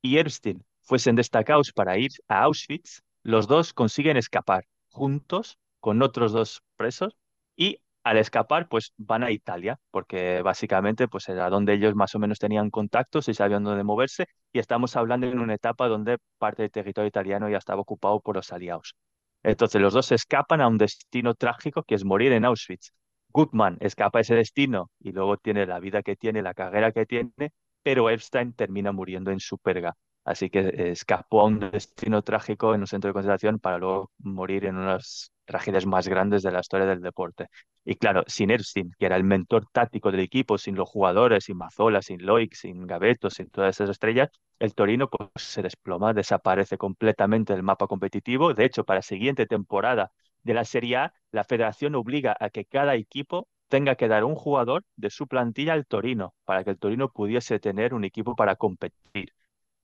y 0.02 0.18
Epstein 0.18 0.64
fuesen 0.82 1.16
destacados 1.16 1.72
para 1.72 1.98
ir 1.98 2.10
a 2.26 2.42
Auschwitz, 2.44 3.02
los 3.22 3.46
dos 3.46 3.72
consiguen 3.74 4.16
escapar 4.16 4.64
juntos 4.88 5.58
con 5.80 6.02
otros 6.02 6.32
dos 6.32 6.62
presos 6.76 7.16
y 7.56 7.78
al 8.02 8.16
escapar 8.16 8.68
pues 8.68 8.94
van 8.96 9.22
a 9.22 9.30
Italia 9.30 9.78
porque 9.90 10.40
básicamente 10.42 11.06
pues 11.06 11.28
era 11.28 11.50
donde 11.50 11.74
ellos 11.74 11.94
más 11.94 12.14
o 12.14 12.18
menos 12.18 12.38
tenían 12.38 12.70
contactos 12.70 13.28
y 13.28 13.34
sabían 13.34 13.64
dónde 13.64 13.84
moverse 13.84 14.26
y 14.52 14.58
estamos 14.58 14.96
hablando 14.96 15.26
en 15.26 15.38
una 15.38 15.54
etapa 15.54 15.88
donde 15.88 16.16
parte 16.38 16.62
del 16.62 16.70
territorio 16.70 17.08
italiano 17.08 17.50
ya 17.50 17.58
estaba 17.58 17.82
ocupado 17.82 18.20
por 18.20 18.36
los 18.36 18.50
aliados. 18.52 18.94
Entonces 19.42 19.80
los 19.80 19.92
dos 19.92 20.10
escapan 20.12 20.62
a 20.62 20.68
un 20.68 20.78
destino 20.78 21.34
trágico 21.34 21.82
que 21.82 21.94
es 21.94 22.04
morir 22.04 22.32
en 22.32 22.46
Auschwitz. 22.46 22.92
Goodman 23.32 23.76
escapa 23.80 24.18
a 24.18 24.22
ese 24.22 24.34
destino 24.34 24.90
y 25.00 25.12
luego 25.12 25.36
tiene 25.36 25.66
la 25.66 25.80
vida 25.80 26.02
que 26.02 26.16
tiene, 26.16 26.42
la 26.42 26.54
carrera 26.54 26.92
que 26.92 27.06
tiene, 27.06 27.52
pero 27.82 28.10
Epstein 28.10 28.52
termina 28.54 28.92
muriendo 28.92 29.30
en 29.30 29.40
Superga. 29.40 29.94
Así 30.24 30.50
que 30.50 30.90
escapó 30.90 31.40
a 31.40 31.46
un 31.46 31.60
destino 31.60 32.22
trágico 32.22 32.74
en 32.74 32.82
un 32.82 32.86
centro 32.86 33.08
de 33.08 33.14
concentración 33.14 33.58
para 33.58 33.78
luego 33.78 34.10
morir 34.18 34.66
en 34.66 34.76
unas 34.76 35.32
tragedias 35.46 35.86
más 35.86 36.06
grandes 36.08 36.42
de 36.42 36.52
la 36.52 36.60
historia 36.60 36.86
del 36.86 37.00
deporte. 37.00 37.46
Y 37.84 37.96
claro, 37.96 38.22
sin 38.26 38.50
Erskine, 38.50 38.90
que 38.98 39.06
era 39.06 39.16
el 39.16 39.24
mentor 39.24 39.66
táctico 39.72 40.10
del 40.12 40.20
equipo, 40.20 40.58
sin 40.58 40.76
los 40.76 40.88
jugadores, 40.88 41.44
sin 41.44 41.56
Mazzola, 41.56 42.02
sin 42.02 42.24
Loic, 42.24 42.54
sin 42.54 42.86
Gaveto, 42.86 43.30
sin 43.30 43.48
todas 43.48 43.74
esas 43.74 43.90
estrellas, 43.90 44.28
el 44.58 44.74
Torino 44.74 45.08
pues, 45.08 45.30
se 45.36 45.62
desploma, 45.62 46.12
desaparece 46.12 46.76
completamente 46.76 47.54
del 47.54 47.62
mapa 47.62 47.86
competitivo. 47.86 48.52
De 48.54 48.66
hecho, 48.66 48.84
para 48.84 48.98
la 48.98 49.02
siguiente 49.02 49.46
temporada 49.46 50.12
de 50.42 50.54
la 50.54 50.64
Serie 50.64 50.96
A, 50.96 51.14
la 51.32 51.44
federación 51.44 51.94
obliga 51.94 52.36
a 52.38 52.50
que 52.50 52.64
cada 52.64 52.94
equipo 52.94 53.48
tenga 53.68 53.94
que 53.94 54.08
dar 54.08 54.24
un 54.24 54.34
jugador 54.34 54.84
de 54.96 55.10
su 55.10 55.26
plantilla 55.28 55.72
al 55.74 55.86
Torino, 55.86 56.34
para 56.44 56.64
que 56.64 56.70
el 56.70 56.78
Torino 56.78 57.08
pudiese 57.10 57.60
tener 57.60 57.94
un 57.94 58.04
equipo 58.04 58.34
para 58.34 58.56
competir. 58.56 59.32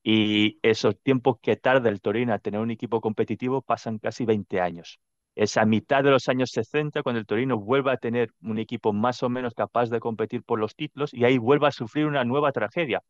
Y 0.03 0.59
esos 0.61 0.99
tiempos 1.01 1.37
que 1.41 1.55
tarda 1.55 1.89
el 1.89 2.01
Torino 2.01 2.33
a 2.33 2.39
tener 2.39 2.59
un 2.59 2.71
equipo 2.71 3.01
competitivo 3.01 3.61
pasan 3.61 3.97
casi 3.99 4.25
20 4.25 4.61
años. 4.61 4.99
Es 5.35 5.55
a 5.57 5.65
mitad 5.65 6.03
de 6.03 6.11
los 6.11 6.27
años 6.29 6.49
60 6.51 7.03
cuando 7.03 7.19
el 7.19 7.25
Torino 7.25 7.59
vuelve 7.59 7.91
a 7.91 7.97
tener 7.97 8.31
un 8.41 8.57
equipo 8.57 8.91
más 8.91 9.21
o 9.23 9.29
menos 9.29 9.53
capaz 9.53 9.89
de 9.89 9.99
competir 9.99 10.43
por 10.43 10.59
los 10.59 10.75
títulos 10.75 11.13
y 11.13 11.25
ahí 11.25 11.37
vuelve 11.37 11.67
a 11.67 11.71
sufrir 11.71 12.07
una 12.07 12.23
nueva 12.23 12.51
tragedia. 12.51 13.01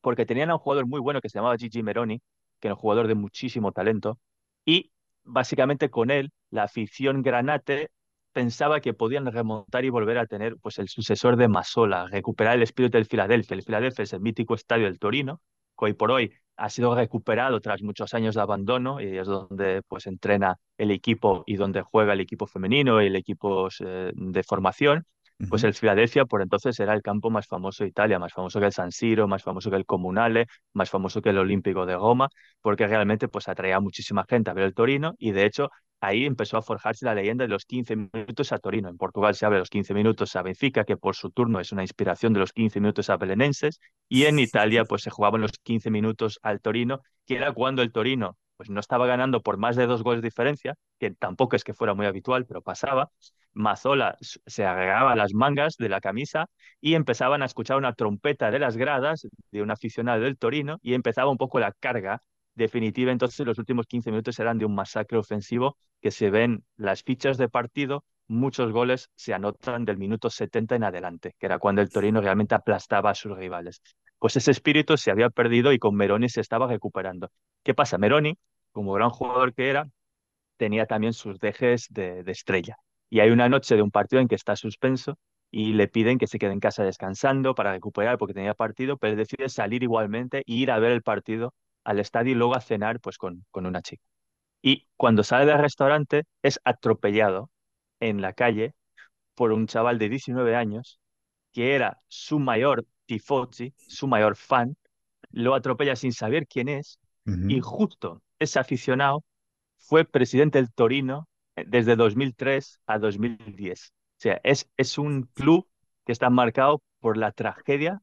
Porque 0.00 0.26
tenían 0.26 0.50
a 0.50 0.54
un 0.54 0.60
jugador 0.60 0.86
muy 0.86 1.00
bueno 1.00 1.20
que 1.20 1.28
se 1.28 1.38
llamaba 1.38 1.56
Gigi 1.56 1.82
Meroni, 1.82 2.20
que 2.60 2.68
era 2.68 2.74
un 2.74 2.80
jugador 2.80 3.06
de 3.06 3.14
muchísimo 3.14 3.72
talento, 3.72 4.18
y 4.64 4.90
básicamente 5.26 5.90
con 5.90 6.10
él 6.10 6.32
la 6.50 6.64
afición 6.64 7.22
granate 7.22 7.90
pensaba 8.32 8.80
que 8.80 8.94
podían 8.94 9.26
remontar 9.26 9.84
y 9.84 9.90
volver 9.90 10.18
a 10.18 10.26
tener 10.26 10.56
pues 10.60 10.78
el 10.78 10.88
sucesor 10.88 11.36
de 11.36 11.48
Masola, 11.48 12.06
recuperar 12.06 12.56
el 12.56 12.62
espíritu 12.62 12.98
del 12.98 13.06
Filadelfia. 13.06 13.54
El 13.54 13.62
Filadelfia 13.62 14.02
es 14.02 14.12
el 14.12 14.20
mítico 14.20 14.54
estadio 14.54 14.84
del 14.84 14.98
Torino, 14.98 15.40
hoy 15.76 15.92
por 15.94 16.10
hoy 16.10 16.32
ha 16.56 16.70
sido 16.70 16.94
recuperado 16.94 17.60
tras 17.60 17.82
muchos 17.82 18.14
años 18.14 18.34
de 18.34 18.40
abandono 18.40 19.00
y 19.00 19.18
es 19.18 19.26
donde 19.26 19.82
pues 19.88 20.06
entrena 20.06 20.56
el 20.78 20.90
equipo 20.90 21.44
y 21.46 21.56
donde 21.56 21.82
juega 21.82 22.14
el 22.14 22.20
equipo 22.20 22.46
femenino 22.46 23.02
y 23.02 23.06
el 23.06 23.16
equipo 23.16 23.68
eh, 23.80 24.12
de 24.14 24.42
formación. 24.42 25.06
Pues 25.48 25.64
el 25.64 25.74
Filadelfia 25.74 26.24
por 26.24 26.40
entonces 26.40 26.80
era 26.80 26.94
el 26.94 27.02
campo 27.02 27.30
más 27.30 27.46
famoso 27.46 27.84
de 27.84 27.90
Italia, 27.90 28.18
más 28.18 28.32
famoso 28.32 28.58
que 28.58 28.66
el 28.66 28.72
San 28.72 28.90
Siro, 28.90 29.28
más 29.28 29.42
famoso 29.42 29.70
que 29.70 29.76
el 29.76 29.84
Comunale, 29.84 30.46
más 30.72 30.88
famoso 30.88 31.20
que 31.20 31.30
el 31.30 31.38
Olímpico 31.38 31.84
de 31.84 31.94
Roma, 31.94 32.28
porque 32.62 32.86
realmente 32.86 33.28
pues 33.28 33.46
atraía 33.48 33.76
a 33.76 33.80
muchísima 33.80 34.24
gente 34.28 34.50
a 34.50 34.54
ver 34.54 34.64
el 34.64 34.74
Torino 34.74 35.14
y 35.18 35.32
de 35.32 35.44
hecho 35.44 35.70
ahí 36.00 36.24
empezó 36.24 36.56
a 36.56 36.62
forjarse 36.62 37.04
la 37.04 37.14
leyenda 37.14 37.44
de 37.44 37.48
los 37.48 37.64
15 37.64 37.96
minutos 37.96 38.52
a 38.52 38.58
Torino. 38.58 38.88
En 38.88 38.96
Portugal 38.96 39.34
se 39.34 39.44
habla 39.44 39.56
de 39.56 39.60
los 39.60 39.70
15 39.70 39.94
minutos 39.94 40.36
a 40.36 40.42
Benfica, 40.42 40.84
que 40.84 40.96
por 40.96 41.16
su 41.16 41.30
turno 41.30 41.60
es 41.60 41.72
una 41.72 41.82
inspiración 41.82 42.32
de 42.32 42.40
los 42.40 42.52
15 42.52 42.80
minutos 42.80 43.10
a 43.10 43.16
Belenenses, 43.16 43.80
y 44.08 44.24
en 44.24 44.38
Italia 44.38 44.84
pues 44.84 45.02
se 45.02 45.10
jugaban 45.10 45.40
los 45.40 45.52
15 45.62 45.90
minutos 45.90 46.38
al 46.42 46.60
Torino, 46.60 47.00
que 47.26 47.36
era 47.36 47.52
cuando 47.52 47.82
el 47.82 47.92
Torino 47.92 48.36
pues 48.56 48.70
no 48.70 48.80
estaba 48.80 49.06
ganando 49.06 49.40
por 49.42 49.58
más 49.58 49.76
de 49.76 49.86
dos 49.86 50.02
goles 50.02 50.22
de 50.22 50.28
diferencia, 50.28 50.74
que 50.98 51.10
tampoco 51.12 51.56
es 51.56 51.64
que 51.64 51.74
fuera 51.74 51.94
muy 51.94 52.06
habitual, 52.06 52.46
pero 52.46 52.62
pasaba. 52.62 53.10
Mazola 53.52 54.16
se 54.20 54.66
agregaba 54.66 55.16
las 55.16 55.32
mangas 55.32 55.76
de 55.78 55.88
la 55.88 56.00
camisa 56.00 56.46
y 56.80 56.94
empezaban 56.94 57.42
a 57.42 57.46
escuchar 57.46 57.78
una 57.78 57.94
trompeta 57.94 58.50
de 58.50 58.58
las 58.58 58.76
gradas 58.76 59.26
de 59.50 59.62
un 59.62 59.70
aficionado 59.70 60.22
del 60.22 60.36
Torino 60.36 60.78
y 60.82 60.94
empezaba 60.94 61.30
un 61.30 61.38
poco 61.38 61.58
la 61.58 61.72
carga 61.72 62.22
definitiva. 62.54 63.12
Entonces 63.12 63.46
los 63.46 63.58
últimos 63.58 63.86
15 63.86 64.10
minutos 64.10 64.38
eran 64.38 64.58
de 64.58 64.66
un 64.66 64.74
masacre 64.74 65.18
ofensivo 65.18 65.78
que 66.02 66.10
se 66.10 66.30
ven 66.30 66.64
las 66.76 67.02
fichas 67.02 67.38
de 67.38 67.48
partido, 67.48 68.04
muchos 68.28 68.72
goles 68.72 69.10
se 69.14 69.34
anotan 69.34 69.84
del 69.84 69.98
minuto 69.98 70.30
70 70.30 70.76
en 70.76 70.84
adelante, 70.84 71.34
que 71.38 71.46
era 71.46 71.58
cuando 71.58 71.82
el 71.82 71.90
Torino 71.90 72.20
realmente 72.20 72.54
aplastaba 72.54 73.10
a 73.10 73.14
sus 73.14 73.36
rivales. 73.36 73.80
Pues 74.18 74.36
ese 74.36 74.50
espíritu 74.50 74.96
se 74.96 75.10
había 75.10 75.30
perdido 75.30 75.72
y 75.72 75.78
con 75.78 75.94
Meroni 75.94 76.28
se 76.28 76.40
estaba 76.40 76.66
recuperando. 76.66 77.30
¿Qué 77.62 77.74
pasa? 77.74 77.98
Meroni, 77.98 78.36
como 78.76 78.92
gran 78.92 79.08
jugador 79.08 79.54
que 79.54 79.70
era, 79.70 79.88
tenía 80.58 80.84
también 80.84 81.14
sus 81.14 81.38
dejes 81.38 81.86
de, 81.88 82.22
estrella. 82.26 82.76
Y 83.08 83.20
hay 83.20 83.30
una 83.30 83.48
noche 83.48 83.74
de 83.74 83.80
un 83.80 83.90
partido 83.90 84.20
en 84.20 84.28
que 84.28 84.34
está 84.34 84.54
suspenso 84.54 85.18
y 85.50 85.72
le 85.72 85.88
piden 85.88 86.18
que 86.18 86.26
se 86.26 86.38
quede 86.38 86.52
en 86.52 86.60
casa 86.60 86.84
descansando 86.84 87.54
para 87.54 87.72
recuperar 87.72 88.18
porque 88.18 88.34
tenía 88.34 88.52
partido, 88.52 88.98
pero 88.98 89.16
decide 89.16 89.48
salir 89.48 89.82
igualmente 89.82 90.40
e 90.40 90.42
ir 90.46 90.70
a 90.70 90.78
ver 90.78 90.92
el 90.92 91.02
partido 91.02 91.54
al 91.84 92.00
estadio 92.00 92.32
y 92.32 92.34
luego 92.34 92.54
a 92.54 92.60
cenar 92.60 93.00
pues 93.00 93.16
con, 93.16 93.46
con 93.50 93.64
una 93.64 93.80
chica. 93.80 94.02
Y 94.60 94.86
cuando 94.96 95.24
sale 95.24 95.46
del 95.46 95.58
restaurante 95.58 96.24
es 96.42 96.60
atropellado 96.62 97.50
en 98.00 98.20
la 98.20 98.34
calle 98.34 98.74
por 99.34 99.52
un 99.52 99.66
chaval 99.68 99.98
de 99.98 100.10
19 100.10 100.54
años 100.54 101.00
que 101.54 101.74
era 101.74 101.98
su 102.08 102.38
mayor 102.40 102.84
tifosi, 103.06 103.72
su 103.78 104.06
mayor 104.06 104.36
fan, 104.36 104.76
lo 105.30 105.54
atropella 105.54 105.96
sin 105.96 106.12
saber 106.12 106.46
quién 106.46 106.68
es 106.68 106.98
y 107.24 107.60
justo 107.60 108.22
ese 108.38 108.58
aficionado 108.58 109.24
fue 109.78 110.04
presidente 110.04 110.58
del 110.58 110.72
Torino 110.72 111.28
eh, 111.56 111.64
desde 111.66 111.96
2003 111.96 112.80
a 112.86 112.98
2010. 112.98 113.92
O 113.92 114.18
sea, 114.18 114.40
es, 114.44 114.68
es 114.76 114.98
un 114.98 115.24
club 115.34 115.66
que 116.04 116.12
está 116.12 116.30
marcado 116.30 116.82
por 117.00 117.16
la 117.16 117.32
tragedia, 117.32 118.00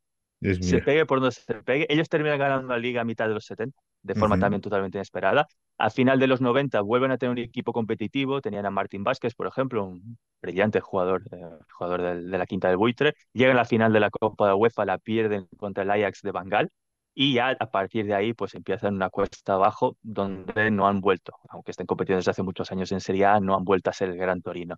se 0.59 0.79
pegue 0.79 1.05
por 1.05 1.21
donde 1.21 1.31
se 1.31 1.53
pegue. 1.55 1.85
Ellos 1.89 2.09
terminan 2.09 2.37
ganando 2.37 2.67
la 2.67 2.77
liga 2.77 3.01
a 3.01 3.05
mitad 3.05 3.27
de 3.27 3.33
los 3.33 3.45
70, 3.45 3.77
de 4.01 4.15
forma 4.15 4.37
también 4.37 4.61
totalmente 4.61 4.97
inesperada. 4.97 5.47
A 5.77 5.89
final 5.89 6.19
de 6.19 6.27
los 6.27 6.41
90 6.41 6.81
vuelven 6.81 7.11
a 7.11 7.17
tener 7.17 7.31
un 7.31 7.37
equipo 7.37 7.71
competitivo, 7.71 8.41
tenían 8.41 8.65
a 8.65 8.69
Martín 8.69 9.05
Vázquez, 9.05 9.35
por 9.35 9.47
ejemplo, 9.47 9.85
un 9.85 10.17
brillante 10.41 10.81
jugador, 10.81 11.23
eh, 11.31 11.37
jugador 11.71 12.01
de, 12.01 12.37
la 12.37 12.45
quinta 12.45 12.67
del 12.67 12.77
buitre. 12.77 13.13
Llegan 13.31 13.55
a 13.55 13.61
la 13.61 13.65
final 13.65 13.93
de 13.93 14.01
la 14.01 14.09
Copa 14.09 14.49
de 14.49 14.53
UEFA, 14.53 14.83
la 14.85 14.97
pierden 14.97 15.47
contra 15.57 15.83
el 15.83 15.91
Ajax 15.91 16.21
de 16.21 16.31
Bangal 16.31 16.69
y 17.13 17.33
ya 17.33 17.55
a 17.59 17.71
partir 17.71 18.05
de 18.05 18.15
ahí 18.15 18.33
pues 18.33 18.55
empiezan 18.55 18.95
una 18.95 19.09
cuesta 19.09 19.53
abajo 19.53 19.97
donde 20.01 20.71
no 20.71 20.87
han 20.87 21.01
vuelto, 21.01 21.33
aunque 21.49 21.71
estén 21.71 21.85
compitiendo 21.85 22.17
desde 22.17 22.31
hace 22.31 22.43
muchos 22.43 22.71
años 22.71 22.91
en 22.91 23.01
Serie 23.01 23.25
A, 23.25 23.39
no 23.39 23.55
han 23.55 23.63
vuelto 23.63 23.89
a 23.89 23.93
ser 23.93 24.09
el 24.09 24.17
Gran 24.17 24.41
Torino. 24.41 24.77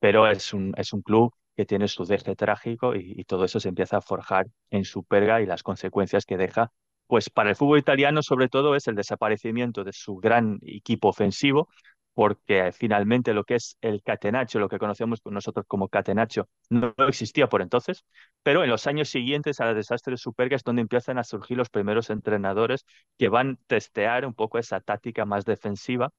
Pero 0.00 0.26
es 0.28 0.52
un, 0.54 0.74
es 0.76 0.92
un 0.92 1.02
club 1.02 1.32
que 1.56 1.66
tiene 1.66 1.88
su 1.88 2.04
deje 2.04 2.36
trágico 2.36 2.94
y, 2.94 3.14
y, 3.16 3.24
todo 3.24 3.44
eso 3.44 3.60
se 3.60 3.68
empieza 3.68 3.98
a 3.98 4.00
forjar 4.00 4.46
en 4.70 4.84
su 4.84 5.04
perga 5.04 5.40
y 5.40 5.46
las 5.46 5.62
consecuencias 5.62 6.26
que 6.26 6.36
deja. 6.36 6.72
Pues 7.06 7.30
para 7.30 7.50
el 7.50 7.56
fútbol 7.56 7.78
italiano 7.78 8.22
sobre 8.22 8.48
todo 8.48 8.74
es 8.76 8.88
el 8.88 8.94
desaparecimiento 8.96 9.84
de 9.84 9.92
su 9.92 10.16
gran 10.16 10.58
equipo 10.62 11.08
ofensivo, 11.08 11.68
porque 12.14 12.72
finalmente 12.72 13.34
lo 13.34 13.44
que 13.44 13.56
es 13.56 13.76
el 13.80 14.02
catenaccio, 14.02 14.60
lo 14.60 14.68
que 14.68 14.78
conocemos 14.78 15.20
nosotros 15.24 15.66
como 15.68 15.88
catenaccio, 15.88 16.48
no 16.70 16.94
existía 17.08 17.48
por 17.48 17.62
entonces, 17.62 18.04
pero 18.42 18.62
en 18.64 18.70
los 18.70 18.86
años 18.86 19.08
siguientes 19.08 19.60
a 19.60 19.66
la 19.66 19.74
desastre 19.74 20.16
Superga 20.16 20.56
es 20.56 20.62
donde 20.64 20.82
empiezan 20.82 21.18
a 21.18 21.24
surgir 21.24 21.56
los 21.56 21.70
primeros 21.70 22.10
entrenadores 22.10 22.84
que 23.18 23.28
van 23.28 23.52
a 23.52 23.66
testear 23.66 24.26
un 24.26 24.34
poco 24.34 24.58
esa 24.58 24.80
táctica 24.80 25.24
más 25.24 25.44
defensiva, 25.44 26.10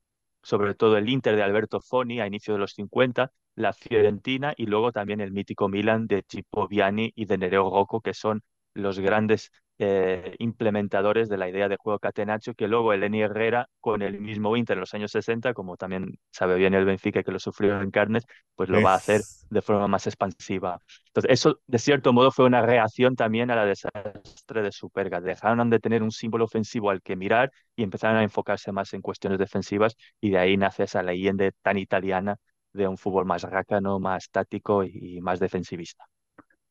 sobre 0.44 0.76
todo 0.76 0.98
el 0.98 1.10
Inter 1.10 1.36
de 1.36 1.44
Alberto 1.44 1.82
Foni 1.82 2.20
a 2.22 2.28
inicio 2.28 2.54
de 2.54 2.60
los 2.60 2.74
50, 2.74 3.32
la 3.56 3.74
Fiorentina 3.74 4.54
y 4.58 4.66
luego 4.68 4.92
también 4.92 5.22
el 5.22 5.32
mítico 5.32 5.70
Milan 5.70 6.08
de 6.08 6.24
Tipo 6.24 6.68
Viani 6.68 7.12
y 7.16 7.26
de 7.26 7.38
Nereo 7.38 7.70
Rocco, 7.70 8.02
que 8.02 8.14
son 8.14 8.42
los 8.74 9.00
grandes 9.00 9.52
eh, 9.78 10.36
implementadores 10.40 11.28
de 11.28 11.38
la 11.38 11.50
idea 11.50 11.68
de 11.68 11.76
juego 11.76 12.00
catenaccio 12.00 12.54
que 12.54 12.68
luego 12.68 12.94
Eleni 12.94 13.22
Herrera 13.22 13.68
con 13.82 14.02
el 14.02 14.20
mismo 14.22 14.56
Inter 14.56 14.76
en 14.76 14.80
los 14.82 14.94
años 14.94 15.12
60, 15.12 15.54
como 15.54 15.76
también 15.76 16.18
sabe 16.32 16.56
bien 16.56 16.74
el 16.74 16.86
Benfica 16.86 17.24
que 17.24 17.32
lo 17.32 17.40
sufrió 17.40 17.82
en 17.82 17.92
carnes, 17.92 18.26
pues 18.56 18.70
lo 18.70 18.82
va 18.82 18.94
a 18.94 18.98
hacer 18.98 19.22
de 19.50 19.62
forma 19.62 19.88
más 19.88 20.08
expansiva. 20.08 20.80
Entonces, 21.08 21.32
eso 21.32 21.60
de 21.68 21.78
cierto 21.78 22.14
modo 22.14 22.32
fue 22.32 22.46
una 22.46 22.62
reacción 22.62 23.16
también 23.16 23.52
a 23.52 23.56
la 23.56 23.66
desastre 23.66 24.62
de 24.62 24.72
Superga. 24.72 25.20
Dejaron 25.20 25.70
de 25.70 25.80
tener 25.80 26.04
un 26.04 26.12
símbolo 26.12 26.46
ofensivo 26.46 26.90
al 26.90 27.02
que 27.02 27.16
mirar 27.16 27.52
y 27.76 27.84
empezaron 27.84 28.18
a 28.18 28.24
enfocarse 28.24 28.72
más 28.72 28.94
en 28.94 29.02
cuestiones 29.02 29.40
defensivas 29.40 29.96
y 30.22 30.30
de 30.30 30.38
ahí 30.38 30.58
nace 30.58 30.84
esa 30.84 31.04
leyenda 31.04 31.50
tan 31.62 31.78
italiana 31.78 32.38
de 32.76 32.88
un 32.88 32.98
fútbol 32.98 33.26
más 33.26 33.44
rácano, 33.44 34.00
más 34.00 34.30
táctico 34.30 34.84
y, 34.84 35.20
más 35.22 35.40
defensivista. 35.40 36.06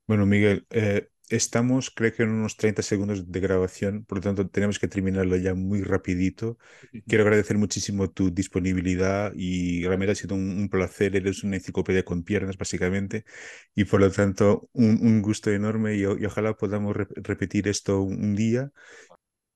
Bueno, 0.07 0.27
Miguel, 0.27 0.67
eh, 0.71 1.09
Estamos, 1.31 1.91
creo 1.91 2.13
que 2.13 2.23
en 2.23 2.31
unos 2.31 2.57
30 2.59 2.83
segundos 2.83 3.33
de 3.33 3.41
grabación, 3.41 4.05
por 4.05 4.19
lo 4.19 4.23
tanto 4.23 4.49
tenemos 4.49 4.79
que 4.79 4.89
terminarlo 4.89 5.37
ya 5.37 5.55
muy 5.55 5.83
rapidito. 5.83 6.59
Quiero 7.07 7.25
agradecer 7.25 7.57
muchísimo 7.57 8.11
tu 8.11 8.31
disponibilidad 8.31 9.33
y 9.35 9.87
realmente 9.87 10.13
ha 10.13 10.15
sido 10.17 10.35
un, 10.35 10.69
placer. 10.69 11.17
Eres 11.17 11.43
una 11.43 11.57
enciclopedia 11.57 12.05
con 12.05 12.25
piernas, 12.25 12.59
básicamente, 12.59 13.25
y 13.75 13.85
por 13.85 14.01
lo 14.01 14.11
tanto 14.11 14.69
un, 14.73 15.23
gusto 15.23 15.51
enorme 15.51 15.97
y, 15.97 16.05
ojalá 16.05 16.55
podamos 16.57 16.95
repetir 16.95 17.69
esto 17.69 18.03
un 18.03 18.35
día 18.35 18.73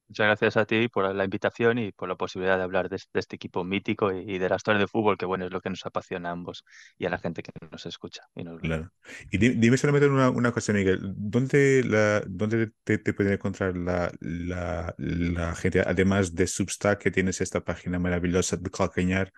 Muchas 0.08 0.26
gracias 0.26 0.56
a 0.56 0.64
ti 0.64 0.88
por 0.88 1.14
la 1.14 1.24
invitación 1.24 1.78
y 1.78 1.92
por 1.92 2.08
la 2.08 2.16
posibilidad 2.16 2.56
de 2.56 2.62
hablar 2.62 2.88
de, 2.88 2.96
este 2.96 3.36
equipo 3.36 3.62
mítico 3.62 4.10
y, 4.10 4.38
de 4.38 4.48
la 4.48 4.56
historia 4.56 4.80
de 4.80 4.86
fútbol, 4.86 5.18
que 5.18 5.26
bueno, 5.26 5.44
es 5.44 5.52
lo 5.52 5.60
que 5.60 5.68
nos 5.68 5.84
apasiona 5.84 6.30
a 6.30 6.32
ambos 6.32 6.64
y 6.96 7.04
a 7.04 7.10
la 7.10 7.18
gente 7.18 7.42
que 7.42 7.52
nos 7.70 7.84
escucha. 7.84 8.22
Y 8.34 8.44
Claro. 8.44 8.90
Y 9.30 9.36
dime 9.36 9.76
solamente 9.76 10.08
una, 10.08 10.30
una 10.30 10.52
cosa, 10.52 10.72
Miguel. 10.72 11.00
¿Dónde, 11.02 11.84
la, 11.84 12.22
dónde 12.26 12.70
te, 12.84 12.96
te 12.98 13.12
puede 13.12 13.34
encontrar 13.34 13.76
la, 13.76 14.10
la, 14.20 14.94
la, 14.96 15.54
gente, 15.54 15.80
además 15.80 16.34
de 16.34 16.46
Substack, 16.46 16.98
que 17.00 17.10
tienes 17.10 17.40
esta 17.42 17.62
página 17.62 17.98
maravillosa 17.98 18.56
de 18.56 18.70
Calcañar? 18.70 19.30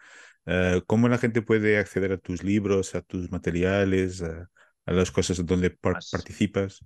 Eh, 0.47 0.83
¿Cómo 0.87 1.09
la 1.09 1.19
gente 1.19 1.43
puede 1.43 1.79
acceder 1.79 2.13
a 2.13 2.19
tus 2.19 2.43
libros, 2.43 2.95
a 2.95 3.03
tus 3.03 3.31
materiales, 3.31 4.23
a, 4.23 4.49
las 4.87 5.11
cosas 5.11 5.45
donde 5.45 5.71
participas? 5.71 6.85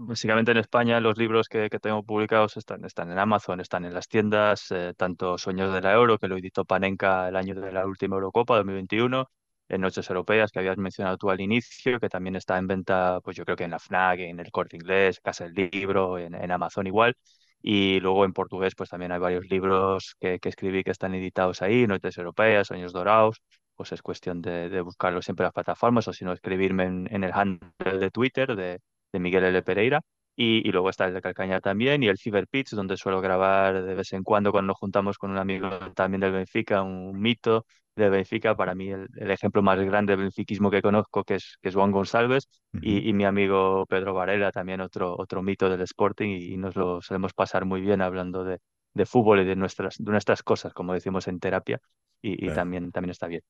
Básicamente 0.00 0.52
en 0.52 0.58
España 0.58 1.00
los 1.00 1.18
libros 1.18 1.48
que, 1.48 1.68
que 1.68 1.80
tengo 1.80 2.04
publicados 2.04 2.56
están, 2.56 2.84
están 2.84 3.10
en 3.10 3.18
Amazon, 3.18 3.60
están 3.60 3.84
en 3.84 3.92
las 3.94 4.06
tiendas, 4.06 4.70
eh, 4.70 4.94
tanto 4.96 5.36
Sueños 5.38 5.74
de 5.74 5.80
la 5.80 5.92
Euro, 5.92 6.18
que 6.18 6.28
lo 6.28 6.36
editó 6.36 6.64
Panenka 6.64 7.28
el 7.28 7.34
año 7.34 7.56
de 7.56 7.72
la 7.72 7.84
última 7.84 8.14
Eurocopa 8.14 8.56
2021, 8.56 9.28
en 9.68 9.80
Noches 9.80 10.08
Europeas, 10.08 10.52
que 10.52 10.60
habías 10.60 10.76
mencionado 10.78 11.16
tú 11.16 11.30
al 11.30 11.40
inicio, 11.40 11.98
que 11.98 12.08
también 12.08 12.36
está 12.36 12.56
en 12.58 12.68
venta, 12.68 13.20
pues 13.24 13.36
yo 13.36 13.44
creo 13.44 13.56
que 13.56 13.64
en 13.64 13.72
la 13.72 13.78
FNAC, 13.80 14.20
en 14.20 14.38
el 14.38 14.52
Corte 14.52 14.76
Inglés, 14.76 15.18
Casa 15.20 15.44
del 15.48 15.68
Libro, 15.72 16.16
en, 16.18 16.32
en 16.34 16.50
Amazon 16.52 16.86
igual. 16.86 17.16
Y 17.60 17.98
luego 18.00 18.24
en 18.24 18.32
portugués, 18.32 18.74
pues 18.76 18.90
también 18.90 19.10
hay 19.10 19.18
varios 19.18 19.46
libros 19.50 20.14
que, 20.20 20.38
que 20.38 20.48
escribí 20.48 20.84
que 20.84 20.92
están 20.92 21.14
editados 21.14 21.60
ahí, 21.60 21.86
Noches 21.88 22.16
Europeas, 22.18 22.68
Sueños 22.68 22.92
Dorados, 22.92 23.42
pues 23.74 23.90
es 23.92 24.02
cuestión 24.02 24.40
de, 24.42 24.68
de 24.68 24.80
buscarlo 24.80 25.22
siempre 25.22 25.42
en 25.44 25.46
las 25.48 25.54
plataformas 25.54 26.06
o 26.08 26.12
si 26.12 26.24
no 26.24 26.32
escribirme 26.32 26.84
en, 26.84 27.08
en 27.10 27.24
el 27.24 27.32
handle 27.32 27.98
de 27.98 28.10
Twitter 28.12 28.54
de 28.56 28.80
de 29.18 29.22
Miguel 29.22 29.44
L. 29.44 29.62
Pereira. 29.62 30.00
Y, 30.36 30.68
y, 30.68 30.70
luego 30.72 30.88
está 30.90 31.06
el 31.06 31.14
de 31.14 31.20
Calcañar 31.20 31.60
también 31.60 32.02
y 32.04 32.08
el 32.08 32.16
Fever 32.16 32.46
Pitch, 32.46 32.70
donde 32.70 32.96
suelo 32.96 33.20
grabar 33.20 33.82
de 33.82 33.94
vez 33.94 34.12
en 34.12 34.22
cuando 34.22 34.52
cuando 34.52 34.68
nos 34.68 34.78
juntamos 34.78 35.18
con 35.18 35.32
un 35.32 35.38
amigo 35.38 35.68
también 35.94 36.20
del 36.20 36.30
Benfica, 36.32 36.82
un 36.82 37.20
mito 37.20 37.66
de 37.96 38.08
Benfica, 38.08 38.54
para 38.56 38.74
mí 38.76 38.88
el, 38.90 39.08
el 39.16 39.30
ejemplo 39.32 39.62
más 39.62 39.80
grande 39.80 40.12
de 40.16 40.22
benfiquismo 40.22 40.70
que 40.70 40.80
conozco, 40.80 41.24
que 41.24 41.34
es, 41.36 41.56
que 41.60 41.70
es 41.70 41.74
Juan 41.74 41.90
González, 41.90 42.44
y, 42.80 43.08
y, 43.08 43.12
mi 43.12 43.24
amigo 43.24 43.84
Pedro 43.86 44.14
Varela, 44.14 44.52
también 44.52 44.80
otro, 44.80 45.16
otro 45.18 45.42
mito 45.42 45.68
del 45.68 45.80
Sporting, 45.80 46.28
y, 46.28 46.54
y 46.54 46.56
nos 46.56 46.76
lo 46.76 47.00
solemos 47.02 47.32
pasar 47.34 47.64
muy 47.64 47.80
bien 47.80 48.00
hablando 48.00 48.44
de, 48.44 48.58
de 48.94 49.06
fútbol 49.06 49.40
y 49.40 49.44
de 49.44 49.56
nuestras, 49.56 49.96
de 49.98 50.10
nuestras 50.12 50.42
cosas, 50.44 50.72
como 50.72 50.92
decimos 50.94 51.26
en 51.28 51.40
terapia, 51.40 51.80
y, 52.22 52.46
y 52.46 52.46
Claro. 52.46 52.54
también, 52.54 52.92
también 52.92 53.10
está 53.10 53.26
bien. 53.26 53.42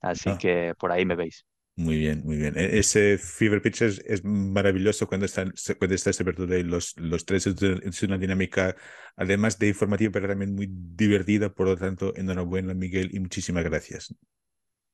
Así 0.00 0.30
Ah, 0.30 0.36
que 0.36 0.74
por 0.78 0.92
ahí 0.92 1.04
me 1.06 1.16
veis. 1.16 1.44
Muy 1.76 1.96
bien, 1.98 2.22
muy 2.24 2.36
bien. 2.36 2.56
E- 2.58 2.78
Ese 2.78 3.18
Fever 3.18 3.62
Pitch 3.62 3.82
es, 3.82 4.02
maravilloso 4.24 5.06
cuando 5.08 5.26
están, 5.26 5.52
cuando 5.78 5.94
está 5.94 6.10
ese 6.10 6.24
de 6.46 6.64
los, 6.64 6.96
los 6.98 7.24
tres. 7.24 7.46
Es 7.46 8.02
una 8.02 8.18
dinámica, 8.18 8.76
además 9.16 9.58
de 9.58 9.68
informativa, 9.68 10.12
pero 10.12 10.28
también 10.28 10.54
muy 10.54 10.68
divertida. 10.70 11.52
Por 11.54 11.66
lo 11.68 11.76
tanto, 11.76 12.14
enhorabuena, 12.16 12.74
Miguel, 12.74 13.10
y 13.14 13.20
muchísimas 13.20 13.64
gracias. 13.64 14.14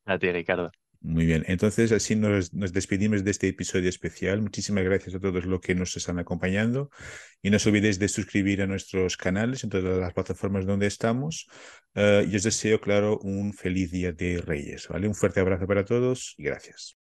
A 0.07 0.18
ti, 0.18 0.33
Ricardo. 0.33 0.70
Muy 1.07 1.24
bien, 1.24 1.44
entonces 1.46 1.92
así 1.92 2.16
nos, 2.16 2.50
despedimos 2.52 3.22
de 3.22 3.30
este 3.30 3.46
episodio 3.46 3.88
especial. 3.88 4.42
Muchísimas 4.42 4.82
gracias 4.82 5.14
a 5.14 5.20
todos 5.20 5.44
los 5.44 5.61
que 5.61 5.76
nos 5.76 5.96
están 5.96 6.18
acompañando 6.18 6.90
y 7.40 7.50
no 7.50 7.59
os 7.59 7.66
olvidéis 7.68 8.00
de 8.00 8.09
suscribir 8.09 8.61
a 8.61 8.66
nuestros 8.66 9.16
canales 9.16 9.62
en 9.62 9.70
todas 9.70 10.00
las 10.00 10.12
plataformas 10.12 10.66
donde 10.66 10.88
estamos. 10.88 11.46
Uh, 11.94 12.26
y 12.28 12.34
os 12.34 12.42
deseo, 12.42 12.80
claro, 12.80 13.20
un 13.20 13.52
feliz 13.54 13.92
día 13.92 14.11
de 14.11 14.42
Reyes. 14.44 14.88
¿vale? 14.88 15.07
Un 15.07 15.14
fuerte 15.14 15.38
abrazo 15.38 15.68
para 15.68 15.84
todos 15.84 16.34
y 16.38 16.42
gracias. 16.42 16.96